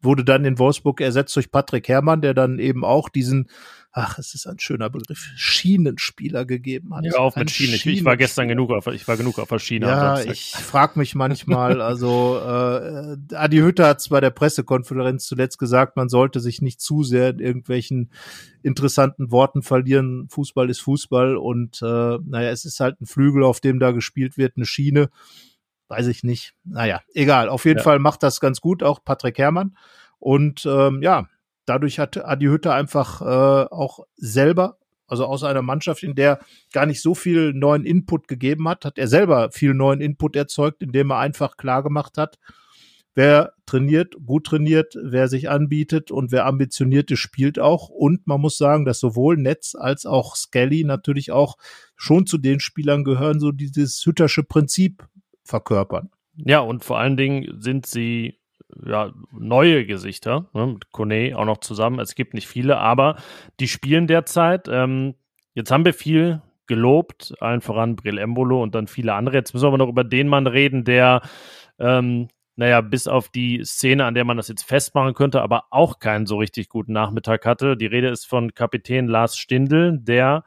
wurde 0.00 0.24
dann 0.24 0.44
in 0.44 0.58
Wolfsburg 0.58 1.00
ersetzt 1.00 1.34
durch 1.36 1.50
Patrick 1.50 1.88
Herrmann, 1.88 2.20
der 2.20 2.34
dann 2.34 2.58
eben 2.58 2.84
auch 2.84 3.08
diesen 3.08 3.50
ach, 3.96 4.18
es 4.18 4.34
ist 4.34 4.46
ein 4.46 4.58
schöner 4.58 4.90
Begriff, 4.90 5.30
Schienenspieler 5.36 6.44
gegeben 6.44 6.94
hat. 6.94 7.06
Ja, 7.06 7.14
auf 7.14 7.34
mit 7.34 7.50
Schienen. 7.50 7.74
Ich, 7.74 7.86
ich, 7.86 8.04
war 8.04 8.18
gestern 8.18 8.46
genug 8.46 8.70
auf, 8.70 8.86
ich 8.88 9.08
war 9.08 9.16
genug 9.16 9.38
auf 9.38 9.48
der 9.48 9.58
Schiene. 9.58 9.86
Ja, 9.86 10.20
ich 10.20 10.50
frage 10.50 10.98
mich 10.98 11.14
manchmal, 11.14 11.80
also 11.80 12.38
äh, 12.38 13.16
Adi 13.34 13.56
Hütter 13.56 13.88
hat 13.88 14.06
bei 14.10 14.20
der 14.20 14.30
Pressekonferenz 14.30 15.26
zuletzt 15.26 15.58
gesagt, 15.58 15.96
man 15.96 16.10
sollte 16.10 16.40
sich 16.40 16.60
nicht 16.60 16.82
zu 16.82 17.04
sehr 17.04 17.30
in 17.30 17.38
irgendwelchen 17.38 18.10
interessanten 18.62 19.30
Worten 19.30 19.62
verlieren. 19.62 20.28
Fußball 20.28 20.68
ist 20.68 20.80
Fußball 20.80 21.38
und 21.38 21.80
äh, 21.80 22.18
naja, 22.22 22.50
es 22.50 22.66
ist 22.66 22.80
halt 22.80 23.00
ein 23.00 23.06
Flügel, 23.06 23.44
auf 23.44 23.60
dem 23.60 23.80
da 23.80 23.92
gespielt 23.92 24.36
wird, 24.36 24.56
eine 24.56 24.66
Schiene. 24.66 25.08
Weiß 25.88 26.06
ich 26.08 26.22
nicht. 26.22 26.52
Naja, 26.64 27.00
egal. 27.14 27.48
Auf 27.48 27.64
jeden 27.64 27.78
ja. 27.78 27.84
Fall 27.84 27.98
macht 27.98 28.22
das 28.22 28.40
ganz 28.40 28.60
gut, 28.60 28.82
auch 28.82 29.02
Patrick 29.02 29.38
Herrmann. 29.38 29.74
Und 30.18 30.66
ähm, 30.66 31.00
ja, 31.00 31.28
dadurch 31.66 31.98
hat 31.98 32.24
Adi 32.24 32.46
Hütter 32.46 32.74
einfach 32.74 33.20
äh, 33.20 33.66
auch 33.70 34.00
selber, 34.16 34.78
also 35.06 35.26
aus 35.26 35.44
einer 35.44 35.62
Mannschaft, 35.62 36.02
in 36.02 36.14
der 36.14 36.40
gar 36.72 36.86
nicht 36.86 37.02
so 37.02 37.14
viel 37.14 37.52
neuen 37.52 37.84
Input 37.84 38.28
gegeben 38.28 38.68
hat, 38.68 38.84
hat 38.84 38.98
er 38.98 39.08
selber 39.08 39.50
viel 39.50 39.74
neuen 39.74 40.00
Input 40.00 40.34
erzeugt, 40.36 40.82
indem 40.82 41.10
er 41.10 41.18
einfach 41.18 41.56
klar 41.56 41.82
gemacht 41.82 42.18
hat, 42.18 42.38
wer 43.14 43.54
trainiert, 43.64 44.14
gut 44.24 44.46
trainiert, 44.46 44.96
wer 45.02 45.28
sich 45.28 45.48
anbietet 45.48 46.10
und 46.10 46.32
wer 46.32 46.46
ambitioniert 46.46 47.10
ist, 47.10 47.18
spielt 47.18 47.58
auch. 47.58 47.88
Und 47.88 48.26
man 48.26 48.40
muss 48.40 48.58
sagen, 48.58 48.84
dass 48.84 49.00
sowohl 49.00 49.36
Netz 49.36 49.74
als 49.74 50.06
auch 50.06 50.36
Skelly 50.36 50.84
natürlich 50.84 51.32
auch 51.32 51.56
schon 51.96 52.26
zu 52.26 52.38
den 52.38 52.60
Spielern 52.60 53.04
gehören, 53.04 53.40
so 53.40 53.52
dieses 53.52 54.04
Hüttersche 54.04 54.44
Prinzip 54.44 55.08
verkörpern. 55.44 56.10
Ja, 56.36 56.60
und 56.60 56.84
vor 56.84 56.98
allen 56.98 57.16
Dingen 57.16 57.60
sind 57.60 57.86
sie 57.86 58.38
ja, 58.84 59.12
neue 59.32 59.86
Gesichter, 59.86 60.48
ne, 60.52 60.66
mit 60.66 60.92
Kone 60.92 61.34
auch 61.36 61.44
noch 61.44 61.58
zusammen. 61.58 62.00
Es 62.00 62.14
gibt 62.14 62.34
nicht 62.34 62.48
viele, 62.48 62.78
aber 62.78 63.16
die 63.60 63.68
spielen 63.68 64.06
derzeit. 64.06 64.68
Ähm, 64.68 65.14
jetzt 65.54 65.70
haben 65.70 65.84
wir 65.84 65.94
viel 65.94 66.42
gelobt, 66.66 67.34
allen 67.40 67.60
voran 67.60 67.96
Brill 67.96 68.18
Embolo 68.18 68.62
und 68.62 68.74
dann 68.74 68.88
viele 68.88 69.14
andere. 69.14 69.36
Jetzt 69.36 69.54
müssen 69.54 69.64
wir 69.64 69.68
aber 69.68 69.78
noch 69.78 69.88
über 69.88 70.04
den 70.04 70.28
Mann 70.28 70.46
reden, 70.46 70.84
der, 70.84 71.22
ähm, 71.78 72.28
naja, 72.56 72.80
bis 72.80 73.06
auf 73.06 73.28
die 73.28 73.62
Szene, 73.64 74.04
an 74.04 74.14
der 74.14 74.24
man 74.24 74.36
das 74.36 74.48
jetzt 74.48 74.64
festmachen 74.64 75.14
könnte, 75.14 75.42
aber 75.42 75.64
auch 75.70 75.98
keinen 75.98 76.26
so 76.26 76.38
richtig 76.38 76.68
guten 76.68 76.92
Nachmittag 76.92 77.46
hatte. 77.46 77.76
Die 77.76 77.86
Rede 77.86 78.08
ist 78.08 78.26
von 78.26 78.54
Kapitän 78.54 79.06
Lars 79.06 79.36
Stindl, 79.36 79.98
der 80.00 80.42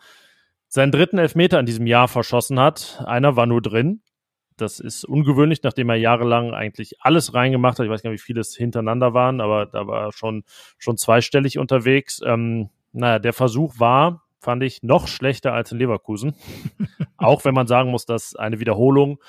seinen 0.67 0.91
dritten 0.91 1.17
Elfmeter 1.17 1.59
in 1.59 1.65
diesem 1.65 1.87
Jahr 1.87 2.07
verschossen 2.07 2.59
hat. 2.59 3.03
Einer 3.05 3.35
war 3.35 3.45
nur 3.45 3.61
drin. 3.61 4.01
Das 4.61 4.79
ist 4.79 5.05
ungewöhnlich, 5.05 5.63
nachdem 5.63 5.89
er 5.89 5.95
jahrelang 5.95 6.53
eigentlich 6.53 7.01
alles 7.01 7.33
reingemacht 7.33 7.79
hat. 7.79 7.85
Ich 7.85 7.91
weiß 7.91 8.03
gar 8.03 8.11
nicht, 8.11 8.21
wie 8.21 8.25
viele 8.25 8.41
es 8.41 8.55
hintereinander 8.55 9.13
waren, 9.13 9.41
aber 9.41 9.65
da 9.65 9.87
war 9.87 10.07
er 10.07 10.11
schon, 10.11 10.43
schon 10.77 10.97
zweistellig 10.97 11.57
unterwegs. 11.57 12.21
Ähm, 12.25 12.69
naja, 12.91 13.19
der 13.19 13.33
Versuch 13.33 13.79
war, 13.79 14.23
fand 14.39 14.63
ich, 14.63 14.83
noch 14.83 15.07
schlechter 15.07 15.53
als 15.53 15.71
in 15.71 15.77
Leverkusen. 15.77 16.35
Auch 17.17 17.45
wenn 17.45 17.53
man 17.53 17.67
sagen 17.67 17.91
muss, 17.91 18.05
dass 18.05 18.35
eine 18.35 18.59
Wiederholung 18.59 19.19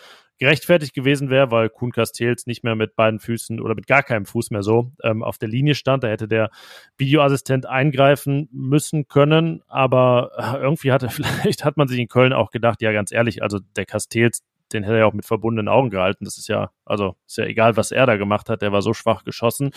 gerechtfertigt 0.40 0.94
gewesen 0.94 1.28
wäre, 1.28 1.50
weil 1.50 1.68
Kuhn 1.68 1.92
Castells 1.92 2.46
nicht 2.46 2.64
mehr 2.64 2.74
mit 2.74 2.96
beiden 2.96 3.20
Füßen 3.20 3.60
oder 3.60 3.74
mit 3.74 3.86
gar 3.86 4.02
keinem 4.02 4.24
Fuß 4.24 4.50
mehr 4.50 4.62
so 4.62 4.90
ähm, 5.04 5.22
auf 5.22 5.36
der 5.36 5.50
Linie 5.50 5.74
stand. 5.74 6.02
Da 6.02 6.08
hätte 6.08 6.28
der 6.28 6.50
Videoassistent 6.96 7.66
eingreifen 7.66 8.48
müssen 8.50 9.06
können, 9.06 9.62
aber 9.68 10.30
äh, 10.38 10.62
irgendwie 10.62 10.92
hatte 10.92 11.08
vielleicht 11.10 11.64
hat 11.64 11.76
man 11.76 11.88
sich 11.88 12.00
in 12.00 12.08
Köln 12.08 12.32
auch 12.32 12.50
gedacht, 12.50 12.80
ja 12.80 12.90
ganz 12.90 13.12
ehrlich, 13.12 13.42
also 13.42 13.58
der 13.76 13.84
Castells, 13.84 14.42
den 14.72 14.83
hätte 14.83 14.94
er 14.94 15.00
ja 15.00 15.06
auch 15.06 15.12
mit 15.12 15.26
verbundenen 15.26 15.68
Augen 15.68 15.90
gehalten. 15.90 16.24
Das 16.24 16.38
ist 16.38 16.48
ja, 16.48 16.70
also 16.85 17.16
ist 17.26 17.38
ja 17.38 17.44
egal, 17.44 17.76
was 17.76 17.90
er 17.90 18.06
da 18.06 18.16
gemacht 18.16 18.48
hat, 18.48 18.62
der 18.62 18.72
war 18.72 18.83
so 18.83 18.94
schwach 18.94 19.24
geschossen. 19.24 19.70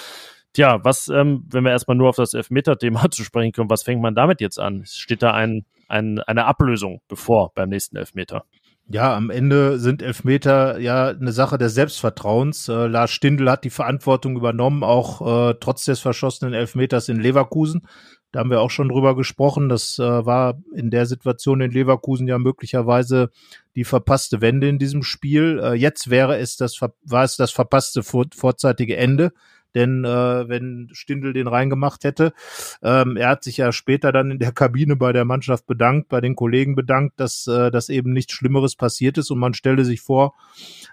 Tja, 0.54 0.80
was, 0.84 1.08
ähm, 1.08 1.46
wenn 1.50 1.64
wir 1.64 1.72
erstmal 1.72 1.98
nur 1.98 2.10
auf 2.10 2.16
das 2.16 2.34
Elfmeter-Thema 2.34 3.10
zu 3.12 3.24
sprechen 3.24 3.52
kommen, 3.52 3.70
was 3.70 3.84
fängt 3.84 4.02
man 4.02 4.16
damit 4.16 4.42
jetzt 4.42 4.60
an? 4.60 4.84
Steht 4.86 5.24
da 5.24 5.32
ein, 5.32 5.66
ein, 5.88 6.20
eine 6.20 6.46
Ablösung 6.46 7.02
bevor 7.08 7.54
beim 7.56 7.70
nächsten 7.70 7.98
Elfmeter? 7.98 8.46
Ja, 8.90 9.16
am 9.16 9.30
Ende 9.30 9.80
sind 9.80 10.02
Elfmeter 10.02 10.78
ja 10.78 11.08
eine 11.08 11.32
Sache 11.32 11.58
des 11.58 11.74
Selbstvertrauens. 11.74 12.68
Äh, 12.68 12.88
Lars 12.88 13.12
Stindl 13.12 13.50
hat 13.50 13.64
die 13.64 13.70
Verantwortung 13.70 14.36
übernommen, 14.36 14.84
auch 14.84 15.50
äh, 15.50 15.56
trotz 15.60 15.86
des 15.86 16.02
verschossenen 16.02 16.54
Elfmeters 16.54 17.08
in 17.08 17.20
Leverkusen. 17.20 17.88
Da 18.34 18.40
haben 18.40 18.50
wir 18.50 18.62
auch 18.62 18.72
schon 18.72 18.90
drüber 18.90 19.16
gesprochen. 19.16 19.70
Das 19.70 20.00
äh, 20.00 20.26
war 20.26 20.58
in 20.76 20.90
der 20.90 21.06
Situation 21.06 21.62
in 21.62 21.70
Leverkusen 21.70 22.28
ja 22.28 22.40
möglicherweise 22.40 23.30
die 23.76 23.84
verpasste 23.84 24.42
Wende 24.42 24.68
in 24.68 24.80
diesem 24.80 25.04
Spiel. 25.04 25.62
Äh, 25.64 25.74
jetzt 25.76 26.10
wäre 26.10 26.40
es 26.40 26.58
das, 26.58 26.82
war 26.82 27.24
es 27.24 27.38
das 27.38 27.52
verpasste 27.52 28.02
vor, 28.02 28.26
vorzeitige 28.36 28.98
Ende 28.98 29.34
denn 29.76 30.06
äh, 30.06 30.48
wenn 30.48 30.90
Stindl 30.94 31.34
den 31.34 31.48
reingemacht 31.48 32.04
hätte, 32.04 32.34
ähm, 32.82 33.18
er 33.18 33.30
hat 33.30 33.44
sich 33.44 33.58
ja 33.58 33.72
später 33.72 34.12
dann 34.12 34.32
in 34.32 34.40
der 34.40 34.52
Kabine 34.52 34.96
bei 34.96 35.14
der 35.14 35.26
Mannschaft 35.26 35.66
bedankt, 35.66 36.10
bei 36.10 36.22
den 36.22 36.36
Kollegen 36.36 36.76
bedankt, 36.76 37.20
dass, 37.20 37.48
äh, 37.48 37.72
dass 37.72 37.90
eben 37.90 38.14
nichts 38.14 38.34
Schlimmeres 38.34 38.76
passiert 38.76 39.18
ist. 39.18 39.32
Und 39.32 39.40
man 39.40 39.54
stelle 39.54 39.86
sich 39.86 40.02
vor, 40.02 40.34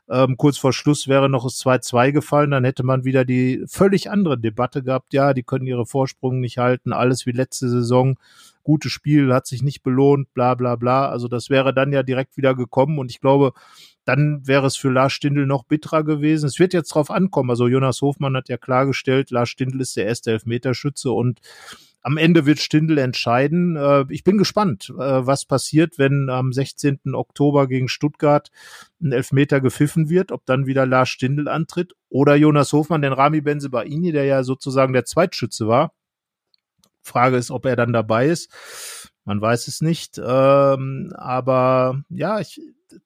ähm, 0.08 0.36
kurz 0.36 0.58
vor 0.58 0.72
Schluss 0.72 1.08
wäre 1.08 1.28
noch 1.28 1.44
das 1.44 1.58
2-2 1.58 2.12
gefallen, 2.12 2.50
dann 2.50 2.64
hätte 2.64 2.82
man 2.84 3.04
wieder 3.04 3.24
die 3.24 3.64
völlig 3.66 4.10
andere 4.10 4.38
Debatte 4.38 4.82
gehabt, 4.82 5.12
ja, 5.12 5.34
die 5.34 5.42
können 5.42 5.66
ihre 5.66 5.86
Vorsprung 5.86 6.40
nicht 6.40 6.58
halten, 6.58 6.92
alles 6.92 7.26
wie 7.26 7.32
letzte 7.32 7.68
Saison, 7.68 8.18
gutes 8.62 8.92
Spiel, 8.92 9.32
hat 9.32 9.46
sich 9.46 9.62
nicht 9.62 9.82
belohnt, 9.82 10.32
bla 10.34 10.54
bla 10.54 10.76
bla. 10.76 11.08
Also 11.08 11.28
das 11.28 11.50
wäre 11.50 11.74
dann 11.74 11.92
ja 11.92 12.02
direkt 12.02 12.36
wieder 12.36 12.54
gekommen. 12.54 12.98
Und 12.98 13.10
ich 13.10 13.20
glaube, 13.20 13.52
dann 14.10 14.44
wäre 14.44 14.66
es 14.66 14.76
für 14.76 14.90
Lars 14.90 15.12
Stindl 15.12 15.46
noch 15.46 15.62
bitterer 15.62 16.02
gewesen. 16.02 16.46
Es 16.46 16.58
wird 16.58 16.74
jetzt 16.74 16.92
drauf 16.92 17.12
ankommen. 17.12 17.48
Also 17.50 17.68
Jonas 17.68 18.02
Hofmann 18.02 18.36
hat 18.36 18.48
ja 18.48 18.56
klargestellt, 18.56 19.30
Lars 19.30 19.50
Stindl 19.50 19.80
ist 19.80 19.96
der 19.96 20.06
erste 20.06 20.32
Elfmeterschütze 20.32 21.12
und 21.12 21.38
am 22.02 22.16
Ende 22.16 22.44
wird 22.44 22.58
Stindl 22.58 22.98
entscheiden. 22.98 23.76
Äh, 23.76 24.06
ich 24.08 24.24
bin 24.24 24.36
gespannt, 24.36 24.90
äh, 24.90 25.26
was 25.26 25.44
passiert, 25.44 25.96
wenn 25.96 26.28
am 26.28 26.52
16. 26.52 27.14
Oktober 27.14 27.68
gegen 27.68 27.88
Stuttgart 27.88 28.50
ein 29.00 29.12
Elfmeter 29.12 29.60
gepfiffen 29.60 30.08
wird, 30.08 30.32
ob 30.32 30.44
dann 30.44 30.66
wieder 30.66 30.86
Lars 30.86 31.10
Stindl 31.10 31.46
antritt 31.46 31.92
oder 32.08 32.34
Jonas 32.34 32.72
Hofmann, 32.72 33.02
den 33.02 33.12
Rami 33.12 33.42
Benzebaini, 33.42 34.10
der 34.10 34.24
ja 34.24 34.42
sozusagen 34.42 34.92
der 34.92 35.04
Zweitschütze 35.04 35.68
war. 35.68 35.92
Frage 37.02 37.36
ist, 37.36 37.52
ob 37.52 37.64
er 37.64 37.76
dann 37.76 37.92
dabei 37.92 38.26
ist. 38.26 38.50
Man 39.24 39.40
weiß 39.40 39.68
es 39.68 39.80
nicht. 39.80 40.20
Ähm, 40.22 41.12
aber 41.16 42.02
ja, 42.08 42.40
ich, 42.40 42.60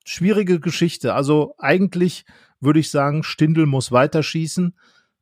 schwierige 0.04 0.60
Geschichte. 0.60 1.14
Also 1.14 1.54
eigentlich 1.58 2.24
würde 2.60 2.80
ich 2.80 2.90
sagen, 2.90 3.22
Stindel 3.22 3.66
muss 3.66 3.92
weiterschießen, 3.92 4.74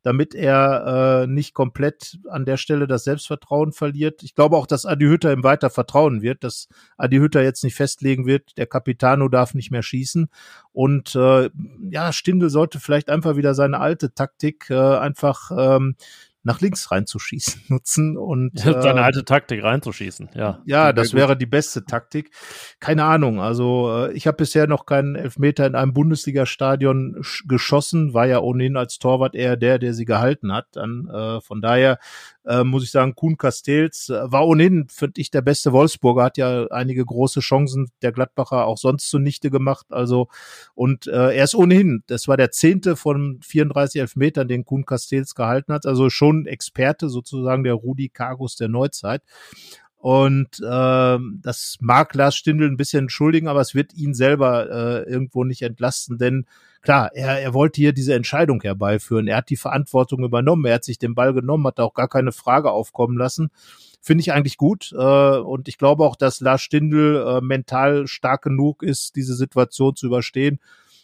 damit 0.03 0.35
er 0.35 1.23
äh, 1.23 1.27
nicht 1.27 1.53
komplett 1.53 2.19
an 2.29 2.45
der 2.45 2.57
Stelle 2.57 2.87
das 2.87 3.05
Selbstvertrauen 3.05 3.71
verliert. 3.71 4.21
Ich 4.21 4.35
glaube 4.35 4.57
auch, 4.57 4.67
dass 4.67 4.85
Adi 4.85 5.05
Hütter 5.05 5.31
ihm 5.31 5.43
weiter 5.43 5.69
vertrauen 5.69 6.21
wird, 6.21 6.43
dass 6.43 6.67
Adi 6.97 7.17
Hütter 7.17 7.41
jetzt 7.41 7.63
nicht 7.63 7.75
festlegen 7.75 8.25
wird, 8.25 8.57
der 8.57 8.67
Capitano 8.67 9.29
darf 9.29 9.53
nicht 9.53 9.71
mehr 9.71 9.83
schießen. 9.83 10.29
Und 10.73 11.15
äh, 11.15 11.49
ja, 11.89 12.11
Stindel 12.11 12.49
sollte 12.49 12.79
vielleicht 12.79 13.09
einfach 13.09 13.37
wieder 13.37 13.55
seine 13.55 13.79
alte 13.79 14.13
Taktik 14.13 14.69
äh, 14.69 14.75
einfach 14.75 15.51
ähm, 15.57 15.95
nach 16.43 16.61
links 16.61 16.91
reinzuschießen 16.91 17.63
nutzen 17.69 18.17
und 18.17 18.59
seine 18.59 18.99
äh, 18.99 19.03
alte 19.03 19.25
Taktik 19.25 19.63
reinzuschießen, 19.63 20.29
ja. 20.35 20.61
Ja, 20.65 20.93
das 20.93 21.13
wäre 21.13 21.37
die 21.37 21.45
beste 21.45 21.85
Taktik. 21.85 22.31
Keine 22.79 23.05
Ahnung, 23.05 23.39
also 23.39 24.07
äh, 24.07 24.13
ich 24.13 24.27
habe 24.27 24.37
bisher 24.37 24.67
noch 24.67 24.85
keinen 24.85 25.15
Elfmeter 25.15 25.65
in 25.65 25.75
einem 25.75 25.93
Bundesliga-Stadion 25.93 27.23
geschossen, 27.45 28.13
war 28.13 28.27
ja 28.27 28.39
ohnehin 28.39 28.77
als 28.77 28.99
Torwart 28.99 29.35
eher 29.35 29.57
der, 29.57 29.79
der 29.79 29.93
sie 29.93 30.05
gehalten 30.05 30.53
hat. 30.53 30.67
Dann 30.73 31.07
äh, 31.07 31.41
von 31.41 31.61
daher 31.61 31.97
äh, 32.45 32.63
muss 32.63 32.83
ich 32.83 32.91
sagen, 32.91 33.15
Kuhn 33.15 33.37
Castells 33.37 34.09
äh, 34.09 34.31
war 34.31 34.47
ohnehin, 34.47 34.87
finde 34.89 35.21
ich, 35.21 35.31
der 35.31 35.41
beste 35.41 35.71
Wolfsburger, 35.71 36.23
hat 36.23 36.37
ja 36.37 36.67
einige 36.67 37.05
große 37.05 37.39
Chancen 37.39 37.89
der 38.01 38.11
Gladbacher 38.11 38.65
auch 38.65 38.77
sonst 38.77 39.09
zunichte 39.09 39.49
gemacht. 39.49 39.87
Also, 39.89 40.27
und 40.75 41.07
äh, 41.07 41.35
er 41.35 41.43
ist 41.43 41.55
ohnehin, 41.55 42.03
das 42.07 42.27
war 42.27 42.37
der 42.37 42.51
zehnte 42.51 42.95
von 42.95 43.39
34 43.43 44.01
Elfmetern, 44.01 44.47
den 44.47 44.65
Kuhn 44.65 44.85
Castells 44.85 45.35
gehalten 45.35 45.73
hat. 45.73 45.85
Also 45.85 46.09
schon 46.09 46.45
Experte, 46.45 47.09
sozusagen 47.09 47.63
der 47.63 47.73
Rudi 47.73 48.09
Cargus 48.09 48.55
der 48.55 48.67
Neuzeit. 48.67 49.21
Und 50.03 50.59
äh, 50.59 51.17
das 51.41 51.77
mag 51.79 52.13
Lars 52.13 52.35
Stindl 52.35 52.67
ein 52.67 52.75
bisschen 52.75 53.03
entschuldigen, 53.03 53.47
aber 53.47 53.61
es 53.61 53.73
wird 53.73 53.93
ihn 53.93 54.13
selber 54.13 54.69
äh, 54.69 55.09
irgendwo 55.09 55.45
nicht 55.45 55.61
entlasten, 55.61 56.17
denn 56.17 56.45
klar, 56.83 57.11
er, 57.15 57.41
er 57.41 57.53
wollte 57.53 57.81
hier 57.81 57.93
diese 57.93 58.13
Entscheidung 58.13 58.61
herbeiführen. 58.61 59.27
Er 59.27 59.37
hat 59.37 59.49
die 59.49 59.57
Verantwortung 59.57 60.23
übernommen, 60.23 60.65
er 60.65 60.75
hat 60.75 60.83
sich 60.83 60.99
den 60.99 61.15
Ball 61.15 61.33
genommen, 61.33 61.65
hat 61.65 61.79
auch 61.79 61.95
gar 61.95 62.07
keine 62.07 62.31
Frage 62.31 62.71
aufkommen 62.71 63.17
lassen. 63.17 63.49
Finde 64.01 64.21
ich 64.21 64.31
eigentlich 64.31 64.57
gut. 64.57 64.93
Äh, 64.95 65.37
und 65.37 65.67
ich 65.67 65.77
glaube 65.77 66.03
auch, 66.03 66.15
dass 66.15 66.41
Lars 66.41 66.61
Stindl 66.61 67.25
äh, 67.25 67.41
mental 67.41 68.05
stark 68.05 68.43
genug 68.43 68.83
ist, 68.83 69.15
diese 69.15 69.33
Situation 69.33 69.95
zu 69.95 70.05
überstehen 70.05 70.59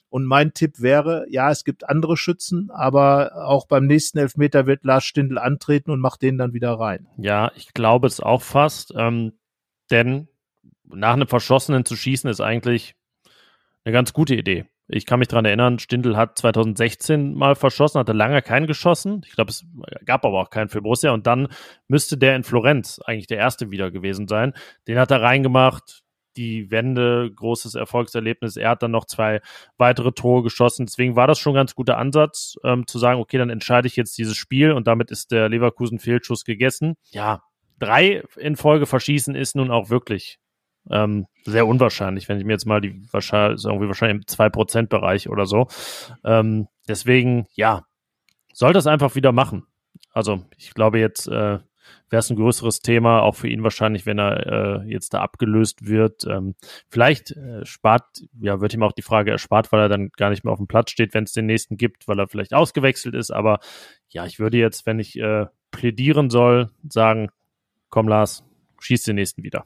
und 0.09 0.25
mein 0.25 0.53
Tipp 0.53 0.81
wäre, 0.81 1.25
ja, 1.29 1.51
es 1.51 1.63
gibt 1.63 1.87
andere 1.87 2.17
Schützen, 2.17 2.71
aber 2.71 3.47
auch 3.47 3.67
beim 3.67 3.85
nächsten 3.85 4.17
Elfmeter 4.17 4.65
wird 4.65 4.83
Lars 4.83 5.03
Stindl 5.03 5.37
antreten 5.37 5.91
und 5.91 5.99
macht 5.99 6.23
den 6.23 6.37
dann 6.37 6.53
wieder 6.53 6.73
rein. 6.73 7.07
Ja, 7.17 7.51
ich 7.55 7.73
glaube 7.73 8.07
es 8.07 8.19
auch 8.19 8.41
fast, 8.41 8.91
ähm, 8.95 9.33
denn 9.91 10.27
nach 10.83 11.13
einem 11.13 11.27
Verschossenen 11.27 11.85
zu 11.85 11.95
schießen 11.95 12.29
ist 12.29 12.41
eigentlich 12.41 12.95
eine 13.83 13.93
ganz 13.93 14.11
gute 14.11 14.35
Idee. 14.35 14.65
Ich 14.91 15.05
kann 15.05 15.19
mich 15.19 15.27
dran 15.27 15.45
erinnern, 15.45 15.77
Stindl 15.77 16.17
hat 16.17 16.39
2016 16.39 17.35
mal 17.35 17.55
verschossen, 17.55 17.99
hatte 17.99 18.13
lange 18.13 18.41
keinen 18.41 18.65
geschossen. 18.65 19.21
Ich 19.27 19.33
glaube, 19.33 19.51
es 19.51 19.63
gab 20.03 20.25
aber 20.25 20.41
auch 20.41 20.49
keinen 20.49 20.69
für 20.69 20.81
Borussia. 20.81 21.11
Und 21.11 21.27
dann 21.27 21.47
müsste 21.87 22.17
der 22.17 22.35
in 22.35 22.43
Florenz 22.43 22.99
eigentlich 23.05 23.27
der 23.27 23.37
erste 23.37 23.69
wieder 23.69 23.91
gewesen 23.91 24.27
sein. 24.27 24.53
Den 24.87 24.97
hat 24.97 25.11
er 25.11 25.21
reingemacht, 25.21 26.03
die 26.37 26.71
Wende, 26.71 27.29
großes 27.35 27.75
Erfolgserlebnis. 27.75 28.57
Er 28.57 28.69
hat 28.69 28.81
dann 28.81 28.91
noch 28.91 29.05
zwei 29.05 29.41
weitere 29.77 30.11
Tore 30.11 30.41
geschossen. 30.41 30.87
Deswegen 30.87 31.15
war 31.15 31.27
das 31.27 31.37
schon 31.37 31.53
ein 31.53 31.57
ganz 31.57 31.75
guter 31.75 31.97
Ansatz, 31.97 32.55
ähm, 32.63 32.87
zu 32.87 32.97
sagen, 32.97 33.19
okay, 33.19 33.37
dann 33.37 33.51
entscheide 33.51 33.87
ich 33.87 33.95
jetzt 33.95 34.17
dieses 34.17 34.37
Spiel 34.37 34.71
und 34.71 34.87
damit 34.87 35.11
ist 35.11 35.31
der 35.31 35.49
Leverkusen-Fehlschuss 35.49 36.45
gegessen. 36.45 36.95
Ja, 37.11 37.43
drei 37.77 38.23
in 38.37 38.55
Folge 38.55 38.87
verschießen 38.87 39.35
ist 39.35 39.55
nun 39.55 39.69
auch 39.69 39.89
wirklich 39.89 40.39
ähm, 40.89 41.27
sehr 41.45 41.67
unwahrscheinlich, 41.67 42.29
wenn 42.29 42.39
ich 42.39 42.45
mir 42.45 42.53
jetzt 42.53 42.65
mal 42.65 42.81
die 42.81 43.01
wahrscheinlich, 43.11 43.63
irgendwie 43.65 43.87
wahrscheinlich 43.87 44.27
im 44.27 44.35
2%-Bereich 44.35 45.29
oder 45.29 45.45
so. 45.45 45.67
Ähm, 46.23 46.67
deswegen, 46.87 47.47
ja, 47.53 47.83
soll 48.53 48.73
das 48.73 48.87
einfach 48.87 49.15
wieder 49.15 49.31
machen. 49.31 49.65
Also 50.11 50.45
ich 50.57 50.73
glaube 50.73 50.99
jetzt, 50.99 51.27
äh, 51.27 51.59
wäre 52.09 52.19
es 52.19 52.29
ein 52.29 52.35
größeres 52.35 52.79
Thema, 52.79 53.21
auch 53.21 53.35
für 53.35 53.47
ihn 53.47 53.63
wahrscheinlich, 53.63 54.05
wenn 54.05 54.19
er 54.19 54.81
äh, 54.81 54.89
jetzt 54.89 55.13
da 55.13 55.21
abgelöst 55.21 55.87
wird. 55.87 56.25
Ähm, 56.25 56.55
vielleicht 56.89 57.31
äh, 57.31 57.65
spart, 57.65 58.05
ja, 58.39 58.61
wird 58.61 58.73
ihm 58.73 58.83
auch 58.83 58.93
die 58.93 59.01
Frage 59.01 59.31
erspart, 59.31 59.71
weil 59.71 59.81
er 59.81 59.89
dann 59.89 60.09
gar 60.09 60.29
nicht 60.29 60.43
mehr 60.43 60.51
auf 60.51 60.59
dem 60.59 60.67
Platz 60.67 60.91
steht, 60.91 61.13
wenn 61.13 61.23
es 61.23 61.33
den 61.33 61.45
nächsten 61.45 61.77
gibt, 61.77 62.07
weil 62.07 62.19
er 62.19 62.27
vielleicht 62.27 62.53
ausgewechselt 62.53 63.15
ist. 63.15 63.31
Aber 63.31 63.59
ja, 64.09 64.25
ich 64.25 64.39
würde 64.39 64.57
jetzt, 64.57 64.85
wenn 64.85 64.99
ich 64.99 65.17
äh, 65.19 65.45
plädieren 65.71 66.29
soll, 66.29 66.69
sagen, 66.87 67.29
komm 67.89 68.07
Lars, 68.07 68.43
schieß 68.79 69.03
den 69.03 69.15
nächsten 69.15 69.43
wieder. 69.43 69.65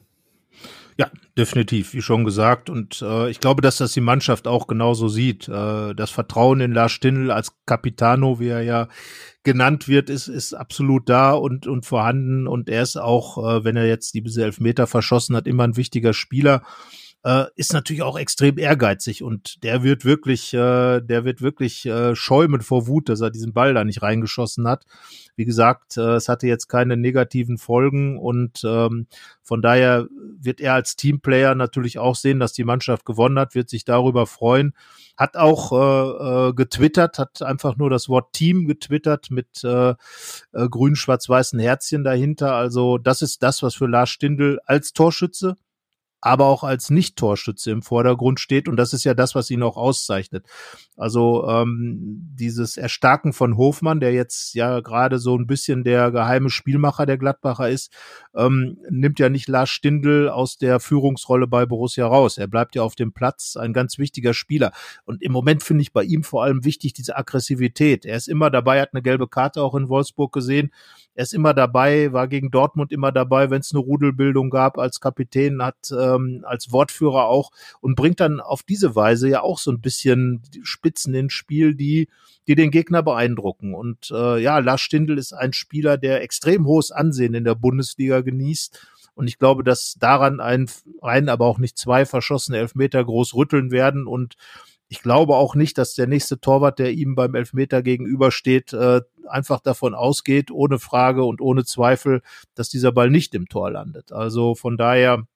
Ja, 0.96 1.10
definitiv, 1.36 1.92
wie 1.92 2.02
schon 2.02 2.24
gesagt. 2.24 2.70
Und 2.70 3.02
äh, 3.02 3.28
ich 3.28 3.40
glaube, 3.40 3.62
dass 3.62 3.78
das 3.78 3.92
die 3.92 4.00
Mannschaft 4.00 4.46
auch 4.46 4.68
genauso 4.68 5.08
sieht. 5.08 5.48
Äh, 5.48 5.94
das 5.94 6.10
Vertrauen 6.10 6.60
in 6.60 6.72
Lars 6.72 6.92
Stindl 6.92 7.32
als 7.32 7.52
Capitano, 7.66 8.38
wie 8.38 8.48
er 8.48 8.62
ja 8.62 8.88
genannt 9.42 9.88
wird, 9.88 10.08
ist, 10.08 10.28
ist 10.28 10.54
absolut 10.54 11.08
da 11.08 11.32
und, 11.32 11.66
und 11.66 11.84
vorhanden. 11.84 12.46
Und 12.46 12.68
er 12.68 12.82
ist 12.82 12.96
auch, 12.96 13.38
äh, 13.38 13.64
wenn 13.64 13.76
er 13.76 13.88
jetzt 13.88 14.14
diese 14.14 14.44
Elfmeter 14.44 14.86
verschossen 14.86 15.34
hat, 15.34 15.48
immer 15.48 15.64
ein 15.64 15.76
wichtiger 15.76 16.12
Spieler 16.12 16.62
äh, 17.24 17.46
ist 17.56 17.72
natürlich 17.72 18.02
auch 18.02 18.18
extrem 18.18 18.58
ehrgeizig 18.58 19.22
und 19.22 19.62
der 19.62 19.82
wird 19.82 20.04
wirklich, 20.04 20.52
äh, 20.52 21.00
der 21.00 21.24
wird 21.24 21.40
wirklich 21.40 21.86
äh, 21.86 22.14
schäumen 22.14 22.60
vor 22.60 22.86
Wut, 22.86 23.08
dass 23.08 23.22
er 23.22 23.30
diesen 23.30 23.54
Ball 23.54 23.72
da 23.72 23.82
nicht 23.82 24.02
reingeschossen 24.02 24.68
hat. 24.68 24.84
Wie 25.34 25.46
gesagt, 25.46 25.96
äh, 25.96 26.16
es 26.16 26.28
hatte 26.28 26.46
jetzt 26.46 26.68
keine 26.68 26.98
negativen 26.98 27.56
Folgen 27.56 28.18
und 28.18 28.62
ähm, 28.64 29.06
von 29.42 29.62
daher 29.62 30.06
wird 30.38 30.60
er 30.60 30.74
als 30.74 30.96
Teamplayer 30.96 31.54
natürlich 31.54 31.98
auch 31.98 32.14
sehen, 32.14 32.40
dass 32.40 32.52
die 32.52 32.64
Mannschaft 32.64 33.06
gewonnen 33.06 33.38
hat, 33.38 33.54
wird 33.54 33.70
sich 33.70 33.86
darüber 33.86 34.26
freuen. 34.26 34.74
Hat 35.16 35.36
auch 35.36 35.72
äh, 35.72 36.48
äh, 36.48 36.52
getwittert, 36.52 37.18
hat 37.18 37.40
einfach 37.40 37.76
nur 37.76 37.88
das 37.88 38.08
Wort 38.08 38.34
Team 38.34 38.66
getwittert 38.66 39.30
mit 39.30 39.64
äh, 39.64 39.90
äh, 39.90 39.94
grün-schwarz-weißen 40.52 41.58
Herzchen 41.58 42.04
dahinter. 42.04 42.54
Also 42.54 42.98
das 42.98 43.22
ist 43.22 43.42
das, 43.42 43.62
was 43.62 43.74
für 43.74 43.86
Lars 43.86 44.10
Stindl 44.10 44.58
als 44.66 44.92
Torschütze 44.92 45.56
aber 46.24 46.46
auch 46.46 46.64
als 46.64 46.88
Nicht-Torschütze 46.88 47.70
im 47.70 47.82
Vordergrund 47.82 48.40
steht. 48.40 48.66
Und 48.66 48.76
das 48.76 48.94
ist 48.94 49.04
ja 49.04 49.12
das, 49.12 49.34
was 49.34 49.50
ihn 49.50 49.62
auch 49.62 49.76
auszeichnet. 49.76 50.46
Also 50.96 51.46
ähm, 51.46 52.30
dieses 52.34 52.78
Erstarken 52.78 53.34
von 53.34 53.58
Hofmann, 53.58 54.00
der 54.00 54.14
jetzt 54.14 54.54
ja 54.54 54.80
gerade 54.80 55.18
so 55.18 55.36
ein 55.36 55.46
bisschen 55.46 55.84
der 55.84 56.10
geheime 56.10 56.48
Spielmacher 56.48 57.04
der 57.04 57.18
Gladbacher 57.18 57.68
ist, 57.68 57.92
ähm, 58.34 58.78
nimmt 58.88 59.18
ja 59.18 59.28
nicht 59.28 59.48
Lars 59.48 59.68
Stindl 59.68 60.30
aus 60.30 60.56
der 60.56 60.80
Führungsrolle 60.80 61.46
bei 61.46 61.66
Borussia 61.66 62.06
raus. 62.06 62.38
Er 62.38 62.46
bleibt 62.46 62.74
ja 62.74 62.82
auf 62.82 62.94
dem 62.94 63.12
Platz 63.12 63.58
ein 63.58 63.74
ganz 63.74 63.98
wichtiger 63.98 64.32
Spieler. 64.32 64.72
Und 65.04 65.20
im 65.20 65.30
Moment 65.30 65.62
finde 65.62 65.82
ich 65.82 65.92
bei 65.92 66.04
ihm 66.04 66.22
vor 66.22 66.42
allem 66.42 66.64
wichtig 66.64 66.94
diese 66.94 67.18
Aggressivität. 67.18 68.06
Er 68.06 68.16
ist 68.16 68.28
immer 68.28 68.48
dabei, 68.48 68.80
hat 68.80 68.94
eine 68.94 69.02
gelbe 69.02 69.28
Karte 69.28 69.62
auch 69.62 69.74
in 69.74 69.90
Wolfsburg 69.90 70.32
gesehen. 70.32 70.70
Er 71.14 71.22
ist 71.22 71.34
immer 71.34 71.54
dabei, 71.54 72.12
war 72.12 72.26
gegen 72.28 72.50
Dortmund 72.50 72.90
immer 72.90 73.12
dabei, 73.12 73.50
wenn 73.50 73.60
es 73.60 73.72
eine 73.72 73.80
Rudelbildung 73.80 74.50
gab 74.50 74.78
als 74.78 75.00
Kapitän, 75.00 75.62
hat 75.62 75.92
ähm, 76.14 76.44
als 76.46 76.72
Wortführer 76.72 77.26
auch 77.26 77.50
und 77.80 77.94
bringt 77.94 78.20
dann 78.20 78.40
auf 78.40 78.62
diese 78.62 78.94
Weise 78.94 79.28
ja 79.28 79.42
auch 79.42 79.58
so 79.58 79.70
ein 79.70 79.80
bisschen 79.80 80.42
Spitzen 80.62 81.14
ins 81.14 81.32
Spiel, 81.32 81.74
die 81.74 82.08
die 82.46 82.54
den 82.54 82.70
Gegner 82.70 83.02
beeindrucken. 83.02 83.74
Und 83.74 84.10
äh, 84.10 84.38
ja, 84.38 84.58
Lars 84.58 84.82
Stindl 84.82 85.16
ist 85.16 85.32
ein 85.32 85.54
Spieler, 85.54 85.96
der 85.96 86.22
extrem 86.22 86.66
hohes 86.66 86.90
Ansehen 86.90 87.32
in 87.32 87.44
der 87.44 87.54
Bundesliga 87.54 88.20
genießt. 88.20 88.86
Und 89.14 89.28
ich 89.28 89.38
glaube, 89.38 89.64
dass 89.64 89.94
daran 89.98 90.40
ein, 90.40 90.68
ein 91.00 91.28
aber 91.28 91.46
auch 91.46 91.58
nicht 91.58 91.78
zwei 91.78 92.04
verschossene 92.04 92.58
Elfmeter 92.58 93.04
groß 93.04 93.34
rütteln 93.34 93.70
werden 93.70 94.06
und 94.06 94.34
ich 94.88 95.02
glaube 95.02 95.34
auch 95.34 95.54
nicht, 95.54 95.78
dass 95.78 95.94
der 95.94 96.06
nächste 96.06 96.40
Torwart, 96.40 96.78
der 96.78 96.92
ihm 96.92 97.14
beim 97.14 97.34
Elfmeter 97.34 97.82
gegenübersteht, 97.82 98.72
äh, 98.74 99.00
einfach 99.28 99.60
davon 99.60 99.94
ausgeht, 99.94 100.50
ohne 100.50 100.78
Frage 100.78 101.24
und 101.24 101.40
ohne 101.40 101.64
Zweifel, 101.64 102.22
dass 102.54 102.68
dieser 102.68 102.92
Ball 102.92 103.10
nicht 103.10 103.34
im 103.34 103.48
Tor 103.48 103.70
landet. 103.70 104.12
Also 104.12 104.54
von 104.54 104.76
daher, 104.76 105.26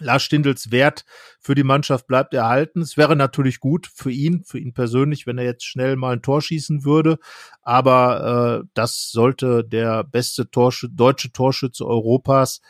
Lars 0.00 0.22
Stindels 0.22 0.70
Wert 0.70 1.04
für 1.40 1.54
die 1.54 1.62
Mannschaft 1.62 2.06
bleibt 2.06 2.34
erhalten. 2.34 2.80
Es 2.80 2.96
wäre 2.96 3.16
natürlich 3.16 3.60
gut 3.60 3.90
für 3.94 4.10
ihn, 4.10 4.44
für 4.44 4.58
ihn 4.58 4.74
persönlich, 4.74 5.26
wenn 5.26 5.38
er 5.38 5.44
jetzt 5.44 5.64
schnell 5.64 5.96
mal 5.96 6.14
ein 6.14 6.22
Tor 6.22 6.42
schießen 6.42 6.84
würde. 6.84 7.18
Aber 7.62 8.62
äh, 8.62 8.68
das 8.74 9.10
sollte 9.10 9.64
der 9.64 10.04
beste 10.04 10.50
Torsch 10.50 10.86
deutsche 10.90 11.32
Torschütze 11.32 11.86
Europas 11.86 12.60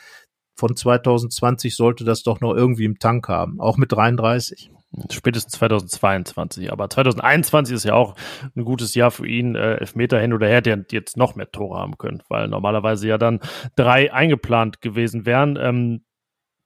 von 0.56 0.76
2020 0.76 1.74
sollte 1.74 2.04
das 2.04 2.22
doch 2.22 2.40
noch 2.40 2.54
irgendwie 2.54 2.84
im 2.84 2.98
Tank 2.98 3.28
haben, 3.28 3.60
auch 3.60 3.76
mit 3.76 3.90
33. 3.92 4.70
Spätestens 5.10 5.54
2022. 5.54 6.70
Aber 6.70 6.88
2021 6.88 7.74
ist 7.74 7.84
ja 7.84 7.94
auch 7.94 8.14
ein 8.54 8.64
gutes 8.64 8.94
Jahr 8.94 9.10
für 9.10 9.26
ihn. 9.26 9.56
Äh, 9.56 9.74
Elfmeter 9.78 10.20
hin 10.20 10.32
oder 10.32 10.46
her, 10.46 10.60
der 10.60 10.84
jetzt 10.90 11.16
noch 11.16 11.34
mehr 11.34 11.50
Tore 11.50 11.78
haben 11.78 11.98
können, 11.98 12.22
weil 12.28 12.46
normalerweise 12.46 13.08
ja 13.08 13.18
dann 13.18 13.40
drei 13.74 14.12
eingeplant 14.12 14.80
gewesen 14.80 15.26
wären. 15.26 15.58
Ähm, 15.60 16.03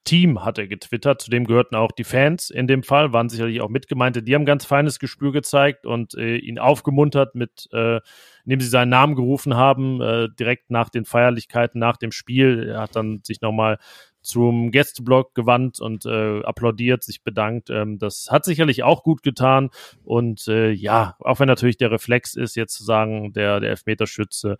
Team 0.09 0.43
hat 0.43 0.57
er 0.57 0.67
getwittert, 0.67 1.21
zu 1.21 1.29
dem 1.29 1.45
gehörten 1.47 1.77
auch 1.77 1.93
die 1.93 2.03
Fans 2.03 2.49
in 2.49 2.67
dem 2.67 2.83
Fall, 2.83 3.13
waren 3.13 3.29
sicherlich 3.29 3.61
auch 3.61 3.69
Mitgemeinte, 3.69 4.23
die 4.23 4.35
haben 4.35 4.47
ganz 4.47 4.65
feines 4.65 4.99
Gespür 4.99 5.33
gezeigt 5.33 5.85
und 5.85 6.15
äh, 6.15 6.37
ihn 6.37 6.59
aufgemuntert 6.59 7.35
mit, 7.35 7.69
äh, 7.75 8.01
indem 8.47 8.61
sie 8.63 8.69
seinen 8.69 8.89
Namen 8.89 9.17
gerufen 9.17 9.55
haben, 9.55 10.01
äh, 10.01 10.29
direkt 10.41 10.71
nach 10.71 10.89
den 10.89 11.05
Feierlichkeiten, 11.05 11.79
nach 11.79 11.99
dem 11.99 12.11
Spiel. 12.11 12.71
Er 12.71 12.81
hat 12.81 12.97
dann 12.97 13.21
sich 13.23 13.43
nochmal 13.43 13.77
zum 14.23 14.71
Gästeblock 14.71 15.35
gewandt 15.35 15.79
und 15.79 16.07
äh, 16.07 16.43
applaudiert, 16.43 17.03
sich 17.03 17.23
bedankt. 17.23 17.69
Ähm, 17.69 17.99
das 17.99 18.29
hat 18.31 18.47
sicherlich 18.47 18.85
auch 18.85 19.03
gut 19.03 19.23
getan. 19.23 19.69
Und 20.05 20.49
äh, 20.49 20.71
ja, 20.71 21.17
auch 21.21 21.39
wenn 21.39 21.49
natürlich 21.49 21.77
der 21.77 21.91
Reflex 21.91 22.35
ist, 22.35 22.57
jetzt 22.57 22.73
zu 22.73 22.83
sagen, 22.83 23.35
der, 23.35 23.61
der 23.61 23.69
Elfmeterschütze 23.69 24.57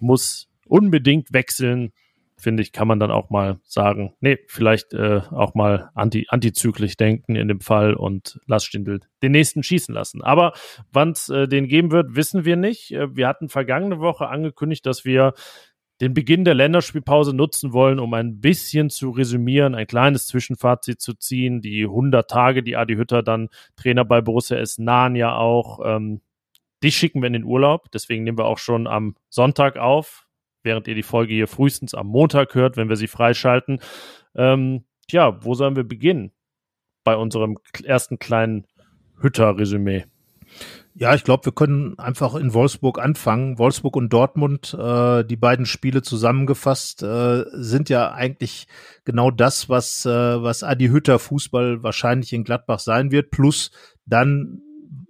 muss 0.00 0.50
unbedingt 0.66 1.32
wechseln, 1.32 1.92
finde 2.42 2.62
ich, 2.62 2.72
kann 2.72 2.88
man 2.88 2.98
dann 2.98 3.10
auch 3.10 3.30
mal 3.30 3.60
sagen, 3.64 4.14
nee, 4.20 4.38
vielleicht 4.48 4.92
äh, 4.92 5.20
auch 5.30 5.54
mal 5.54 5.90
anti, 5.94 6.26
antizyklisch 6.28 6.96
denken 6.96 7.36
in 7.36 7.48
dem 7.48 7.60
Fall 7.60 7.94
und 7.94 8.40
lass 8.46 8.64
Stindl 8.64 9.00
den 9.22 9.32
nächsten 9.32 9.62
schießen 9.62 9.94
lassen. 9.94 10.22
Aber 10.22 10.52
wann 10.92 11.12
es 11.12 11.28
äh, 11.28 11.46
den 11.46 11.68
geben 11.68 11.92
wird, 11.92 12.16
wissen 12.16 12.44
wir 12.44 12.56
nicht. 12.56 12.92
Äh, 12.92 13.16
wir 13.16 13.28
hatten 13.28 13.48
vergangene 13.48 14.00
Woche 14.00 14.28
angekündigt, 14.28 14.84
dass 14.86 15.04
wir 15.04 15.34
den 16.00 16.14
Beginn 16.14 16.44
der 16.44 16.54
Länderspielpause 16.54 17.32
nutzen 17.32 17.72
wollen, 17.72 18.00
um 18.00 18.12
ein 18.14 18.40
bisschen 18.40 18.90
zu 18.90 19.10
resümieren, 19.10 19.76
ein 19.76 19.86
kleines 19.86 20.26
Zwischenfazit 20.26 21.00
zu 21.00 21.14
ziehen. 21.14 21.60
Die 21.60 21.84
100 21.84 22.28
Tage, 22.28 22.64
die 22.64 22.76
Adi 22.76 22.96
Hütter 22.96 23.22
dann 23.22 23.50
Trainer 23.76 24.04
bei 24.04 24.20
Borussia 24.20 24.58
ist, 24.58 24.80
nahen 24.80 25.14
ja 25.14 25.36
auch. 25.36 25.78
Ähm, 25.84 26.20
dich 26.82 26.96
schicken 26.96 27.22
wir 27.22 27.28
in 27.28 27.34
den 27.34 27.44
Urlaub, 27.44 27.92
deswegen 27.92 28.24
nehmen 28.24 28.38
wir 28.38 28.46
auch 28.46 28.58
schon 28.58 28.88
am 28.88 29.14
Sonntag 29.28 29.76
auf, 29.76 30.21
während 30.62 30.88
ihr 30.88 30.94
die 30.94 31.02
Folge 31.02 31.34
hier 31.34 31.48
frühestens 31.48 31.94
am 31.94 32.08
Montag 32.08 32.54
hört, 32.54 32.76
wenn 32.76 32.88
wir 32.88 32.96
sie 32.96 33.08
freischalten. 33.08 33.80
Ähm, 34.34 34.84
tja, 35.08 35.44
wo 35.44 35.54
sollen 35.54 35.76
wir 35.76 35.84
beginnen 35.84 36.32
bei 37.04 37.16
unserem 37.16 37.58
ersten 37.84 38.18
kleinen 38.18 38.66
Hütter-Resümee? 39.20 40.04
Ja, 40.94 41.14
ich 41.14 41.24
glaube, 41.24 41.46
wir 41.46 41.52
können 41.52 41.98
einfach 41.98 42.34
in 42.34 42.52
Wolfsburg 42.52 42.98
anfangen. 42.98 43.58
Wolfsburg 43.58 43.96
und 43.96 44.12
Dortmund, 44.12 44.76
äh, 44.78 45.24
die 45.24 45.36
beiden 45.36 45.64
Spiele 45.64 46.02
zusammengefasst, 46.02 47.02
äh, 47.02 47.44
sind 47.52 47.88
ja 47.88 48.12
eigentlich 48.12 48.66
genau 49.06 49.30
das, 49.30 49.70
was, 49.70 50.04
äh, 50.04 50.42
was 50.42 50.62
Adi 50.62 50.88
Hütter 50.88 51.18
Fußball 51.18 51.82
wahrscheinlich 51.82 52.34
in 52.34 52.44
Gladbach 52.44 52.78
sein 52.78 53.10
wird, 53.10 53.30
plus 53.30 53.70
dann 54.04 54.60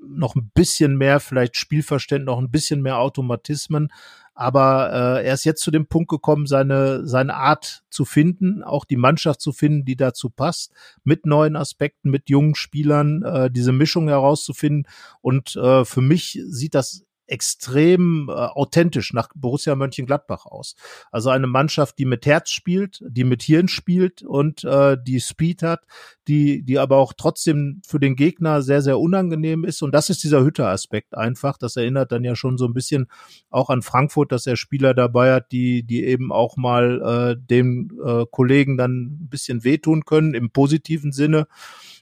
noch 0.06 0.36
ein 0.36 0.50
bisschen 0.54 0.96
mehr, 0.96 1.18
vielleicht 1.18 1.56
Spielverständnis, 1.56 2.26
noch 2.26 2.38
ein 2.38 2.50
bisschen 2.50 2.82
mehr 2.82 2.98
Automatismen. 2.98 3.88
Aber 4.34 5.18
äh, 5.20 5.26
er 5.26 5.34
ist 5.34 5.44
jetzt 5.44 5.62
zu 5.62 5.70
dem 5.70 5.86
Punkt 5.86 6.08
gekommen, 6.08 6.46
seine, 6.46 7.06
seine 7.06 7.34
Art 7.34 7.82
zu 7.90 8.04
finden, 8.04 8.62
auch 8.62 8.84
die 8.84 8.96
Mannschaft 8.96 9.40
zu 9.40 9.52
finden, 9.52 9.84
die 9.84 9.96
dazu 9.96 10.30
passt, 10.30 10.72
mit 11.04 11.26
neuen 11.26 11.54
Aspekten, 11.54 12.10
mit 12.10 12.30
jungen 12.30 12.54
Spielern, 12.54 13.22
äh, 13.22 13.50
diese 13.50 13.72
Mischung 13.72 14.08
herauszufinden. 14.08 14.90
Und 15.20 15.56
äh, 15.56 15.84
für 15.84 16.00
mich 16.00 16.40
sieht 16.46 16.74
das 16.74 17.04
extrem 17.32 18.28
äh, 18.28 18.32
authentisch 18.32 19.14
nach 19.14 19.30
Borussia 19.34 19.74
Mönchengladbach 19.74 20.44
aus. 20.44 20.76
Also 21.10 21.30
eine 21.30 21.46
Mannschaft, 21.46 21.98
die 21.98 22.04
mit 22.04 22.26
Herz 22.26 22.50
spielt, 22.50 23.02
die 23.08 23.24
mit 23.24 23.42
Hirn 23.42 23.68
spielt 23.68 24.22
und 24.22 24.64
äh, 24.64 24.98
die 25.02 25.18
Speed 25.18 25.62
hat, 25.62 25.80
die, 26.28 26.62
die 26.62 26.78
aber 26.78 26.98
auch 26.98 27.14
trotzdem 27.16 27.80
für 27.86 27.98
den 27.98 28.16
Gegner 28.16 28.60
sehr, 28.60 28.82
sehr 28.82 28.98
unangenehm 28.98 29.64
ist. 29.64 29.80
Und 29.82 29.94
das 29.94 30.10
ist 30.10 30.22
dieser 30.22 30.44
Hütter-Aspekt 30.44 31.16
einfach. 31.16 31.56
Das 31.56 31.76
erinnert 31.76 32.12
dann 32.12 32.22
ja 32.22 32.36
schon 32.36 32.58
so 32.58 32.66
ein 32.66 32.74
bisschen 32.74 33.06
auch 33.48 33.70
an 33.70 33.80
Frankfurt, 33.80 34.30
dass 34.30 34.46
er 34.46 34.56
Spieler 34.56 34.92
dabei 34.92 35.32
hat, 35.32 35.52
die, 35.52 35.84
die 35.84 36.04
eben 36.04 36.32
auch 36.32 36.58
mal 36.58 37.32
äh, 37.32 37.42
dem 37.42 37.98
äh, 38.04 38.26
Kollegen 38.30 38.76
dann 38.76 39.04
ein 39.04 39.28
bisschen 39.30 39.64
wehtun 39.64 40.04
können 40.04 40.34
im 40.34 40.50
positiven 40.50 41.12
Sinne. 41.12 41.46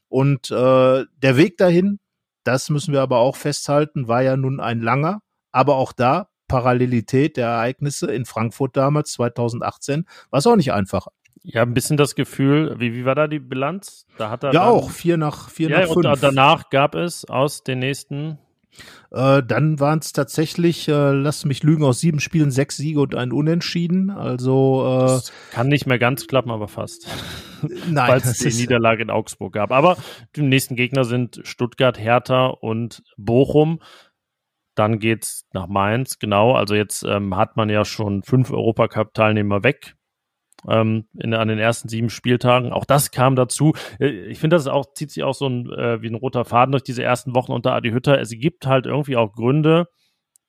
Und 0.08 0.50
äh, 0.50 1.04
der 1.22 1.36
Weg 1.36 1.56
dahin, 1.56 2.00
das 2.44 2.70
müssen 2.70 2.92
wir 2.92 3.02
aber 3.02 3.18
auch 3.18 3.36
festhalten, 3.36 4.08
war 4.08 4.22
ja 4.22 4.36
nun 4.36 4.60
ein 4.60 4.80
langer, 4.80 5.20
aber 5.52 5.76
auch 5.76 5.92
da 5.92 6.28
Parallelität 6.48 7.36
der 7.36 7.46
Ereignisse 7.46 8.10
in 8.10 8.24
Frankfurt 8.24 8.76
damals, 8.76 9.12
2018, 9.12 10.04
war 10.30 10.38
es 10.38 10.46
auch 10.46 10.56
nicht 10.56 10.72
einfach. 10.72 11.06
Ja, 11.42 11.62
ein 11.62 11.74
bisschen 11.74 11.96
das 11.96 12.14
Gefühl, 12.14 12.74
wie, 12.78 12.94
wie 12.94 13.04
war 13.04 13.14
da 13.14 13.26
die 13.28 13.38
Bilanz? 13.38 14.06
Da 14.18 14.30
hat 14.30 14.42
er 14.42 14.52
ja 14.52 14.64
auch 14.64 14.90
vier 14.90 15.16
nach 15.16 15.48
vier 15.48 15.70
ja, 15.70 15.80
nach 15.80 15.92
fünf. 15.92 16.06
Und 16.06 16.22
danach 16.22 16.68
gab 16.68 16.94
es 16.94 17.24
aus 17.24 17.62
den 17.62 17.78
nächsten 17.78 18.38
Äh, 19.10 19.42
dann 19.42 19.80
waren 19.80 19.98
es 19.98 20.12
tatsächlich, 20.12 20.88
äh, 20.88 21.12
lass 21.12 21.44
mich 21.44 21.62
lügen, 21.62 21.84
aus 21.84 22.00
sieben 22.00 22.20
Spielen 22.20 22.50
sechs 22.50 22.76
Siege 22.76 23.00
und 23.00 23.14
ein 23.14 23.32
Unentschieden. 23.32 24.10
Also 24.10 25.20
äh, 25.20 25.54
kann 25.54 25.68
nicht 25.68 25.86
mehr 25.86 25.98
ganz 25.98 26.26
klappen, 26.26 26.50
aber 26.50 26.68
fast. 26.68 27.08
Nein, 27.88 28.06
falls 28.06 28.26
es 28.26 28.38
die 28.38 28.62
Niederlage 28.62 29.02
in 29.02 29.10
Augsburg 29.10 29.52
gab. 29.52 29.72
Aber 29.72 29.96
die 30.36 30.42
nächsten 30.42 30.76
Gegner 30.76 31.04
sind 31.04 31.40
Stuttgart, 31.44 31.98
Hertha 31.98 32.46
und 32.46 33.02
Bochum. 33.16 33.80
Dann 34.76 34.98
geht's 34.98 35.46
nach 35.52 35.66
Mainz, 35.66 36.18
genau. 36.18 36.54
Also 36.54 36.74
jetzt 36.74 37.02
ähm, 37.02 37.36
hat 37.36 37.56
man 37.56 37.68
ja 37.68 37.84
schon 37.84 38.22
fünf 38.22 38.50
Europacup-Teilnehmer 38.50 39.64
weg 39.64 39.96
ähm, 40.68 41.06
in, 41.18 41.34
an 41.34 41.48
den 41.48 41.58
ersten 41.58 41.88
sieben 41.88 42.10
Spieltagen. 42.10 42.72
Auch 42.72 42.84
das 42.84 43.10
kam 43.10 43.36
dazu. 43.36 43.74
Äh, 43.98 44.08
ich 44.26 44.38
finde, 44.38 44.56
das 44.56 44.62
ist 44.62 44.68
auch, 44.68 44.94
zieht 44.94 45.10
sich 45.10 45.22
auch 45.22 45.34
so 45.34 45.46
ein, 45.46 45.70
äh, 45.70 46.02
wie 46.02 46.08
ein 46.08 46.14
roter 46.14 46.44
Faden 46.44 46.72
durch 46.72 46.84
diese 46.84 47.02
ersten 47.02 47.34
Wochen 47.34 47.52
unter 47.52 47.72
Adi 47.72 47.90
Hütter. 47.90 48.20
Es 48.20 48.30
gibt 48.30 48.66
halt 48.66 48.86
irgendwie 48.86 49.16
auch 49.16 49.32
Gründe 49.32 49.88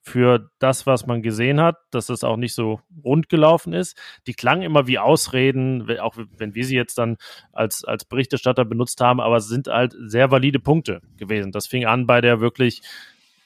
für 0.04 0.50
das, 0.58 0.88
was 0.88 1.06
man 1.06 1.22
gesehen 1.22 1.62
hat, 1.62 1.78
dass 1.92 2.10
es 2.10 2.24
auch 2.24 2.38
nicht 2.38 2.56
so 2.56 2.82
rund 3.04 3.30
gelaufen 3.30 3.74
ist. 3.74 3.96
Die 4.26 4.34
klangen 4.34 4.64
immer 4.64 4.88
wie 4.88 4.98
Ausreden, 4.98 5.88
auch 6.00 6.18
wenn 6.38 6.56
wir 6.56 6.66
sie 6.66 6.76
jetzt 6.76 6.98
dann 6.98 7.18
als, 7.54 7.86
als 7.86 8.06
Berichterstatter 8.06 8.66
benutzt 8.66 9.00
haben, 9.00 9.22
aber 9.22 9.38
es 9.38 9.48
sind 9.48 9.68
halt 9.68 9.96
sehr 10.06 10.32
valide 10.32 10.60
Punkte 10.60 11.02
gewesen. 11.18 11.52
Das 11.52 11.68
fing 11.68 11.86
an 11.86 12.08
bei 12.08 12.20
der 12.20 12.42
wirklich 12.42 12.82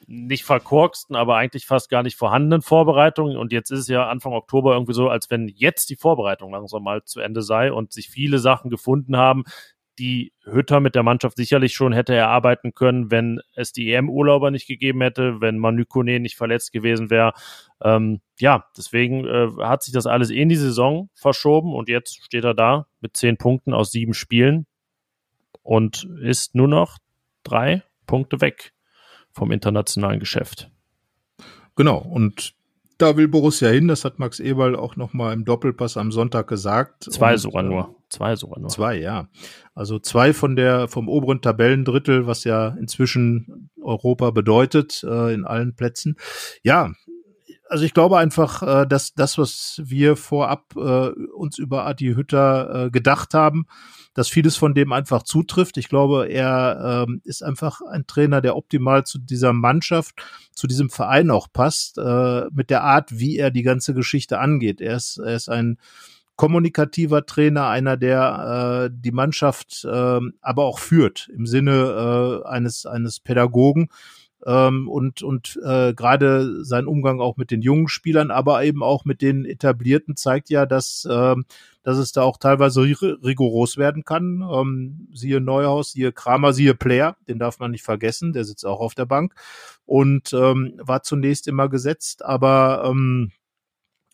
nicht 0.08 0.44
verkorksten, 0.44 1.16
aber 1.16 1.38
eigentlich 1.38 1.66
fast 1.66 1.90
gar 1.90 2.04
nicht 2.04 2.18
vorhandenen 2.18 2.62
Vorbereitungen. 2.62 3.38
Und 3.38 3.52
jetzt 3.52 3.72
ist 3.72 3.80
es 3.80 3.88
ja 3.88 4.08
Anfang 4.08 4.34
Oktober 4.34 4.74
irgendwie 4.74 4.94
so, 4.94 5.10
als 5.10 5.30
wenn 5.30 5.48
jetzt 5.48 5.90
die 5.90 5.96
Vorbereitung 5.96 6.52
langsam 6.52 6.84
mal 6.84 7.04
zu 7.04 7.20
Ende 7.20 7.42
sei 7.42 7.72
und 7.72 7.92
sich 7.92 8.10
viele 8.10 8.40
Sachen 8.40 8.70
gefunden 8.70 9.18
haben, 9.18 9.44
die 9.98 10.34
Hütter 10.44 10.80
mit 10.80 10.96
der 10.96 11.04
Mannschaft 11.04 11.38
sicherlich 11.38 11.74
schon 11.74 11.94
hätte 11.94 12.14
erarbeiten 12.14 12.74
können, 12.74 13.12
wenn 13.12 13.40
es 13.56 13.72
die 13.72 13.92
EM-Urlauber 13.92 14.52
nicht 14.52 14.68
gegeben 14.68 15.02
hätte, 15.02 15.40
wenn 15.42 15.58
Manu 15.58 15.86
Kone 15.86 16.20
nicht 16.20 16.36
verletzt 16.36 16.74
gewesen 16.74 17.10
wäre. 17.10 17.34
Ähm, 17.82 18.22
ja, 18.40 18.66
deswegen 18.78 19.26
äh, 19.26 19.48
hat 19.60 19.84
sich 19.84 19.94
das 19.94 20.06
alles 20.06 20.30
in 20.30 20.50
die 20.50 20.56
Saison 20.56 21.10
verschoben 21.14 21.74
und 21.74 21.88
jetzt 21.88 22.24
steht 22.24 22.44
er 22.44 22.54
da 22.54 22.88
mit 23.00 23.16
zehn 23.16 23.38
Punkten 23.38 23.74
aus 23.74 23.92
sieben 23.92 24.14
Spielen 24.14 24.66
und 25.64 26.08
ist 26.22 26.56
nur 26.56 26.68
noch 26.68 26.98
drei 27.44 27.84
Punkte 28.06 28.42
weg 28.42 28.74
vom 29.36 29.52
internationalen 29.52 30.20
Geschäft. 30.20 30.72
Genau, 31.76 31.98
und 31.98 32.56
da 32.98 33.18
will 33.18 33.28
Borussia 33.28 33.70
hin, 33.70 33.90
das 33.90 34.06
hat 34.06 34.20
Max 34.20 34.40
Eberl 34.40 34.78
auch 34.78 34.96
nochmal 34.96 35.34
im 35.34 35.44
Doppelpass 35.44 35.98
am 35.98 36.14
Sonntag 36.14 36.48
gesagt. 36.48 37.04
Zwei 37.04 37.34
und, 37.34 37.40
sogar 37.40 37.64
nur. 37.64 37.96
Zwei 38.10 38.38
sogar 38.38 38.60
nur. 38.60 38.70
Zwei, 38.70 38.98
ja. 38.98 39.28
Also 39.74 40.00
zwei 40.00 40.32
von 40.32 40.56
der, 40.56 40.88
vom 40.88 41.10
oberen 41.10 41.42
Tabellendrittel, 41.42 42.26
was 42.26 42.46
ja 42.46 42.70
inzwischen 42.70 43.70
Europa 43.82 44.32
bedeutet, 44.32 45.04
äh, 45.04 45.34
in 45.34 45.44
allen 45.44 45.76
Plätzen. 45.76 46.16
Ja, 46.64 46.94
also 47.68 47.84
ich 47.84 47.94
glaube 47.94 48.18
einfach, 48.18 48.64
äh, 48.64 48.88
dass 48.88 49.14
das, 49.14 49.38
was 49.38 49.82
wir 49.84 50.16
vorab 50.16 50.74
äh, 50.78 51.10
uns 51.36 51.58
über 51.58 51.86
Adi 51.86 52.14
Hütter 52.14 52.86
äh, 52.86 52.90
gedacht 52.92 53.34
haben, 53.34 53.66
dass 54.16 54.30
vieles 54.30 54.56
von 54.56 54.74
dem 54.74 54.92
einfach 54.94 55.22
zutrifft. 55.24 55.78
Ich 55.78 55.90
glaube, 55.90 56.28
er 56.28 57.06
ähm, 57.08 57.22
ist 57.26 57.44
einfach 57.44 57.82
ein 57.82 58.08
Trainer, 58.08 58.42
der 58.42 58.56
optimal 58.56 59.04
zu 59.04 59.20
dieser 59.20 59.54
Mannschaft, 59.54 60.16
zu 60.56 60.66
diesem 60.68 60.90
Verein 60.90 61.30
auch 61.30 61.48
passt, 61.52 61.98
äh, 62.00 62.46
mit 62.52 62.70
der 62.70 62.84
Art, 62.84 63.20
wie 63.20 63.38
er 63.38 63.52
die 63.52 63.64
ganze 63.64 63.94
Geschichte 63.94 64.40
angeht. 64.40 64.82
Er 64.82 64.96
ist, 64.96 65.18
er 65.18 65.36
ist 65.36 65.50
ein 65.50 65.78
kommunikativer 66.38 67.26
Trainer, 67.26 67.68
einer, 67.68 67.98
der 67.98 68.90
äh, 68.90 68.96
die 68.98 69.12
Mannschaft 69.12 69.86
äh, 69.86 70.20
aber 70.42 70.64
auch 70.64 70.80
führt 70.80 71.30
im 71.36 71.46
Sinne 71.46 72.42
äh, 72.44 72.48
eines, 72.48 72.86
eines 72.86 73.20
Pädagogen 73.20 73.90
ähm, 74.46 74.88
und, 74.88 75.24
und 75.24 75.60
äh, 75.64 75.94
gerade 75.94 76.64
sein 76.64 76.88
Umgang 76.88 77.20
auch 77.20 77.36
mit 77.36 77.52
den 77.52 77.62
jungen 77.62 77.90
Spielern, 77.90 78.32
aber 78.32 78.64
eben 78.64 78.82
auch 78.82 79.04
mit 79.04 79.22
den 79.22 79.44
etablierten 79.44 80.16
zeigt 80.16 80.50
ja, 80.50 80.66
dass, 80.66 81.06
äh, 81.06 81.36
dass 81.86 82.00
es 82.00 82.12
da 82.12 82.24
auch 82.24 82.38
teilweise 82.38 82.82
rigoros 82.82 83.78
werden 83.78 84.04
kann. 84.04 84.42
Ähm, 84.42 85.08
siehe 85.14 85.40
Neuhaus, 85.40 85.92
siehe 85.92 86.12
Kramer, 86.12 86.52
siehe 86.52 86.74
Player, 86.74 87.16
den 87.28 87.38
darf 87.38 87.60
man 87.60 87.70
nicht 87.70 87.84
vergessen, 87.84 88.34
der 88.34 88.44
sitzt 88.44 88.66
auch 88.66 88.80
auf 88.80 88.96
der 88.96 89.06
Bank 89.06 89.36
und 89.86 90.34
ähm, 90.34 90.74
war 90.78 91.04
zunächst 91.04 91.48
immer 91.48 91.70
gesetzt, 91.70 92.26
aber 92.26 92.84
ähm, 92.88 93.32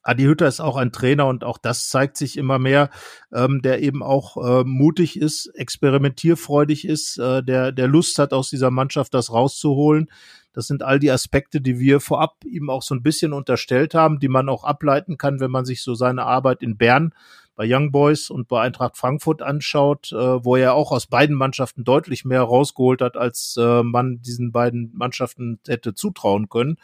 Adi 0.04 0.24
Hütter 0.24 0.48
ist 0.48 0.60
auch 0.60 0.76
ein 0.76 0.92
Trainer 0.92 1.28
und 1.28 1.46
auch 1.46 1.58
das 1.58 1.88
zeigt 1.88 2.18
sich 2.18 2.38
immer 2.38 2.60
mehr, 2.60 2.90
ähm, 3.32 3.62
der 3.62 3.82
eben 3.82 4.04
auch 4.04 4.36
äh, 4.36 4.64
mutig 4.66 5.18
ist, 5.18 5.46
experimentierfreudig 5.54 6.86
ist, 6.86 7.20
äh, 7.20 7.42
der, 7.42 7.72
der 7.72 7.88
Lust 7.88 8.20
hat, 8.20 8.34
aus 8.34 8.50
dieser 8.50 8.72
Mannschaft 8.72 9.14
das 9.14 9.32
rauszuholen. 9.32 10.10
Das 10.54 10.68
sind 10.68 10.84
all 10.84 11.00
die 11.00 11.12
Aspekte, 11.12 11.62
die 11.62 11.80
wir 11.80 12.02
vorab 12.02 12.44
ihm 12.44 12.70
auch 12.70 12.82
so 12.82 12.96
ein 12.96 13.04
bisschen 13.04 13.32
unterstellt 13.32 13.94
haben, 13.94 14.20
die 14.20 14.28
man 14.28 14.50
auch 14.50 14.66
ableiten 14.66 15.18
kann, 15.18 15.40
wenn 15.40 15.52
man 15.52 15.64
sich 15.64 15.82
so 15.84 15.94
seine 15.94 16.26
Arbeit 16.26 16.62
in 16.62 16.76
Bern 16.76 17.14
bei 17.56 17.66
Young 17.68 17.92
Boys 17.92 18.30
und 18.30 18.48
bei 18.48 18.62
Eintracht 18.62 18.98
Frankfurt 18.98 19.42
anschaut, 19.42 20.12
äh, 20.12 20.16
wo 20.16 20.56
er 20.56 20.74
auch 20.74 20.92
aus 20.92 21.08
beiden 21.08 21.36
Mannschaften 21.36 21.84
deutlich 21.84 22.26
mehr 22.26 22.42
rausgeholt 22.42 23.02
hat, 23.02 23.18
als 23.18 23.56
äh, 23.60 23.84
man 23.84 24.22
diesen 24.22 24.52
beiden 24.52 24.92
Mannschaften 24.94 25.60
hätte 25.68 25.94
zutrauen 25.94 26.50
können. 26.50 26.78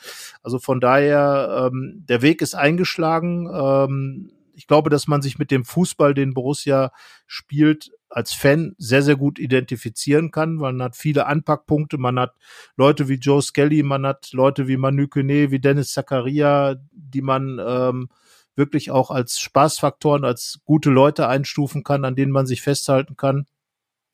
Also 0.43 0.59
von 0.59 0.79
daher, 0.79 1.69
ähm, 1.71 2.03
der 2.07 2.21
Weg 2.21 2.41
ist 2.41 2.55
eingeschlagen. 2.55 3.49
Ähm, 3.53 4.31
ich 4.53 4.67
glaube, 4.67 4.89
dass 4.89 5.07
man 5.07 5.21
sich 5.21 5.37
mit 5.37 5.51
dem 5.51 5.65
Fußball, 5.65 6.13
den 6.13 6.33
Borussia 6.33 6.91
spielt, 7.27 7.91
als 8.09 8.33
Fan 8.33 8.73
sehr, 8.77 9.03
sehr 9.03 9.15
gut 9.15 9.37
identifizieren 9.37 10.31
kann. 10.31 10.55
Man 10.55 10.81
hat 10.81 10.95
viele 10.95 11.27
Anpackpunkte, 11.27 11.97
man 11.97 12.19
hat 12.19 12.33
Leute 12.75 13.07
wie 13.07 13.15
Joe 13.15 13.41
Skelly, 13.41 13.83
man 13.83 14.05
hat 14.05 14.31
Leute 14.31 14.67
wie 14.67 14.77
Manu 14.77 15.07
Kone, 15.07 15.51
wie 15.51 15.59
Dennis 15.59 15.91
Zakaria, 15.91 16.75
die 16.91 17.21
man 17.21 17.59
ähm, 17.65 18.09
wirklich 18.57 18.91
auch 18.91 19.11
als 19.11 19.39
Spaßfaktoren, 19.39 20.25
als 20.25 20.59
gute 20.65 20.89
Leute 20.89 21.27
einstufen 21.27 21.83
kann, 21.83 22.05
an 22.05 22.15
denen 22.15 22.31
man 22.31 22.45
sich 22.45 22.61
festhalten 22.61 23.15
kann. 23.15 23.45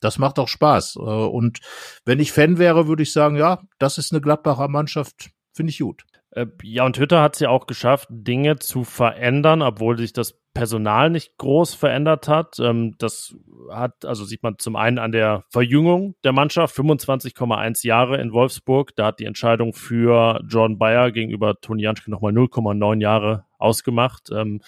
Das 0.00 0.18
macht 0.18 0.38
auch 0.38 0.48
Spaß. 0.48 0.96
Äh, 0.96 1.00
und 1.00 1.60
wenn 2.04 2.20
ich 2.20 2.32
Fan 2.32 2.58
wäre, 2.58 2.86
würde 2.86 3.02
ich 3.02 3.12
sagen, 3.12 3.36
ja, 3.36 3.62
das 3.78 3.98
ist 3.98 4.12
eine 4.12 4.20
Gladbacher 4.20 4.68
Mannschaft, 4.68 5.30
finde 5.52 5.70
ich 5.70 5.78
gut. 5.78 6.04
Äh, 6.30 6.46
ja, 6.62 6.84
und 6.84 6.98
Hütter 6.98 7.22
hat 7.22 7.34
es 7.34 7.40
ja 7.40 7.48
auch 7.48 7.66
geschafft, 7.66 8.08
Dinge 8.10 8.58
zu 8.58 8.84
verändern, 8.84 9.62
obwohl 9.62 9.96
sich 9.96 10.12
das 10.12 10.38
Personal 10.54 11.10
nicht 11.10 11.36
groß 11.36 11.74
verändert 11.74 12.28
hat. 12.28 12.58
Ähm, 12.60 12.94
das 12.98 13.36
hat, 13.70 14.04
also 14.04 14.24
sieht 14.24 14.42
man 14.42 14.58
zum 14.58 14.76
einen 14.76 14.98
an 14.98 15.12
der 15.12 15.44
Verjüngung 15.50 16.14
der 16.22 16.32
Mannschaft, 16.32 16.76
25,1 16.76 17.84
Jahre 17.84 18.20
in 18.20 18.32
Wolfsburg. 18.32 18.94
Da 18.94 19.06
hat 19.06 19.18
die 19.18 19.24
Entscheidung 19.24 19.74
für 19.74 20.40
Jordan 20.48 20.78
Bayer 20.78 21.10
gegenüber 21.10 21.60
Toni 21.60 21.82
Janschke 21.82 22.10
nochmal 22.10 22.32
0,9 22.32 23.00
Jahre 23.00 23.44
ausgemacht. 23.58 24.30
Ähm, 24.32 24.60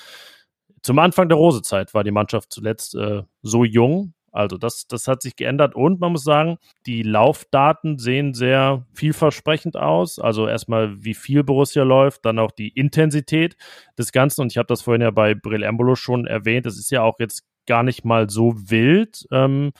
zum 0.82 0.99
Anfang 0.99 1.28
der 1.28 1.39
Rosezeit 1.39 1.95
war 1.95 2.05
die 2.05 2.11
Mannschaft 2.11 2.53
zuletzt 2.53 2.95
äh, 2.97 3.22
so 3.43 3.64
jung. 3.64 4.12
Also 4.37 4.59
das, 4.59 4.87
das 4.87 5.09
hat 5.09 5.22
sich 5.22 5.37
geändert 5.37 5.74
und 5.74 6.01
man 6.01 6.12
muss 6.12 6.24
sagen, 6.24 6.59
die 6.87 7.03
Laufdaten 7.03 7.99
sehen 7.99 8.34
sehr 8.34 8.87
vielversprechend 8.93 9.76
aus. 9.76 10.18
Also 10.18 10.47
erstmal, 10.47 11.03
wie 11.03 11.14
viel 11.14 11.43
Borussia 11.43 11.82
läuft, 11.82 12.24
dann 12.24 12.39
auch 12.39 12.51
die 12.51 12.68
Intensität 12.68 13.57
des 13.99 14.12
Ganzen. 14.12 14.43
Und 14.43 14.53
ich 14.53 14.59
habe 14.59 14.66
das 14.66 14.82
vorhin 14.82 15.03
ja 15.03 15.11
bei 15.11 15.34
Brill 15.34 15.62
Embolo 15.62 15.95
schon 15.95 16.26
erwähnt. 16.26 16.66
Das 16.66 16.78
ist 16.78 16.91
ja 16.91 17.03
auch 17.03 17.18
jetzt 17.18 17.45
gar 17.66 17.82
nicht 17.82 18.05
mal 18.05 18.30
so 18.30 18.55
wild. 18.57 19.26
Ähm, 19.32 19.72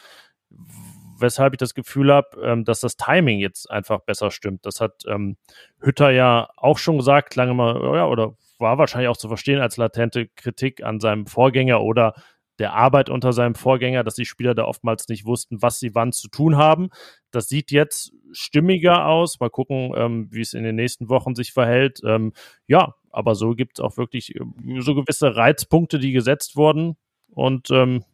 weshalb 1.19 1.55
ich 1.55 1.59
das 1.59 1.75
Gefühl 1.75 2.13
habe, 2.13 2.29
ähm, 2.43 2.65
dass 2.65 2.81
das 2.81 2.97
Timing 2.97 3.39
jetzt 3.39 3.71
einfach 3.71 4.01
besser 4.01 4.31
stimmt. 4.31 4.67
Das 4.67 4.81
hat 4.81 5.03
ähm, 5.07 5.37
Hütter 5.81 6.11
ja 6.11 6.49
auch 6.57 6.79
schon 6.79 6.99
gesagt, 6.99 7.37
lange 7.37 7.55
mal, 7.55 7.75
ja, 7.95 8.07
oder 8.07 8.37
war 8.59 8.79
wahrscheinlich 8.79 9.09
auch 9.09 9.17
zu 9.17 9.29
verstehen 9.29 9.61
als 9.61 9.77
latente 9.77 10.29
Kritik 10.29 10.83
an 10.83 11.01
seinem 11.01 11.27
Vorgänger 11.27 11.83
oder 11.83 12.15
der 12.59 12.75
Arbeit 12.75 13.11
unter 13.11 13.33
seinem 13.33 13.55
Vorgänger, 13.55 14.05
dass 14.05 14.15
die 14.15 14.25
Spieler 14.25 14.55
da 14.55 14.65
oftmals 14.65 15.09
nicht 15.09 15.27
wussten, 15.27 15.63
was 15.63 15.79
sie 15.79 15.95
wann 15.95 16.13
zu 16.13 16.29
tun 16.29 16.57
haben. 16.57 16.89
Das 17.31 17.49
sieht 17.49 17.71
jetzt 17.71 18.13
stimmiger 18.33 19.07
aus. 19.07 19.41
Mal 19.41 19.51
gucken, 19.51 19.93
ähm, 19.97 20.29
wie 20.31 20.41
es 20.41 20.55
in 20.55 20.65
den 20.65 20.77
nächsten 20.77 21.09
Wochen 21.09 21.35
sich 21.35 21.53
verhält. 21.53 22.01
Ähm, 22.05 22.33
ja, 22.67 22.95
aber 23.11 23.35
so 23.35 23.55
gibt 23.55 23.79
es 23.79 23.85
auch 23.85 23.97
wirklich 23.97 24.35
äh, 24.37 24.41
so 24.79 24.95
gewisse 24.95 25.37
Reizpunkte, 25.37 25.99
die 25.99 26.13
gesetzt 26.13 26.57
wurden. 26.57 26.97
Und 27.31 27.71
ähm, 27.71 28.05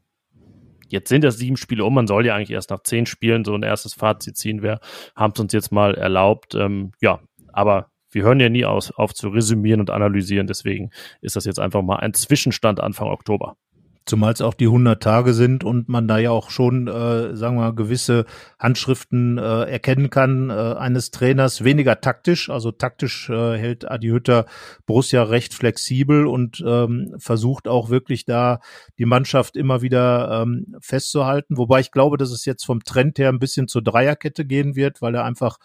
jetzt 0.88 1.08
sind 1.08 1.24
das 1.24 1.38
sieben 1.38 1.56
Spiele 1.56 1.84
um. 1.84 1.94
Man 1.94 2.06
soll 2.06 2.26
ja 2.26 2.34
eigentlich 2.34 2.50
erst 2.50 2.70
nach 2.70 2.82
zehn 2.82 3.06
Spielen 3.06 3.44
so 3.44 3.54
ein 3.54 3.62
erstes 3.62 3.94
Fazit 3.94 4.36
ziehen. 4.36 4.62
Wir 4.62 4.80
haben 5.16 5.32
es 5.34 5.40
uns 5.40 5.52
jetzt 5.52 5.72
mal 5.72 5.94
erlaubt. 5.94 6.54
Ähm, 6.54 6.92
ja, 7.00 7.20
aber 7.52 7.90
wir 8.10 8.24
hören 8.24 8.40
ja 8.40 8.48
nie 8.48 8.64
aus, 8.64 8.90
auf 8.92 9.14
zu 9.14 9.28
resümieren 9.28 9.80
und 9.80 9.90
analysieren. 9.90 10.46
Deswegen 10.46 10.90
ist 11.20 11.36
das 11.36 11.44
jetzt 11.44 11.58
einfach 11.58 11.82
mal 11.82 11.96
ein 11.96 12.14
Zwischenstand 12.14 12.78
Anfang 12.80 13.08
Oktober. 13.08 13.56
Zumal 14.04 14.32
es 14.32 14.40
auch 14.40 14.54
die 14.54 14.66
100 14.66 15.02
Tage 15.02 15.32
sind 15.32 15.64
und 15.64 15.88
man 15.88 16.08
da 16.08 16.18
ja 16.18 16.30
auch 16.30 16.50
schon, 16.50 16.88
äh, 16.88 17.36
sagen 17.36 17.56
wir 17.56 17.62
mal, 17.62 17.74
gewisse 17.74 18.24
Handschriften 18.58 19.38
äh, 19.38 19.64
erkennen 19.64 20.10
kann 20.10 20.50
äh, 20.50 20.52
eines 20.52 21.10
Trainers. 21.10 21.62
Weniger 21.64 22.00
taktisch, 22.00 22.50
also 22.50 22.72
taktisch 22.72 23.30
äh, 23.30 23.56
hält 23.56 23.90
Adi 23.90 24.08
Hütter 24.08 24.46
Borussia 24.86 25.22
recht 25.22 25.54
flexibel 25.54 26.26
und 26.26 26.62
ähm, 26.66 27.14
versucht 27.18 27.68
auch 27.68 27.90
wirklich 27.90 28.24
da 28.24 28.60
die 28.98 29.06
Mannschaft 29.06 29.56
immer 29.56 29.82
wieder 29.82 30.42
ähm, 30.42 30.76
festzuhalten. 30.80 31.56
Wobei 31.56 31.80
ich 31.80 31.92
glaube, 31.92 32.16
dass 32.16 32.30
es 32.30 32.44
jetzt 32.44 32.64
vom 32.64 32.82
Trend 32.82 33.18
her 33.18 33.28
ein 33.28 33.38
bisschen 33.38 33.68
zur 33.68 33.82
Dreierkette 33.82 34.44
gehen 34.44 34.74
wird, 34.74 35.00
weil 35.00 35.14
er 35.14 35.24
einfach 35.24 35.58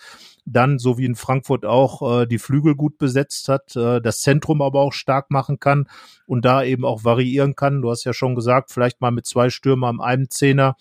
dann, 0.50 0.80
so 0.80 0.98
wie 0.98 1.06
in 1.06 1.16
Frankfurt 1.16 1.66
auch, 1.66 2.22
äh, 2.22 2.26
die 2.26 2.40
Flügel 2.40 2.76
gut 2.76 2.98
besetzt 2.98 3.50
hat, 3.50 3.76
äh, 3.76 4.02
das 4.02 4.22
Zentrum 4.22 4.62
aber 4.62 4.80
auch 4.80 4.94
stark 4.94 5.30
machen 5.30 5.60
kann 5.60 5.90
und 6.26 6.46
da 6.46 6.64
eben 6.64 6.86
auch 6.86 7.04
variieren 7.04 7.56
kann. 7.56 7.82
Du 7.82 7.90
hast 7.90 8.06
ja 8.06 8.14
schon 8.14 8.34
gesagt, 8.34 8.72
vielleicht 8.72 9.02
mal 9.02 9.12
mit 9.12 9.26
zwei 9.26 9.50
Stürmern, 9.50 10.00
einem 10.00 10.30
Zehner, 10.30 10.78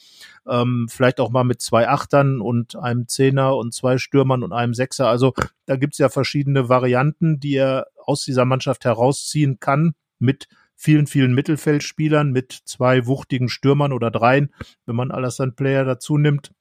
ähm, 0.46 0.86
vielleicht 0.88 1.18
auch 1.18 1.30
mal 1.30 1.42
mit 1.42 1.60
zwei 1.60 1.88
Achtern 1.88 2.40
und 2.40 2.76
einem 2.76 3.08
Zehner 3.08 3.56
und 3.56 3.74
zwei 3.74 3.98
Stürmern 3.98 4.44
und 4.44 4.52
einem 4.52 4.72
Sechser. 4.72 5.08
Also 5.08 5.34
da 5.66 5.74
gibt's 5.74 5.98
ja 5.98 6.08
verschiedene 6.08 6.68
Varianten, 6.68 7.40
die 7.40 7.56
er 7.56 7.88
aus 8.04 8.24
dieser 8.24 8.44
Mannschaft 8.44 8.84
herausziehen 8.84 9.58
kann 9.58 9.94
mit 10.20 10.46
vielen, 10.76 11.08
vielen 11.08 11.34
Mittelfeldspielern, 11.34 12.30
mit 12.30 12.52
zwei 12.52 13.06
wuchtigen 13.06 13.48
Stürmern 13.48 13.92
oder 13.92 14.12
dreien, 14.12 14.54
wenn 14.84 14.94
man 14.94 15.10
Alassane 15.10 15.52
Player 15.52 15.84
dazu 15.84 16.18
nimmt 16.18 16.52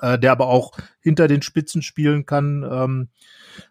äh, 0.00 0.18
der 0.18 0.32
aber 0.32 0.48
auch 0.48 0.72
hinter 1.00 1.28
den 1.28 1.42
Spitzen 1.42 1.82
spielen 1.82 2.26
kann. 2.26 2.66
Ähm, 2.68 3.08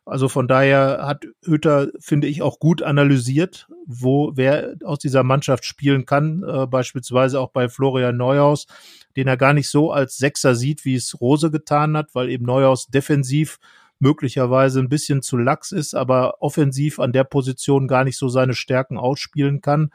also 0.05 0.29
von 0.29 0.47
daher 0.47 1.05
hat 1.05 1.25
Hütter, 1.43 1.89
finde 1.99 2.27
ich, 2.27 2.41
auch 2.41 2.59
gut 2.59 2.81
analysiert, 2.81 3.67
wo 3.85 4.31
wer 4.35 4.75
aus 4.83 4.99
dieser 4.99 5.23
Mannschaft 5.23 5.65
spielen 5.65 6.05
kann, 6.05 6.43
äh, 6.43 6.65
beispielsweise 6.65 7.39
auch 7.39 7.51
bei 7.51 7.69
Florian 7.69 8.17
Neuhaus, 8.17 8.67
den 9.15 9.27
er 9.27 9.37
gar 9.37 9.53
nicht 9.53 9.69
so 9.69 9.91
als 9.91 10.17
Sechser 10.17 10.55
sieht, 10.55 10.85
wie 10.85 10.95
es 10.95 11.19
Rose 11.19 11.51
getan 11.51 11.95
hat, 11.95 12.15
weil 12.15 12.29
eben 12.29 12.45
Neuhaus 12.45 12.87
defensiv 12.87 13.59
möglicherweise 13.99 14.79
ein 14.79 14.89
bisschen 14.89 15.21
zu 15.21 15.37
lax 15.37 15.71
ist, 15.71 15.95
aber 15.95 16.41
offensiv 16.41 16.99
an 16.99 17.13
der 17.13 17.23
Position 17.23 17.87
gar 17.87 18.03
nicht 18.03 18.17
so 18.17 18.27
seine 18.27 18.53
Stärken 18.53 18.97
ausspielen 18.97 19.61
kann. 19.61 19.91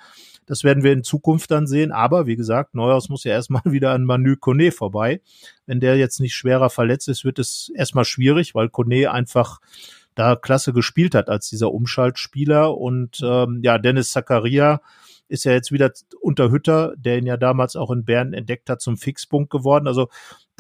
Das 0.51 0.64
werden 0.64 0.82
wir 0.82 0.92
in 0.92 1.05
Zukunft 1.05 1.53
dann 1.53 1.68
sehen. 1.68 1.92
Aber 1.92 2.26
wie 2.26 2.34
gesagt, 2.34 2.74
Neuhaus 2.74 3.09
muss 3.09 3.22
ja 3.22 3.30
erstmal 3.30 3.62
wieder 3.66 3.92
an 3.92 4.03
Manu 4.03 4.34
Kone 4.36 4.72
vorbei. 4.72 5.20
Wenn 5.64 5.78
der 5.78 5.96
jetzt 5.96 6.18
nicht 6.18 6.34
schwerer 6.34 6.70
verletzt 6.70 7.09
ist, 7.09 7.24
wird 7.24 7.38
es 7.38 7.70
erstmal 7.76 8.05
schwierig, 8.05 8.53
weil 8.57 8.68
Kone 8.68 9.12
einfach 9.12 9.61
da 10.16 10.34
klasse 10.34 10.72
gespielt 10.72 11.14
hat 11.14 11.28
als 11.28 11.48
dieser 11.48 11.72
Umschaltspieler. 11.72 12.76
Und 12.76 13.20
ähm, 13.22 13.61
ja, 13.62 13.78
Dennis 13.78 14.11
Zakaria 14.11 14.80
ist 15.28 15.44
ja 15.44 15.53
jetzt 15.53 15.70
wieder 15.70 15.92
unter 16.20 16.51
Hütter, 16.51 16.94
der 16.96 17.18
ihn 17.18 17.26
ja 17.26 17.36
damals 17.36 17.76
auch 17.76 17.92
in 17.92 18.05
Bern 18.05 18.32
entdeckt 18.32 18.68
hat, 18.70 18.80
zum 18.80 18.96
Fixpunkt 18.96 19.51
geworden. 19.51 19.86
Also 19.86 20.09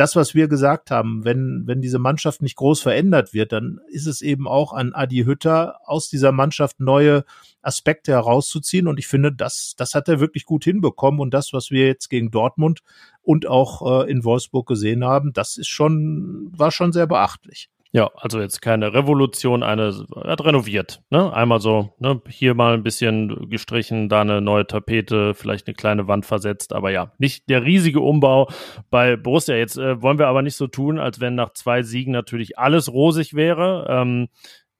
das, 0.00 0.16
was 0.16 0.34
wir 0.34 0.48
gesagt 0.48 0.90
haben, 0.90 1.26
wenn, 1.26 1.64
wenn 1.66 1.82
diese 1.82 1.98
Mannschaft 1.98 2.40
nicht 2.40 2.56
groß 2.56 2.80
verändert 2.80 3.34
wird, 3.34 3.52
dann 3.52 3.80
ist 3.88 4.06
es 4.06 4.22
eben 4.22 4.48
auch 4.48 4.72
an 4.72 4.94
Adi 4.94 5.24
Hütter, 5.24 5.76
aus 5.84 6.08
dieser 6.08 6.32
Mannschaft 6.32 6.80
neue 6.80 7.24
Aspekte 7.60 8.12
herauszuziehen. 8.12 8.88
Und 8.88 8.98
ich 8.98 9.06
finde, 9.06 9.30
das, 9.30 9.74
das 9.76 9.94
hat 9.94 10.08
er 10.08 10.18
wirklich 10.18 10.46
gut 10.46 10.64
hinbekommen. 10.64 11.20
Und 11.20 11.34
das, 11.34 11.52
was 11.52 11.70
wir 11.70 11.86
jetzt 11.86 12.08
gegen 12.08 12.30
Dortmund 12.30 12.80
und 13.20 13.46
auch 13.46 14.04
äh, 14.04 14.10
in 14.10 14.24
Wolfsburg 14.24 14.66
gesehen 14.66 15.04
haben, 15.04 15.34
das 15.34 15.58
ist 15.58 15.68
schon, 15.68 16.50
war 16.56 16.70
schon 16.70 16.92
sehr 16.92 17.06
beachtlich. 17.06 17.68
Ja, 17.92 18.08
also 18.14 18.40
jetzt 18.40 18.62
keine 18.62 18.94
Revolution, 18.94 19.64
eine 19.64 19.92
hat 20.24 20.44
renoviert. 20.44 21.02
Ne? 21.10 21.32
Einmal 21.32 21.60
so, 21.60 21.92
ne, 21.98 22.22
hier 22.28 22.54
mal 22.54 22.74
ein 22.74 22.84
bisschen 22.84 23.50
gestrichen, 23.50 24.08
da 24.08 24.20
eine 24.20 24.40
neue 24.40 24.64
Tapete, 24.64 25.34
vielleicht 25.34 25.66
eine 25.66 25.74
kleine 25.74 26.06
Wand 26.06 26.24
versetzt, 26.24 26.72
aber 26.72 26.92
ja, 26.92 27.12
nicht 27.18 27.48
der 27.48 27.64
riesige 27.64 28.00
Umbau 28.00 28.48
bei 28.90 29.16
Borussia. 29.16 29.56
Jetzt 29.56 29.76
äh, 29.76 30.00
wollen 30.00 30.20
wir 30.20 30.28
aber 30.28 30.42
nicht 30.42 30.54
so 30.54 30.68
tun, 30.68 31.00
als 31.00 31.18
wenn 31.18 31.34
nach 31.34 31.52
zwei 31.52 31.82
Siegen 31.82 32.12
natürlich 32.12 32.58
alles 32.58 32.92
rosig 32.92 33.34
wäre. 33.34 33.86
Ähm, 33.88 34.28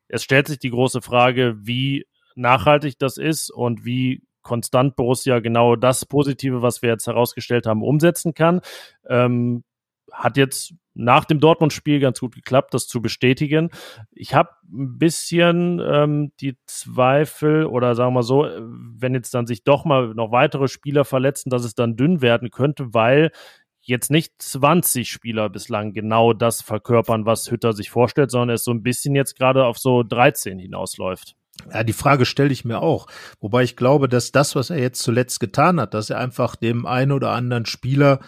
es 0.06 0.22
stellt 0.22 0.46
sich 0.46 0.60
die 0.60 0.70
große 0.70 1.02
Frage, 1.02 1.56
wie 1.58 2.06
nachhaltig 2.36 2.96
das 2.98 3.16
ist 3.16 3.50
und 3.50 3.84
wie 3.84 4.22
konstant 4.42 4.94
Borussia 4.94 5.40
genau 5.40 5.74
das 5.74 6.06
Positive, 6.06 6.62
was 6.62 6.80
wir 6.80 6.90
jetzt 6.90 7.08
herausgestellt 7.08 7.66
haben, 7.66 7.82
umsetzen 7.82 8.34
kann. 8.34 8.60
Ähm, 9.08 9.64
hat 10.12 10.36
jetzt 10.36 10.74
nach 11.00 11.24
dem 11.24 11.40
Dortmund-Spiel 11.40 12.00
ganz 12.00 12.20
gut 12.20 12.34
geklappt, 12.34 12.74
das 12.74 12.86
zu 12.86 13.00
bestätigen. 13.00 13.70
Ich 14.12 14.34
habe 14.34 14.50
ein 14.70 14.98
bisschen 14.98 15.80
ähm, 15.84 16.32
die 16.40 16.56
Zweifel 16.66 17.66
oder 17.66 17.94
sagen 17.94 18.14
wir 18.14 18.22
so, 18.22 18.46
wenn 18.58 19.14
jetzt 19.14 19.34
dann 19.34 19.46
sich 19.46 19.64
doch 19.64 19.84
mal 19.84 20.14
noch 20.14 20.30
weitere 20.30 20.68
Spieler 20.68 21.04
verletzen, 21.04 21.50
dass 21.50 21.64
es 21.64 21.74
dann 21.74 21.96
dünn 21.96 22.20
werden 22.20 22.50
könnte, 22.50 22.92
weil 22.94 23.32
jetzt 23.80 24.10
nicht 24.10 24.40
20 24.40 25.10
Spieler 25.10 25.48
bislang 25.48 25.92
genau 25.92 26.32
das 26.32 26.60
verkörpern, 26.60 27.24
was 27.24 27.50
Hütter 27.50 27.72
sich 27.72 27.90
vorstellt, 27.90 28.30
sondern 28.30 28.54
es 28.54 28.64
so 28.64 28.70
ein 28.70 28.82
bisschen 28.82 29.14
jetzt 29.14 29.36
gerade 29.36 29.64
auf 29.64 29.78
so 29.78 30.02
13 30.02 30.58
hinausläuft. 30.58 31.34
Ja, 31.72 31.82
die 31.82 31.92
Frage 31.92 32.24
stelle 32.26 32.52
ich 32.52 32.64
mir 32.64 32.80
auch. 32.80 33.06
Wobei 33.40 33.62
ich 33.62 33.76
glaube, 33.76 34.08
dass 34.08 34.32
das, 34.32 34.54
was 34.54 34.70
er 34.70 34.78
jetzt 34.78 35.02
zuletzt 35.02 35.40
getan 35.40 35.80
hat, 35.80 35.94
dass 35.94 36.10
er 36.10 36.18
einfach 36.18 36.56
dem 36.56 36.86
einen 36.86 37.12
oder 37.12 37.32
anderen 37.32 37.66
Spieler 37.66 38.20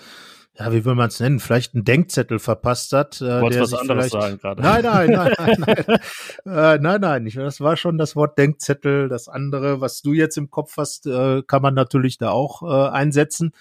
ja, 0.59 0.70
wie 0.70 0.84
will 0.84 0.94
man 0.94 1.09
es 1.09 1.18
nennen, 1.18 1.40
vielleicht 1.40 1.74
einen 1.74 1.84
Denkzettel 1.84 2.38
verpasst 2.38 2.92
hat. 2.92 3.20
Äh, 3.22 3.40
Wolltest 3.40 3.72
was 3.72 3.80
anderes 3.80 4.11
sagen 4.11 4.38
gerade? 4.38 4.61
Nein, 4.61 4.82
nein, 4.82 5.11
nein, 5.11 5.34
nein, 5.38 5.84
nein. 5.86 5.98
äh, 6.44 6.78
nein, 6.78 7.00
nein, 7.00 7.26
ich, 7.26 7.34
das 7.34 7.61
war 7.61 7.76
schon 7.76 7.96
das 7.96 8.16
Wort 8.16 8.36
Denkzettel. 8.36 9.09
Das 9.09 9.28
andere, 9.28 9.80
was 9.80 10.03
du 10.03 10.12
jetzt 10.12 10.36
im 10.36 10.50
Kopf 10.50 10.76
hast, 10.76 11.07
äh, 11.07 11.42
kann 11.42 11.62
man 11.62 11.74
natürlich 11.74 12.18
da 12.18 12.30
auch 12.30 12.62
äh, 12.62 12.90
einsetzen. 12.90 13.53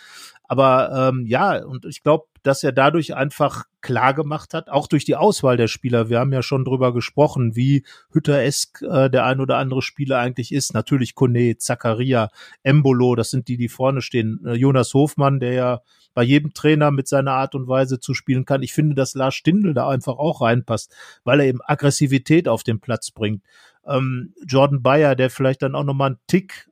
Aber 0.44 1.12
ähm, 1.14 1.26
ja, 1.28 1.64
und 1.64 1.86
ich 1.86 2.04
glaube, 2.04 2.26
dass 2.44 2.64
er 2.64 2.72
dadurch 2.72 3.16
einfach 3.16 3.66
klar 3.82 4.14
gemacht 4.14 4.54
hat, 4.54 4.70
auch 4.70 4.88
durch 4.88 5.06
die 5.06 5.16
Auswahl 5.16 5.58
der 5.58 5.68
Spieler. 5.68 6.10
Wir 6.10 6.20
haben 6.20 6.34
ja 6.34 6.44
schon 6.44 6.66
drüber 6.66 6.94
gesprochen, 6.94 7.56
wie 7.56 7.84
Hütter-esk 8.12 8.82
äh, 8.84 9.10
der 9.10 9.26
ein 9.26 9.40
oder 9.40 9.58
andere 9.58 9.82
Spieler 9.82 10.20
eigentlich 10.20 10.52
ist. 10.52 10.74
Natürlich 10.74 11.16
Kone, 11.16 11.58
Zakaria, 11.58 12.30
Embolo, 12.64 13.16
das 13.16 13.30
sind 13.30 13.48
die, 13.48 13.58
die 13.58 13.70
vorne 13.70 14.02
stehen. 14.02 14.40
Äh, 14.46 14.54
Jonas 14.54 14.94
Hofmann, 14.94 15.40
der 15.40 15.54
ja 15.54 15.82
bei 16.14 16.24
jedem 16.24 16.54
Trainer 16.54 16.92
mit 16.92 17.08
seiner 17.08 17.34
Art 17.34 17.56
und 17.56 17.68
Weise 17.68 18.00
zu 18.00 18.14
spielen 18.14 18.46
kann. 18.46 18.64
Ich 18.64 18.74
finde, 18.74 18.96
dass 18.96 19.14
Lars 19.14 19.36
Stindl 19.36 19.74
da 19.74 19.88
einfach 19.88 20.18
auch 20.18 20.42
reinpasst, 20.42 20.94
weil 21.24 21.40
er 21.40 21.46
eben 21.48 21.60
Aggressivität 21.64 22.48
auf 22.48 22.64
den 22.64 22.80
Platz 22.80 23.12
bringt. 23.12 23.44
Ähm, 23.86 24.34
Jordan 24.46 24.82
Bayer, 24.82 25.16
der 25.16 25.30
vielleicht 25.30 25.62
dann 25.62 25.76
auch 25.76 25.84
nochmal 25.84 26.12
einen 26.12 26.20
Tick 26.28 26.70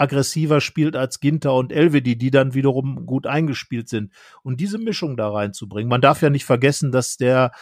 aggressiver 0.00 0.60
spielt 0.60 0.96
als 0.96 1.20
Ginter 1.20 1.54
und 1.54 1.72
Elvedi, 1.72 2.16
die 2.16 2.30
dann 2.30 2.54
wiederum 2.54 3.06
gut 3.06 3.26
eingespielt 3.26 3.88
sind. 3.88 4.12
Und 4.42 4.60
diese 4.60 4.78
Mischung 4.78 5.16
da 5.16 5.30
reinzubringen. 5.30 5.88
Man 5.88 6.00
darf 6.00 6.22
ja 6.22 6.30
nicht 6.30 6.44
vergessen, 6.44 6.92
dass 6.92 7.16
der 7.16 7.52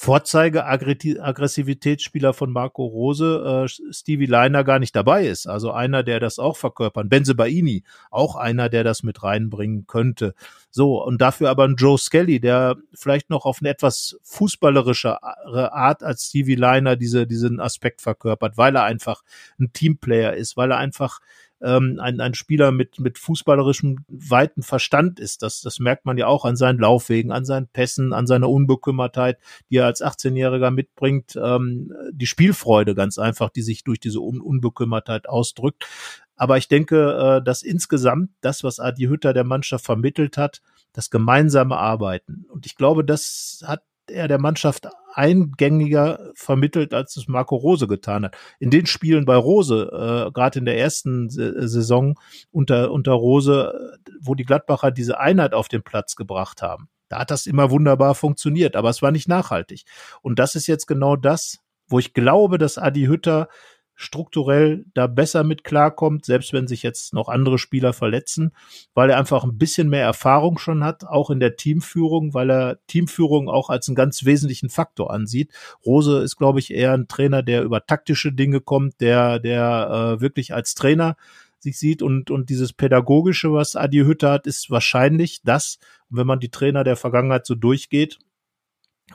Vorzeige-Aggressivitätsspieler 0.00 2.32
von 2.32 2.52
Marco 2.52 2.84
Rose, 2.84 3.66
äh, 3.66 3.68
Stevie 3.92 4.26
Leiner 4.26 4.62
gar 4.62 4.78
nicht 4.78 4.94
dabei 4.94 5.26
ist. 5.26 5.48
Also 5.48 5.72
einer, 5.72 6.04
der 6.04 6.20
das 6.20 6.38
auch 6.38 6.56
verkörpern. 6.56 7.08
Benze 7.08 7.34
Baini, 7.34 7.82
auch 8.12 8.36
einer, 8.36 8.68
der 8.68 8.84
das 8.84 9.02
mit 9.02 9.24
reinbringen 9.24 9.88
könnte. 9.88 10.34
So, 10.70 11.04
und 11.04 11.20
dafür 11.20 11.50
aber 11.50 11.64
ein 11.64 11.74
Joe 11.74 11.98
Skelly, 11.98 12.38
der 12.38 12.76
vielleicht 12.94 13.28
noch 13.28 13.44
auf 13.44 13.58
eine 13.60 13.70
etwas 13.70 14.20
fußballerische 14.22 15.20
Art 15.20 16.04
als 16.04 16.26
Stevie 16.26 16.54
Leiner 16.54 16.94
diese, 16.94 17.26
diesen 17.26 17.58
Aspekt 17.58 18.00
verkörpert, 18.00 18.56
weil 18.56 18.76
er 18.76 18.84
einfach 18.84 19.24
ein 19.58 19.72
Teamplayer 19.72 20.34
ist, 20.34 20.56
weil 20.56 20.70
er 20.70 20.76
einfach 20.76 21.18
ähm, 21.62 21.98
ein, 22.00 22.20
ein 22.20 22.34
Spieler 22.34 22.70
mit, 22.70 23.00
mit 23.00 23.18
fußballerischem 23.18 24.04
weiten 24.08 24.62
Verstand 24.62 25.20
ist. 25.20 25.42
Das, 25.42 25.60
das 25.60 25.78
merkt 25.78 26.04
man 26.04 26.18
ja 26.18 26.26
auch 26.26 26.44
an 26.44 26.56
seinen 26.56 26.78
Laufwegen, 26.78 27.32
an 27.32 27.44
seinen 27.44 27.68
Pässen, 27.68 28.12
an 28.12 28.26
seiner 28.26 28.48
Unbekümmertheit, 28.48 29.38
die 29.70 29.76
er 29.76 29.86
als 29.86 30.02
18-Jähriger 30.02 30.70
mitbringt. 30.70 31.38
Ähm, 31.42 31.92
die 32.12 32.26
Spielfreude 32.26 32.94
ganz 32.94 33.18
einfach, 33.18 33.50
die 33.50 33.62
sich 33.62 33.84
durch 33.84 34.00
diese 34.00 34.20
Un 34.20 34.40
Unbekümmertheit 34.40 35.28
ausdrückt. 35.28 35.86
Aber 36.36 36.56
ich 36.56 36.68
denke, 36.68 37.38
äh, 37.40 37.44
dass 37.44 37.62
insgesamt 37.62 38.30
das, 38.40 38.62
was 38.62 38.78
Adi 38.78 39.06
Hütter 39.06 39.32
der 39.32 39.44
Mannschaft 39.44 39.84
vermittelt 39.84 40.36
hat, 40.36 40.62
das 40.92 41.10
gemeinsame 41.10 41.76
Arbeiten. 41.76 42.46
Und 42.48 42.66
ich 42.66 42.76
glaube, 42.76 43.04
das 43.04 43.62
hat 43.66 43.82
er 44.06 44.28
der 44.28 44.38
Mannschaft 44.38 44.88
eingängiger 45.18 46.30
vermittelt, 46.34 46.94
als 46.94 47.16
es 47.16 47.26
Marco 47.26 47.56
Rose 47.56 47.88
getan 47.88 48.26
hat. 48.26 48.36
In 48.60 48.70
den 48.70 48.86
Spielen 48.86 49.24
bei 49.24 49.34
Rose, 49.34 49.90
äh, 49.92 50.30
gerade 50.30 50.60
in 50.60 50.64
der 50.64 50.78
ersten 50.78 51.28
Saison 51.28 52.14
unter, 52.52 52.92
unter 52.92 53.12
Rose, 53.12 53.98
wo 54.20 54.36
die 54.36 54.44
Gladbacher 54.44 54.92
diese 54.92 55.18
Einheit 55.18 55.54
auf 55.54 55.66
den 55.66 55.82
Platz 55.82 56.14
gebracht 56.14 56.62
haben, 56.62 56.88
da 57.08 57.18
hat 57.18 57.32
das 57.32 57.46
immer 57.46 57.70
wunderbar 57.70 58.14
funktioniert, 58.14 58.76
aber 58.76 58.90
es 58.90 59.02
war 59.02 59.10
nicht 59.10 59.28
nachhaltig. 59.28 59.84
Und 60.22 60.38
das 60.38 60.54
ist 60.54 60.68
jetzt 60.68 60.86
genau 60.86 61.16
das, 61.16 61.58
wo 61.88 61.98
ich 61.98 62.14
glaube, 62.14 62.58
dass 62.58 62.78
Adi 62.78 63.06
Hütter 63.06 63.48
strukturell 64.00 64.84
da 64.94 65.08
besser 65.08 65.42
mit 65.42 65.64
klarkommt, 65.64 66.24
selbst 66.24 66.52
wenn 66.52 66.68
sich 66.68 66.84
jetzt 66.84 67.12
noch 67.12 67.28
andere 67.28 67.58
Spieler 67.58 67.92
verletzen, 67.92 68.52
weil 68.94 69.10
er 69.10 69.18
einfach 69.18 69.42
ein 69.42 69.58
bisschen 69.58 69.88
mehr 69.88 70.04
Erfahrung 70.04 70.56
schon 70.58 70.84
hat, 70.84 71.02
auch 71.04 71.30
in 71.30 71.40
der 71.40 71.56
Teamführung, 71.56 72.32
weil 72.32 72.48
er 72.48 72.78
Teamführung 72.86 73.48
auch 73.48 73.70
als 73.70 73.88
einen 73.88 73.96
ganz 73.96 74.24
wesentlichen 74.24 74.70
Faktor 74.70 75.12
ansieht. 75.12 75.52
Rose 75.84 76.18
ist, 76.18 76.36
glaube 76.36 76.60
ich, 76.60 76.72
eher 76.72 76.92
ein 76.92 77.08
Trainer, 77.08 77.42
der 77.42 77.64
über 77.64 77.84
taktische 77.84 78.32
Dinge 78.32 78.60
kommt, 78.60 79.00
der, 79.00 79.40
der 79.40 80.16
äh, 80.18 80.20
wirklich 80.20 80.54
als 80.54 80.76
Trainer 80.76 81.16
sich 81.58 81.76
sieht 81.76 82.00
und, 82.00 82.30
und 82.30 82.50
dieses 82.50 82.72
Pädagogische, 82.72 83.52
was 83.52 83.74
Adi 83.74 83.98
Hütter 83.98 84.30
hat, 84.30 84.46
ist 84.46 84.70
wahrscheinlich 84.70 85.42
das, 85.42 85.80
wenn 86.08 86.26
man 86.28 86.38
die 86.38 86.52
Trainer 86.52 86.84
der 86.84 86.94
Vergangenheit 86.94 87.46
so 87.46 87.56
durchgeht, 87.56 88.20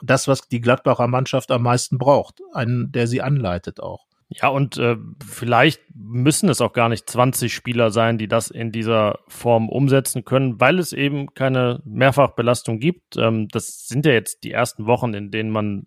das, 0.02 0.28
was 0.28 0.46
die 0.46 0.60
Gladbacher 0.60 1.08
Mannschaft 1.08 1.50
am 1.50 1.62
meisten 1.62 1.96
braucht, 1.96 2.42
einen, 2.52 2.92
der 2.92 3.06
sie 3.06 3.22
anleitet 3.22 3.80
auch. 3.80 4.06
Ja, 4.28 4.48
und 4.48 4.78
äh, 4.78 4.96
vielleicht 5.24 5.80
müssen 5.94 6.48
es 6.48 6.60
auch 6.60 6.72
gar 6.72 6.88
nicht 6.88 7.08
20 7.08 7.54
Spieler 7.54 7.90
sein, 7.90 8.18
die 8.18 8.26
das 8.26 8.50
in 8.50 8.72
dieser 8.72 9.20
Form 9.28 9.68
umsetzen 9.68 10.24
können, 10.24 10.60
weil 10.60 10.78
es 10.78 10.92
eben 10.92 11.34
keine 11.34 11.82
Mehrfachbelastung 11.84 12.78
gibt. 12.78 13.16
Ähm, 13.16 13.48
das 13.48 13.86
sind 13.86 14.06
ja 14.06 14.12
jetzt 14.12 14.42
die 14.42 14.50
ersten 14.50 14.86
Wochen, 14.86 15.14
in 15.14 15.30
denen 15.30 15.50
man 15.50 15.86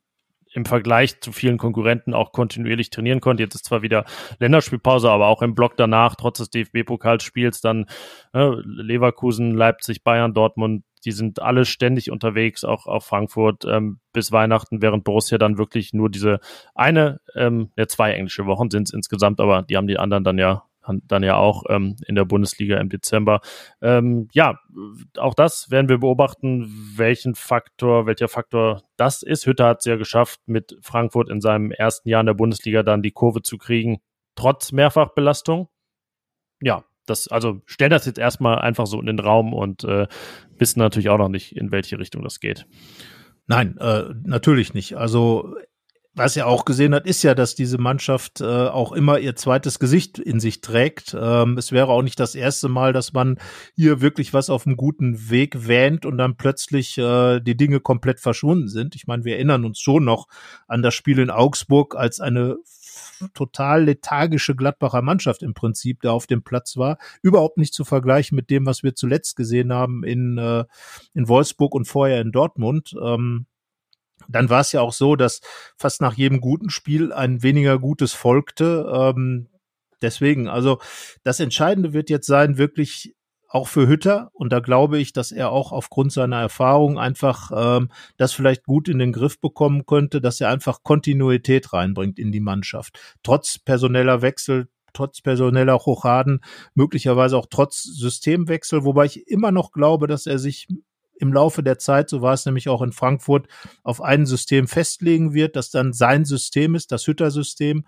im 0.58 0.66
Vergleich 0.66 1.22
zu 1.22 1.32
vielen 1.32 1.60
Konkurrenten 1.60 2.16
auch 2.16 2.32
kontinuierlich 2.32 2.90
trainieren 2.90 3.22
konnte. 3.22 3.44
Jetzt 3.44 3.54
ist 3.54 3.66
zwar 3.66 3.84
wieder 3.84 4.06
Länderspielpause, 4.40 5.10
aber 5.10 5.28
auch 5.28 5.44
im 5.44 5.54
Block 5.54 5.78
danach, 5.78 6.16
trotz 6.16 6.40
des 6.40 6.50
DFB-Pokalspiels, 6.50 7.62
dann 7.62 7.86
äh, 8.34 8.50
Leverkusen, 8.64 9.54
Leipzig, 9.54 10.04
Bayern, 10.04 10.34
Dortmund, 10.34 10.84
die 11.06 11.12
sind 11.12 11.44
alle 11.44 11.64
ständig 11.66 12.10
unterwegs, 12.10 12.64
auch 12.64 12.88
auf 12.88 13.06
Frankfurt 13.06 13.66
ähm, 13.66 14.00
bis 14.14 14.32
Weihnachten, 14.32 14.82
während 14.82 15.04
Borussia 15.04 15.38
dann 15.38 15.60
wirklich 15.60 15.94
nur 15.94 16.10
diese 16.10 16.40
eine, 16.74 17.22
ähm, 17.36 17.72
ja 17.78 17.88
zwei 17.88 18.14
englische 18.14 18.48
Wochen 18.48 18.72
sind 18.72 18.88
es 18.88 18.94
insgesamt, 18.94 19.40
aber 19.40 19.62
die 19.62 19.78
haben 19.78 19.88
die 19.88 20.00
anderen 20.00 20.24
dann 20.24 20.40
ja 20.40 20.64
dann 21.04 21.24
ja 21.24 21.36
auch 21.36 21.64
ähm, 21.70 21.96
in 22.08 22.16
der 22.16 22.26
Bundesliga 22.26 22.78
im 22.80 22.90
Dezember. 22.90 23.42
Ähm, 23.82 24.28
ja, 24.32 24.60
auch 25.18 25.34
das 25.34 25.70
werden 25.72 25.90
wir 25.90 26.00
beobachten, 26.00 26.68
welchen 26.96 27.36
Faktor, 27.36 28.06
welcher 28.06 28.28
Faktor 28.28 28.84
das 28.98 29.24
ist. 29.24 29.46
Hütter 29.46 29.68
hat 29.68 29.80
es 29.80 29.86
ja 29.86 29.96
geschafft, 29.96 30.42
mit 30.46 30.78
Frankfurt 30.82 31.30
in 31.30 31.42
seinem 31.42 31.72
ersten 31.72 32.10
Jahr 32.10 32.22
in 32.22 32.28
der 32.28 32.34
Bundesliga 32.34 32.84
dann 32.84 33.02
die 33.02 33.12
Kurve 33.12 33.42
zu 33.42 33.58
kriegen, 33.58 34.00
trotz 34.36 34.72
Mehrfachbelastung. 34.72 35.70
Ja, 36.62 36.84
das, 37.06 37.28
also 37.28 37.62
stellen 37.66 37.92
das 37.92 38.06
jetzt 38.06 38.20
erstmal 38.20 38.60
einfach 38.60 38.86
so 38.86 39.00
in 39.00 39.06
den 39.06 39.20
Raum 39.20 39.54
und 39.54 39.84
äh, 39.84 40.08
wissen 40.58 40.80
natürlich 40.80 41.10
auch 41.10 41.18
noch 41.18 41.30
nicht, 41.30 41.56
in 41.56 41.72
welche 41.72 42.00
Richtung 42.00 42.24
das 42.24 42.40
geht. 42.40 42.66
Nein, 43.48 43.78
äh, 43.78 44.14
natürlich 44.24 44.74
nicht. 44.74 44.98
Also 44.98 45.56
was 46.18 46.36
er 46.36 46.48
auch 46.48 46.66
gesehen 46.66 46.96
hat, 46.96 47.06
ist 47.06 47.24
ja, 47.24 47.36
dass 47.36 47.56
diese 47.56 47.78
Mannschaft 47.78 48.42
äh, 48.42 48.46
auch 48.46 48.92
immer 48.92 49.20
ihr 49.20 49.36
zweites 49.36 49.80
Gesicht 49.80 50.18
in 50.18 50.40
sich 50.40 50.62
trägt. 50.62 51.16
Ähm, 51.20 51.58
es 51.58 51.72
wäre 51.72 51.90
auch 51.90 52.02
nicht 52.02 52.20
das 52.20 52.36
erste 52.36 52.70
Mal, 52.70 52.92
dass 52.92 53.14
man 53.14 53.40
hier 53.76 54.02
wirklich 54.02 54.34
was 54.34 54.50
auf 54.50 54.66
einem 54.66 54.78
guten 54.78 55.30
Weg 55.30 55.68
wähnt 55.68 56.06
und 56.06 56.18
dann 56.18 56.36
plötzlich 56.36 56.98
äh, 56.98 57.40
die 57.40 57.56
Dinge 57.56 57.80
komplett 57.80 58.20
verschwunden 58.20 58.68
sind. 58.68 58.96
Ich 58.96 59.06
meine, 59.08 59.26
wir 59.26 59.36
erinnern 59.36 59.64
uns 59.64 59.80
schon 59.80 60.06
noch 60.06 60.28
an 60.68 60.82
das 60.82 60.96
Spiel 60.96 61.20
in 61.20 61.30
Augsburg, 61.30 61.96
als 61.96 62.20
eine 62.20 62.58
total 63.34 63.86
lethargische 63.86 64.56
Gladbacher 64.56 65.02
Mannschaft 65.02 65.44
im 65.44 65.54
Prinzip 65.54 66.02
da 66.02 66.12
auf 66.12 66.28
dem 66.28 66.44
Platz 66.44 66.78
war. 66.78 66.98
Überhaupt 67.22 67.58
nicht 67.58 67.74
zu 67.74 67.86
vergleichen 67.86 68.36
mit 68.36 68.50
dem, 68.50 68.66
was 68.66 68.84
wir 68.84 68.96
zuletzt 68.96 69.36
gesehen 69.36 69.72
haben 69.74 70.04
in, 70.04 70.38
äh, 70.38 70.66
in 71.14 71.28
Wolfsburg 71.28 71.76
und 71.76 71.86
vorher 71.86 72.22
in 72.22 72.32
Dortmund. 72.32 72.96
Ähm, 73.02 73.46
dann 74.28 74.50
war 74.50 74.62
es 74.62 74.72
ja 74.72 74.82
auch 74.82 74.94
so, 74.94 75.16
dass 75.16 75.42
fast 75.78 76.02
nach 76.02 76.14
jedem 76.14 76.42
guten 76.42 76.70
Spiel 76.70 77.14
ein 77.14 77.44
weniger 77.44 77.80
gutes 77.80 78.14
folgte. 78.14 78.90
Ähm, 78.94 79.48
deswegen, 80.02 80.48
also 80.48 80.80
das 81.24 81.40
Entscheidende 81.40 81.94
wird 81.94 82.10
jetzt 82.10 82.28
sein, 82.28 82.58
wirklich 82.58 83.16
auch 83.50 83.68
für 83.68 83.88
Hütter. 83.88 84.30
Und 84.34 84.52
da 84.52 84.60
glaube 84.60 85.00
ich, 85.00 85.14
dass 85.14 85.32
er 85.32 85.52
auch 85.52 85.72
aufgrund 85.72 86.12
seiner 86.12 86.40
Erfahrung 86.40 87.00
einfach 87.00 87.52
ähm, 87.56 87.90
das 88.18 88.34
vielleicht 88.34 88.66
gut 88.66 88.90
in 88.90 89.00
den 89.00 89.14
Griff 89.14 89.40
bekommen 89.40 89.86
könnte, 89.86 90.22
dass 90.22 90.42
er 90.42 90.50
einfach 90.50 90.84
Kontinuität 90.84 91.74
reinbringt 91.74 92.20
in 92.20 92.32
die 92.32 92.40
Mannschaft. 92.40 93.00
Trotz 93.24 93.58
personeller 93.58 94.22
Wechsel, 94.22 94.68
trotz 94.94 95.22
personeller 95.22 95.78
Hochaden, 95.78 96.42
möglicherweise 96.74 97.38
auch 97.38 97.48
trotz 97.50 97.84
Systemwechsel, 97.84 98.84
wobei 98.84 99.06
ich 99.06 99.28
immer 99.28 99.52
noch 99.52 99.72
glaube, 99.72 100.08
dass 100.08 100.26
er 100.26 100.40
sich 100.40 100.68
im 101.20 101.34
Laufe 101.34 101.64
der 101.64 101.80
Zeit, 101.80 102.10
so 102.10 102.22
war 102.22 102.34
es 102.34 102.46
nämlich 102.46 102.70
auch 102.70 102.82
in 102.82 102.92
Frankfurt, 102.92 103.48
auf 103.84 104.02
ein 104.02 104.26
System 104.26 104.68
festlegen 104.68 105.34
wird, 105.34 105.56
das 105.56 105.72
dann 105.72 105.94
sein 105.94 106.26
System 106.26 106.76
ist, 106.76 106.92
das 106.92 107.08
Hütter-System, 107.08 107.86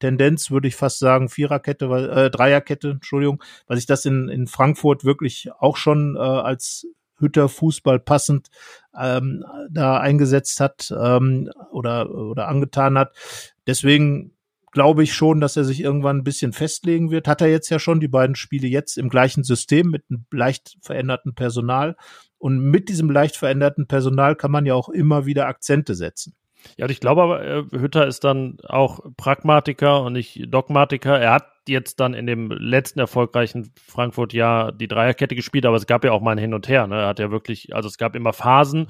Tendenz, 0.00 0.50
würde 0.50 0.66
ich 0.66 0.74
fast 0.74 0.98
sagen, 0.98 1.28
Viererkette, 1.28 1.84
äh, 1.86 2.30
Dreierkette, 2.30 2.90
Entschuldigung, 2.90 3.42
weil 3.68 3.76
sich 3.76 3.86
das 3.86 4.04
in, 4.04 4.28
in 4.28 4.48
Frankfurt 4.48 5.04
wirklich 5.04 5.50
auch 5.58 5.76
schon 5.76 6.16
äh, 6.16 6.18
als 6.18 6.86
Hütter 7.18 7.48
Fußball 7.48 8.00
passend 8.00 8.48
ähm, 8.98 9.44
da 9.70 9.98
eingesetzt 9.98 10.58
hat 10.58 10.92
ähm, 10.96 11.50
oder, 11.70 12.10
oder 12.12 12.48
angetan 12.48 12.98
hat. 12.98 13.14
Deswegen 13.66 14.32
glaube 14.72 15.04
ich 15.04 15.14
schon, 15.14 15.40
dass 15.40 15.56
er 15.56 15.64
sich 15.64 15.80
irgendwann 15.80 16.18
ein 16.18 16.24
bisschen 16.24 16.52
festlegen 16.52 17.10
wird. 17.10 17.28
Hat 17.28 17.40
er 17.40 17.48
jetzt 17.48 17.68
ja 17.68 17.78
schon 17.78 18.00
die 18.00 18.08
beiden 18.08 18.34
Spiele 18.34 18.66
jetzt 18.66 18.98
im 18.98 19.08
gleichen 19.08 19.44
System 19.44 19.90
mit 19.90 20.04
einem 20.10 20.24
leicht 20.32 20.78
veränderten 20.80 21.34
Personal. 21.34 21.96
Und 22.42 22.58
mit 22.58 22.88
diesem 22.88 23.08
leicht 23.08 23.36
veränderten 23.36 23.86
Personal 23.86 24.34
kann 24.34 24.50
man 24.50 24.66
ja 24.66 24.74
auch 24.74 24.88
immer 24.88 25.26
wieder 25.26 25.46
Akzente 25.46 25.94
setzen. 25.94 26.34
Ja, 26.76 26.88
ich 26.88 26.98
glaube 26.98 27.22
aber, 27.22 27.44
äh, 27.44 27.62
Hütter 27.70 28.04
ist 28.04 28.24
dann 28.24 28.58
auch 28.64 28.98
Pragmatiker 29.16 30.02
und 30.02 30.14
nicht 30.14 30.52
Dogmatiker. 30.52 31.20
Er 31.20 31.34
hat 31.34 31.46
jetzt 31.68 32.00
dann 32.00 32.14
in 32.14 32.26
dem 32.26 32.50
letzten 32.50 32.98
erfolgreichen 32.98 33.72
Frankfurt-Jahr 33.86 34.72
die 34.72 34.88
Dreierkette 34.88 35.36
gespielt, 35.36 35.66
aber 35.66 35.76
es 35.76 35.86
gab 35.86 36.02
ja 36.04 36.10
auch 36.10 36.20
mal 36.20 36.32
ein 36.32 36.38
Hin 36.38 36.52
und 36.52 36.66
Her. 36.66 36.88
Ne? 36.88 37.02
Er 37.02 37.06
hat 37.06 37.20
ja 37.20 37.30
wirklich, 37.30 37.76
also 37.76 37.88
es 37.88 37.96
gab 37.96 38.16
immer 38.16 38.32
Phasen. 38.32 38.88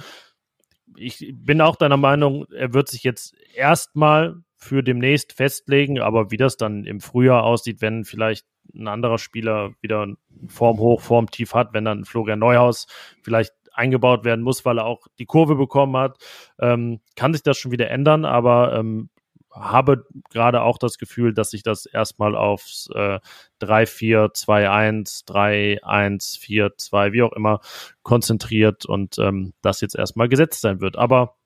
Ich 0.97 1.35
bin 1.35 1.61
auch 1.61 1.77
deiner 1.77 1.99
Meinung, 1.99 2.47
er 2.53 2.73
wird 2.73 2.89
sich 2.89 3.03
jetzt 3.03 3.35
erstmal 3.55 4.37
für 4.57 4.83
demnächst 4.83 5.35
festlegen, 5.35 6.01
aber 6.01 6.31
wie 6.31 6.39
das 6.39 6.57
dann 6.57 6.85
im 6.85 7.01
Frühjahr 7.01 7.45
aussieht, 7.45 7.83
wenn 7.83 8.07
vielleicht 8.07 8.47
ein 8.75 8.89
anderer 8.89 9.19
Spieler 9.19 9.73
wieder 9.81 10.07
Form 10.49 10.79
hoch, 10.79 11.01
Form 11.01 11.31
tief 11.31 11.55
hat, 11.55 11.73
wenn 11.73 11.85
dann 11.85 12.05
Florian 12.05 12.39
Neuhaus 12.39 12.87
vielleicht 13.23 13.53
eingebaut 13.75 14.25
werden 14.25 14.43
muss, 14.43 14.65
weil 14.65 14.79
er 14.79 14.85
auch 14.85 15.07
die 15.19 15.27
Kurve 15.27 15.57
bekommen 15.57 15.97
hat, 15.97 16.19
ähm, 16.61 17.01
kann 17.17 17.33
sich 17.33 17.43
das 17.43 17.57
schon 17.59 17.73
wieder 17.73 17.91
ändern, 17.91 18.25
aber 18.25 18.75
ähm, 18.75 19.09
habe 19.51 20.07
gerade 20.31 20.63
auch 20.63 20.79
das 20.79 20.99
Gefühl, 20.99 21.35
dass 21.35 21.51
sich 21.51 21.63
das 21.63 21.87
erstmal 21.87 22.35
aufs 22.37 22.89
äh, 22.95 23.21
3-4-2-1, 23.61 25.27
3-1-4-2, 25.27 27.13
wie 27.13 27.23
auch 27.23 27.33
immer, 27.33 27.61
konzentriert 28.03 28.87
und 28.87 29.19
ähm, 29.19 29.53
das 29.61 29.81
jetzt 29.81 29.95
erstmal 29.95 30.29
gesetzt 30.29 30.63
sein 30.63 30.81
wird. 30.81 30.97
Aber 30.97 31.37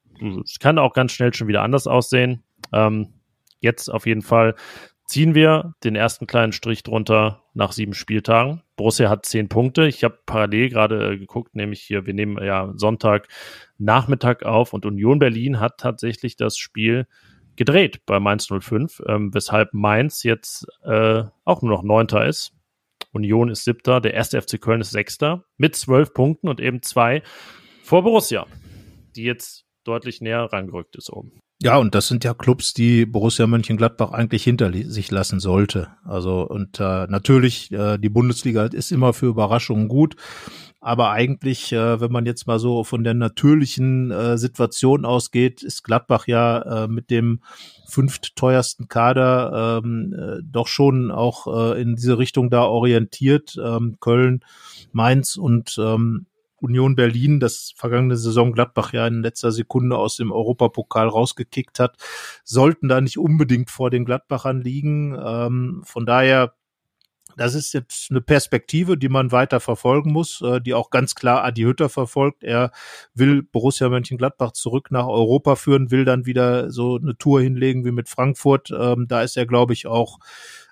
es 0.44 0.58
kann 0.58 0.78
auch 0.78 0.92
ganz 0.92 1.12
schnell 1.12 1.34
schon 1.34 1.48
wieder 1.48 1.62
anders 1.62 1.86
aussehen. 1.86 2.44
Ähm, 2.72 3.14
jetzt 3.60 3.88
auf 3.88 4.06
jeden 4.06 4.22
Fall 4.22 4.54
ziehen 5.06 5.34
wir 5.34 5.74
den 5.84 5.96
ersten 5.96 6.26
kleinen 6.26 6.52
Strich 6.52 6.82
drunter 6.82 7.44
nach 7.54 7.72
sieben 7.72 7.94
Spieltagen. 7.94 8.62
Borussia 8.76 9.08
hat 9.08 9.24
zehn 9.24 9.48
Punkte. 9.48 9.86
Ich 9.86 10.04
habe 10.04 10.18
parallel 10.26 10.68
gerade 10.68 11.12
äh, 11.12 11.18
geguckt, 11.18 11.54
nämlich 11.54 11.82
hier, 11.82 12.06
wir 12.06 12.14
nehmen 12.14 12.42
ja 12.42 12.72
Sonntag 12.76 13.28
Nachmittag 13.78 14.44
auf 14.44 14.72
und 14.72 14.84
Union 14.84 15.18
Berlin 15.18 15.60
hat 15.60 15.78
tatsächlich 15.78 16.36
das 16.36 16.58
Spiel 16.58 17.06
gedreht 17.54 18.04
bei 18.04 18.20
Mainz 18.20 18.48
05, 18.48 19.02
ähm, 19.06 19.32
weshalb 19.32 19.72
Mainz 19.72 20.22
jetzt 20.22 20.66
äh, 20.82 21.24
auch 21.44 21.62
nur 21.62 21.70
noch 21.70 21.82
Neunter 21.82 22.26
ist. 22.26 22.52
Union 23.12 23.48
ist 23.48 23.64
Siebter, 23.64 24.00
der 24.00 24.12
erste 24.12 24.40
FC 24.42 24.60
Köln 24.60 24.82
ist 24.82 24.90
Sechster 24.90 25.44
mit 25.56 25.74
zwölf 25.74 26.12
Punkten 26.12 26.48
und 26.48 26.60
eben 26.60 26.82
zwei 26.82 27.22
vor 27.82 28.02
Borussia, 28.02 28.46
die 29.14 29.22
jetzt 29.22 29.64
deutlich 29.84 30.20
näher 30.20 30.52
rangerückt 30.52 30.96
ist 30.96 31.10
oben. 31.10 31.38
Ja, 31.62 31.78
und 31.78 31.94
das 31.94 32.08
sind 32.08 32.22
ja 32.22 32.34
Clubs, 32.34 32.74
die 32.74 33.06
Borussia 33.06 33.46
Mönchengladbach 33.46 34.12
eigentlich 34.12 34.44
hinter 34.44 34.70
sich 34.72 35.10
lassen 35.10 35.40
sollte. 35.40 35.88
Also 36.04 36.42
und 36.42 36.78
äh, 36.80 37.06
natürlich, 37.06 37.72
äh, 37.72 37.96
die 37.96 38.10
Bundesliga 38.10 38.66
ist 38.66 38.92
immer 38.92 39.14
für 39.14 39.26
Überraschungen 39.26 39.88
gut. 39.88 40.16
Aber 40.82 41.10
eigentlich, 41.10 41.72
äh, 41.72 42.00
wenn 42.00 42.12
man 42.12 42.26
jetzt 42.26 42.46
mal 42.46 42.58
so 42.58 42.84
von 42.84 43.02
der 43.04 43.14
natürlichen 43.14 44.10
äh, 44.10 44.36
Situation 44.36 45.06
ausgeht, 45.06 45.62
ist 45.62 45.82
Gladbach 45.82 46.26
ja 46.26 46.84
äh, 46.84 46.88
mit 46.88 47.10
dem 47.10 47.40
fünftteuersten 47.88 48.86
Kader 48.86 49.80
ähm, 49.82 50.12
äh, 50.12 50.42
doch 50.44 50.68
schon 50.68 51.10
auch 51.10 51.46
äh, 51.72 51.80
in 51.80 51.96
diese 51.96 52.18
Richtung 52.18 52.50
da 52.50 52.64
orientiert. 52.64 53.56
Ähm, 53.60 53.96
Köln, 53.98 54.44
Mainz 54.92 55.36
und 55.36 55.76
ähm, 55.78 56.26
Union 56.66 56.96
Berlin, 56.96 57.38
das 57.40 57.72
vergangene 57.76 58.16
Saison 58.16 58.52
Gladbach 58.52 58.92
ja 58.92 59.06
in 59.06 59.22
letzter 59.22 59.52
Sekunde 59.52 59.96
aus 59.96 60.16
dem 60.16 60.32
Europapokal 60.32 61.08
rausgekickt 61.08 61.78
hat, 61.78 61.96
sollten 62.44 62.88
da 62.88 63.00
nicht 63.00 63.18
unbedingt 63.18 63.70
vor 63.70 63.90
den 63.90 64.04
Gladbachern 64.04 64.60
liegen. 64.60 65.16
Ähm, 65.18 65.82
von 65.84 66.06
daher, 66.06 66.54
das 67.36 67.54
ist 67.54 67.72
jetzt 67.72 68.10
eine 68.10 68.20
Perspektive, 68.20 68.96
die 68.96 69.08
man 69.08 69.30
weiter 69.30 69.60
verfolgen 69.60 70.10
muss, 70.10 70.40
äh, 70.40 70.60
die 70.60 70.74
auch 70.74 70.90
ganz 70.90 71.14
klar 71.14 71.44
Adi 71.44 71.62
Hütter 71.62 71.88
verfolgt. 71.88 72.42
Er 72.42 72.72
will 73.14 73.42
Borussia 73.42 73.88
Mönchengladbach 73.88 74.52
zurück 74.52 74.90
nach 74.90 75.06
Europa 75.06 75.54
führen, 75.54 75.90
will 75.90 76.04
dann 76.04 76.26
wieder 76.26 76.70
so 76.70 76.96
eine 76.96 77.16
Tour 77.16 77.42
hinlegen 77.42 77.84
wie 77.84 77.92
mit 77.92 78.08
Frankfurt. 78.08 78.70
Ähm, 78.76 79.06
da 79.08 79.22
ist 79.22 79.36
er, 79.36 79.46
glaube 79.46 79.74
ich, 79.74 79.86
auch 79.86 80.18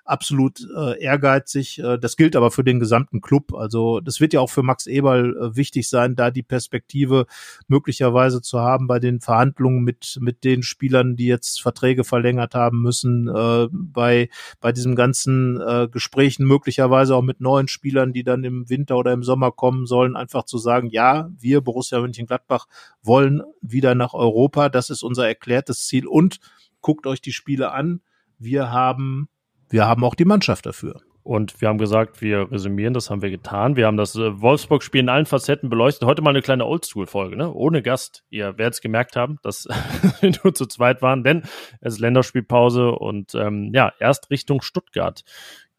absolut 0.05 0.65
äh, 0.75 1.01
ehrgeizig. 1.01 1.79
Äh, 1.79 1.97
das 1.97 2.15
gilt 2.15 2.35
aber 2.35 2.51
für 2.51 2.63
den 2.63 2.79
gesamten 2.79 3.21
Club. 3.21 3.53
Also 3.53 3.99
das 3.99 4.21
wird 4.21 4.33
ja 4.33 4.39
auch 4.39 4.49
für 4.49 4.63
Max 4.63 4.87
Eberl 4.87 5.35
äh, 5.35 5.55
wichtig 5.55 5.89
sein, 5.89 6.15
da 6.15 6.31
die 6.31 6.43
Perspektive 6.43 7.25
möglicherweise 7.67 8.41
zu 8.41 8.59
haben 8.59 8.87
bei 8.87 8.99
den 8.99 9.19
Verhandlungen 9.19 9.83
mit, 9.83 10.17
mit 10.21 10.43
den 10.43 10.63
Spielern, 10.63 11.15
die 11.15 11.25
jetzt 11.25 11.61
Verträge 11.61 12.03
verlängert 12.03 12.55
haben 12.55 12.81
müssen, 12.81 13.27
äh, 13.27 13.67
bei, 13.71 14.29
bei 14.61 14.71
diesem 14.71 14.95
ganzen 14.95 15.59
äh, 15.59 15.87
Gesprächen 15.91 16.45
möglicherweise 16.45 17.15
auch 17.15 17.23
mit 17.23 17.41
neuen 17.41 17.67
Spielern, 17.67 18.13
die 18.13 18.23
dann 18.23 18.43
im 18.43 18.69
Winter 18.69 18.97
oder 18.97 19.11
im 19.11 19.23
Sommer 19.23 19.51
kommen 19.51 19.87
sollen, 19.87 20.15
einfach 20.15 20.45
zu 20.45 20.59
sagen, 20.59 20.89
ja, 20.89 21.29
wir 21.37 21.61
Borussia 21.61 21.99
Mönchengladbach 21.99 22.67
wollen 23.01 23.41
wieder 23.61 23.95
nach 23.95 24.13
Europa. 24.13 24.69
Das 24.69 24.89
ist 24.89 25.03
unser 25.03 25.27
erklärtes 25.27 25.87
Ziel 25.87 26.05
und 26.05 26.39
guckt 26.81 27.07
euch 27.07 27.21
die 27.21 27.33
Spiele 27.33 27.71
an. 27.71 28.01
Wir 28.37 28.71
haben, 28.71 29.27
wir 29.69 29.85
haben 29.85 30.03
auch 30.03 30.15
die 30.15 30.25
Mannschaft 30.25 30.65
dafür. 30.65 31.01
Und 31.25 31.59
wir 31.59 31.69
haben 31.69 31.79
gesagt, 31.79 32.21
wir 32.21 32.51
resümieren, 32.51 32.93
das 32.93 33.09
haben 33.09 33.23
wir 33.23 33.31
getan. 33.31 33.75
Wir 33.75 33.87
haben 33.87 33.97
das 33.97 34.15
äh, 34.15 34.39
Wolfsburg-Spiel 34.41 35.01
in 35.01 35.09
allen 35.09 35.25
Facetten 35.25 35.69
beleuchtet. 35.69 36.07
Heute 36.07 36.21
mal 36.21 36.29
eine 36.29 36.43
kleine 36.43 36.67
Oldschool-Folge, 36.67 37.35
ne? 37.35 37.51
Ohne 37.51 37.81
Gast. 37.81 38.23
Ihr 38.29 38.59
werdet 38.59 38.75
es 38.75 38.81
gemerkt 38.81 39.15
haben, 39.15 39.39
dass 39.41 39.65
wir 40.21 40.33
nur 40.43 40.53
zu 40.53 40.67
zweit 40.67 41.01
waren, 41.01 41.23
denn 41.23 41.41
es 41.81 41.95
ist 41.95 41.99
Länderspielpause 41.99 42.91
und 42.91 43.33
ähm, 43.33 43.71
ja, 43.73 43.91
erst 43.99 44.29
Richtung 44.29 44.61
Stuttgart 44.61 45.23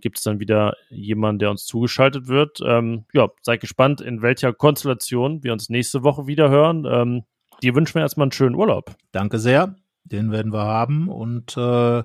gibt 0.00 0.18
es 0.18 0.24
dann 0.24 0.40
wieder 0.40 0.76
jemanden, 0.90 1.38
der 1.38 1.50
uns 1.50 1.64
zugeschaltet 1.64 2.26
wird. 2.26 2.58
Ähm, 2.64 3.04
ja, 3.12 3.28
seid 3.42 3.60
gespannt, 3.60 4.00
in 4.00 4.22
welcher 4.22 4.52
Konstellation 4.52 5.44
wir 5.44 5.52
uns 5.52 5.68
nächste 5.68 6.02
Woche 6.02 6.26
wieder 6.26 6.50
hören. 6.50 6.84
Ähm, 6.90 7.22
dir 7.62 7.76
wünschen 7.76 7.94
wir 7.94 8.02
erstmal 8.02 8.24
einen 8.24 8.32
schönen 8.32 8.56
Urlaub. 8.56 8.96
Danke 9.12 9.38
sehr. 9.38 9.76
Den 10.12 10.30
werden 10.30 10.52
wir 10.52 10.64
haben 10.64 11.08
und 11.08 11.56
äh, 11.56 12.04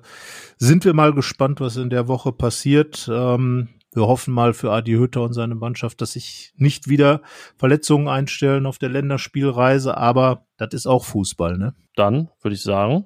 sind 0.57 0.85
wir 0.85 0.93
mal 0.93 1.13
gespannt, 1.13 1.59
was 1.61 1.77
in 1.77 1.89
der 1.89 2.07
Woche 2.07 2.31
passiert. 2.31 3.09
Ähm, 3.11 3.69
wir 3.93 4.07
hoffen 4.07 4.33
mal 4.33 4.53
für 4.53 4.71
Adi 4.71 4.93
Hütter 4.93 5.21
und 5.21 5.33
seine 5.33 5.55
Mannschaft, 5.55 6.01
dass 6.01 6.13
sich 6.13 6.53
nicht 6.55 6.87
wieder 6.87 7.21
Verletzungen 7.57 8.07
einstellen 8.07 8.65
auf 8.65 8.77
der 8.77 8.89
Länderspielreise, 8.89 9.97
aber 9.97 10.45
das 10.57 10.73
ist 10.73 10.87
auch 10.87 11.03
Fußball, 11.03 11.57
ne? 11.57 11.75
Dann 11.95 12.29
würde 12.41 12.55
ich 12.55 12.63
sagen, 12.63 13.05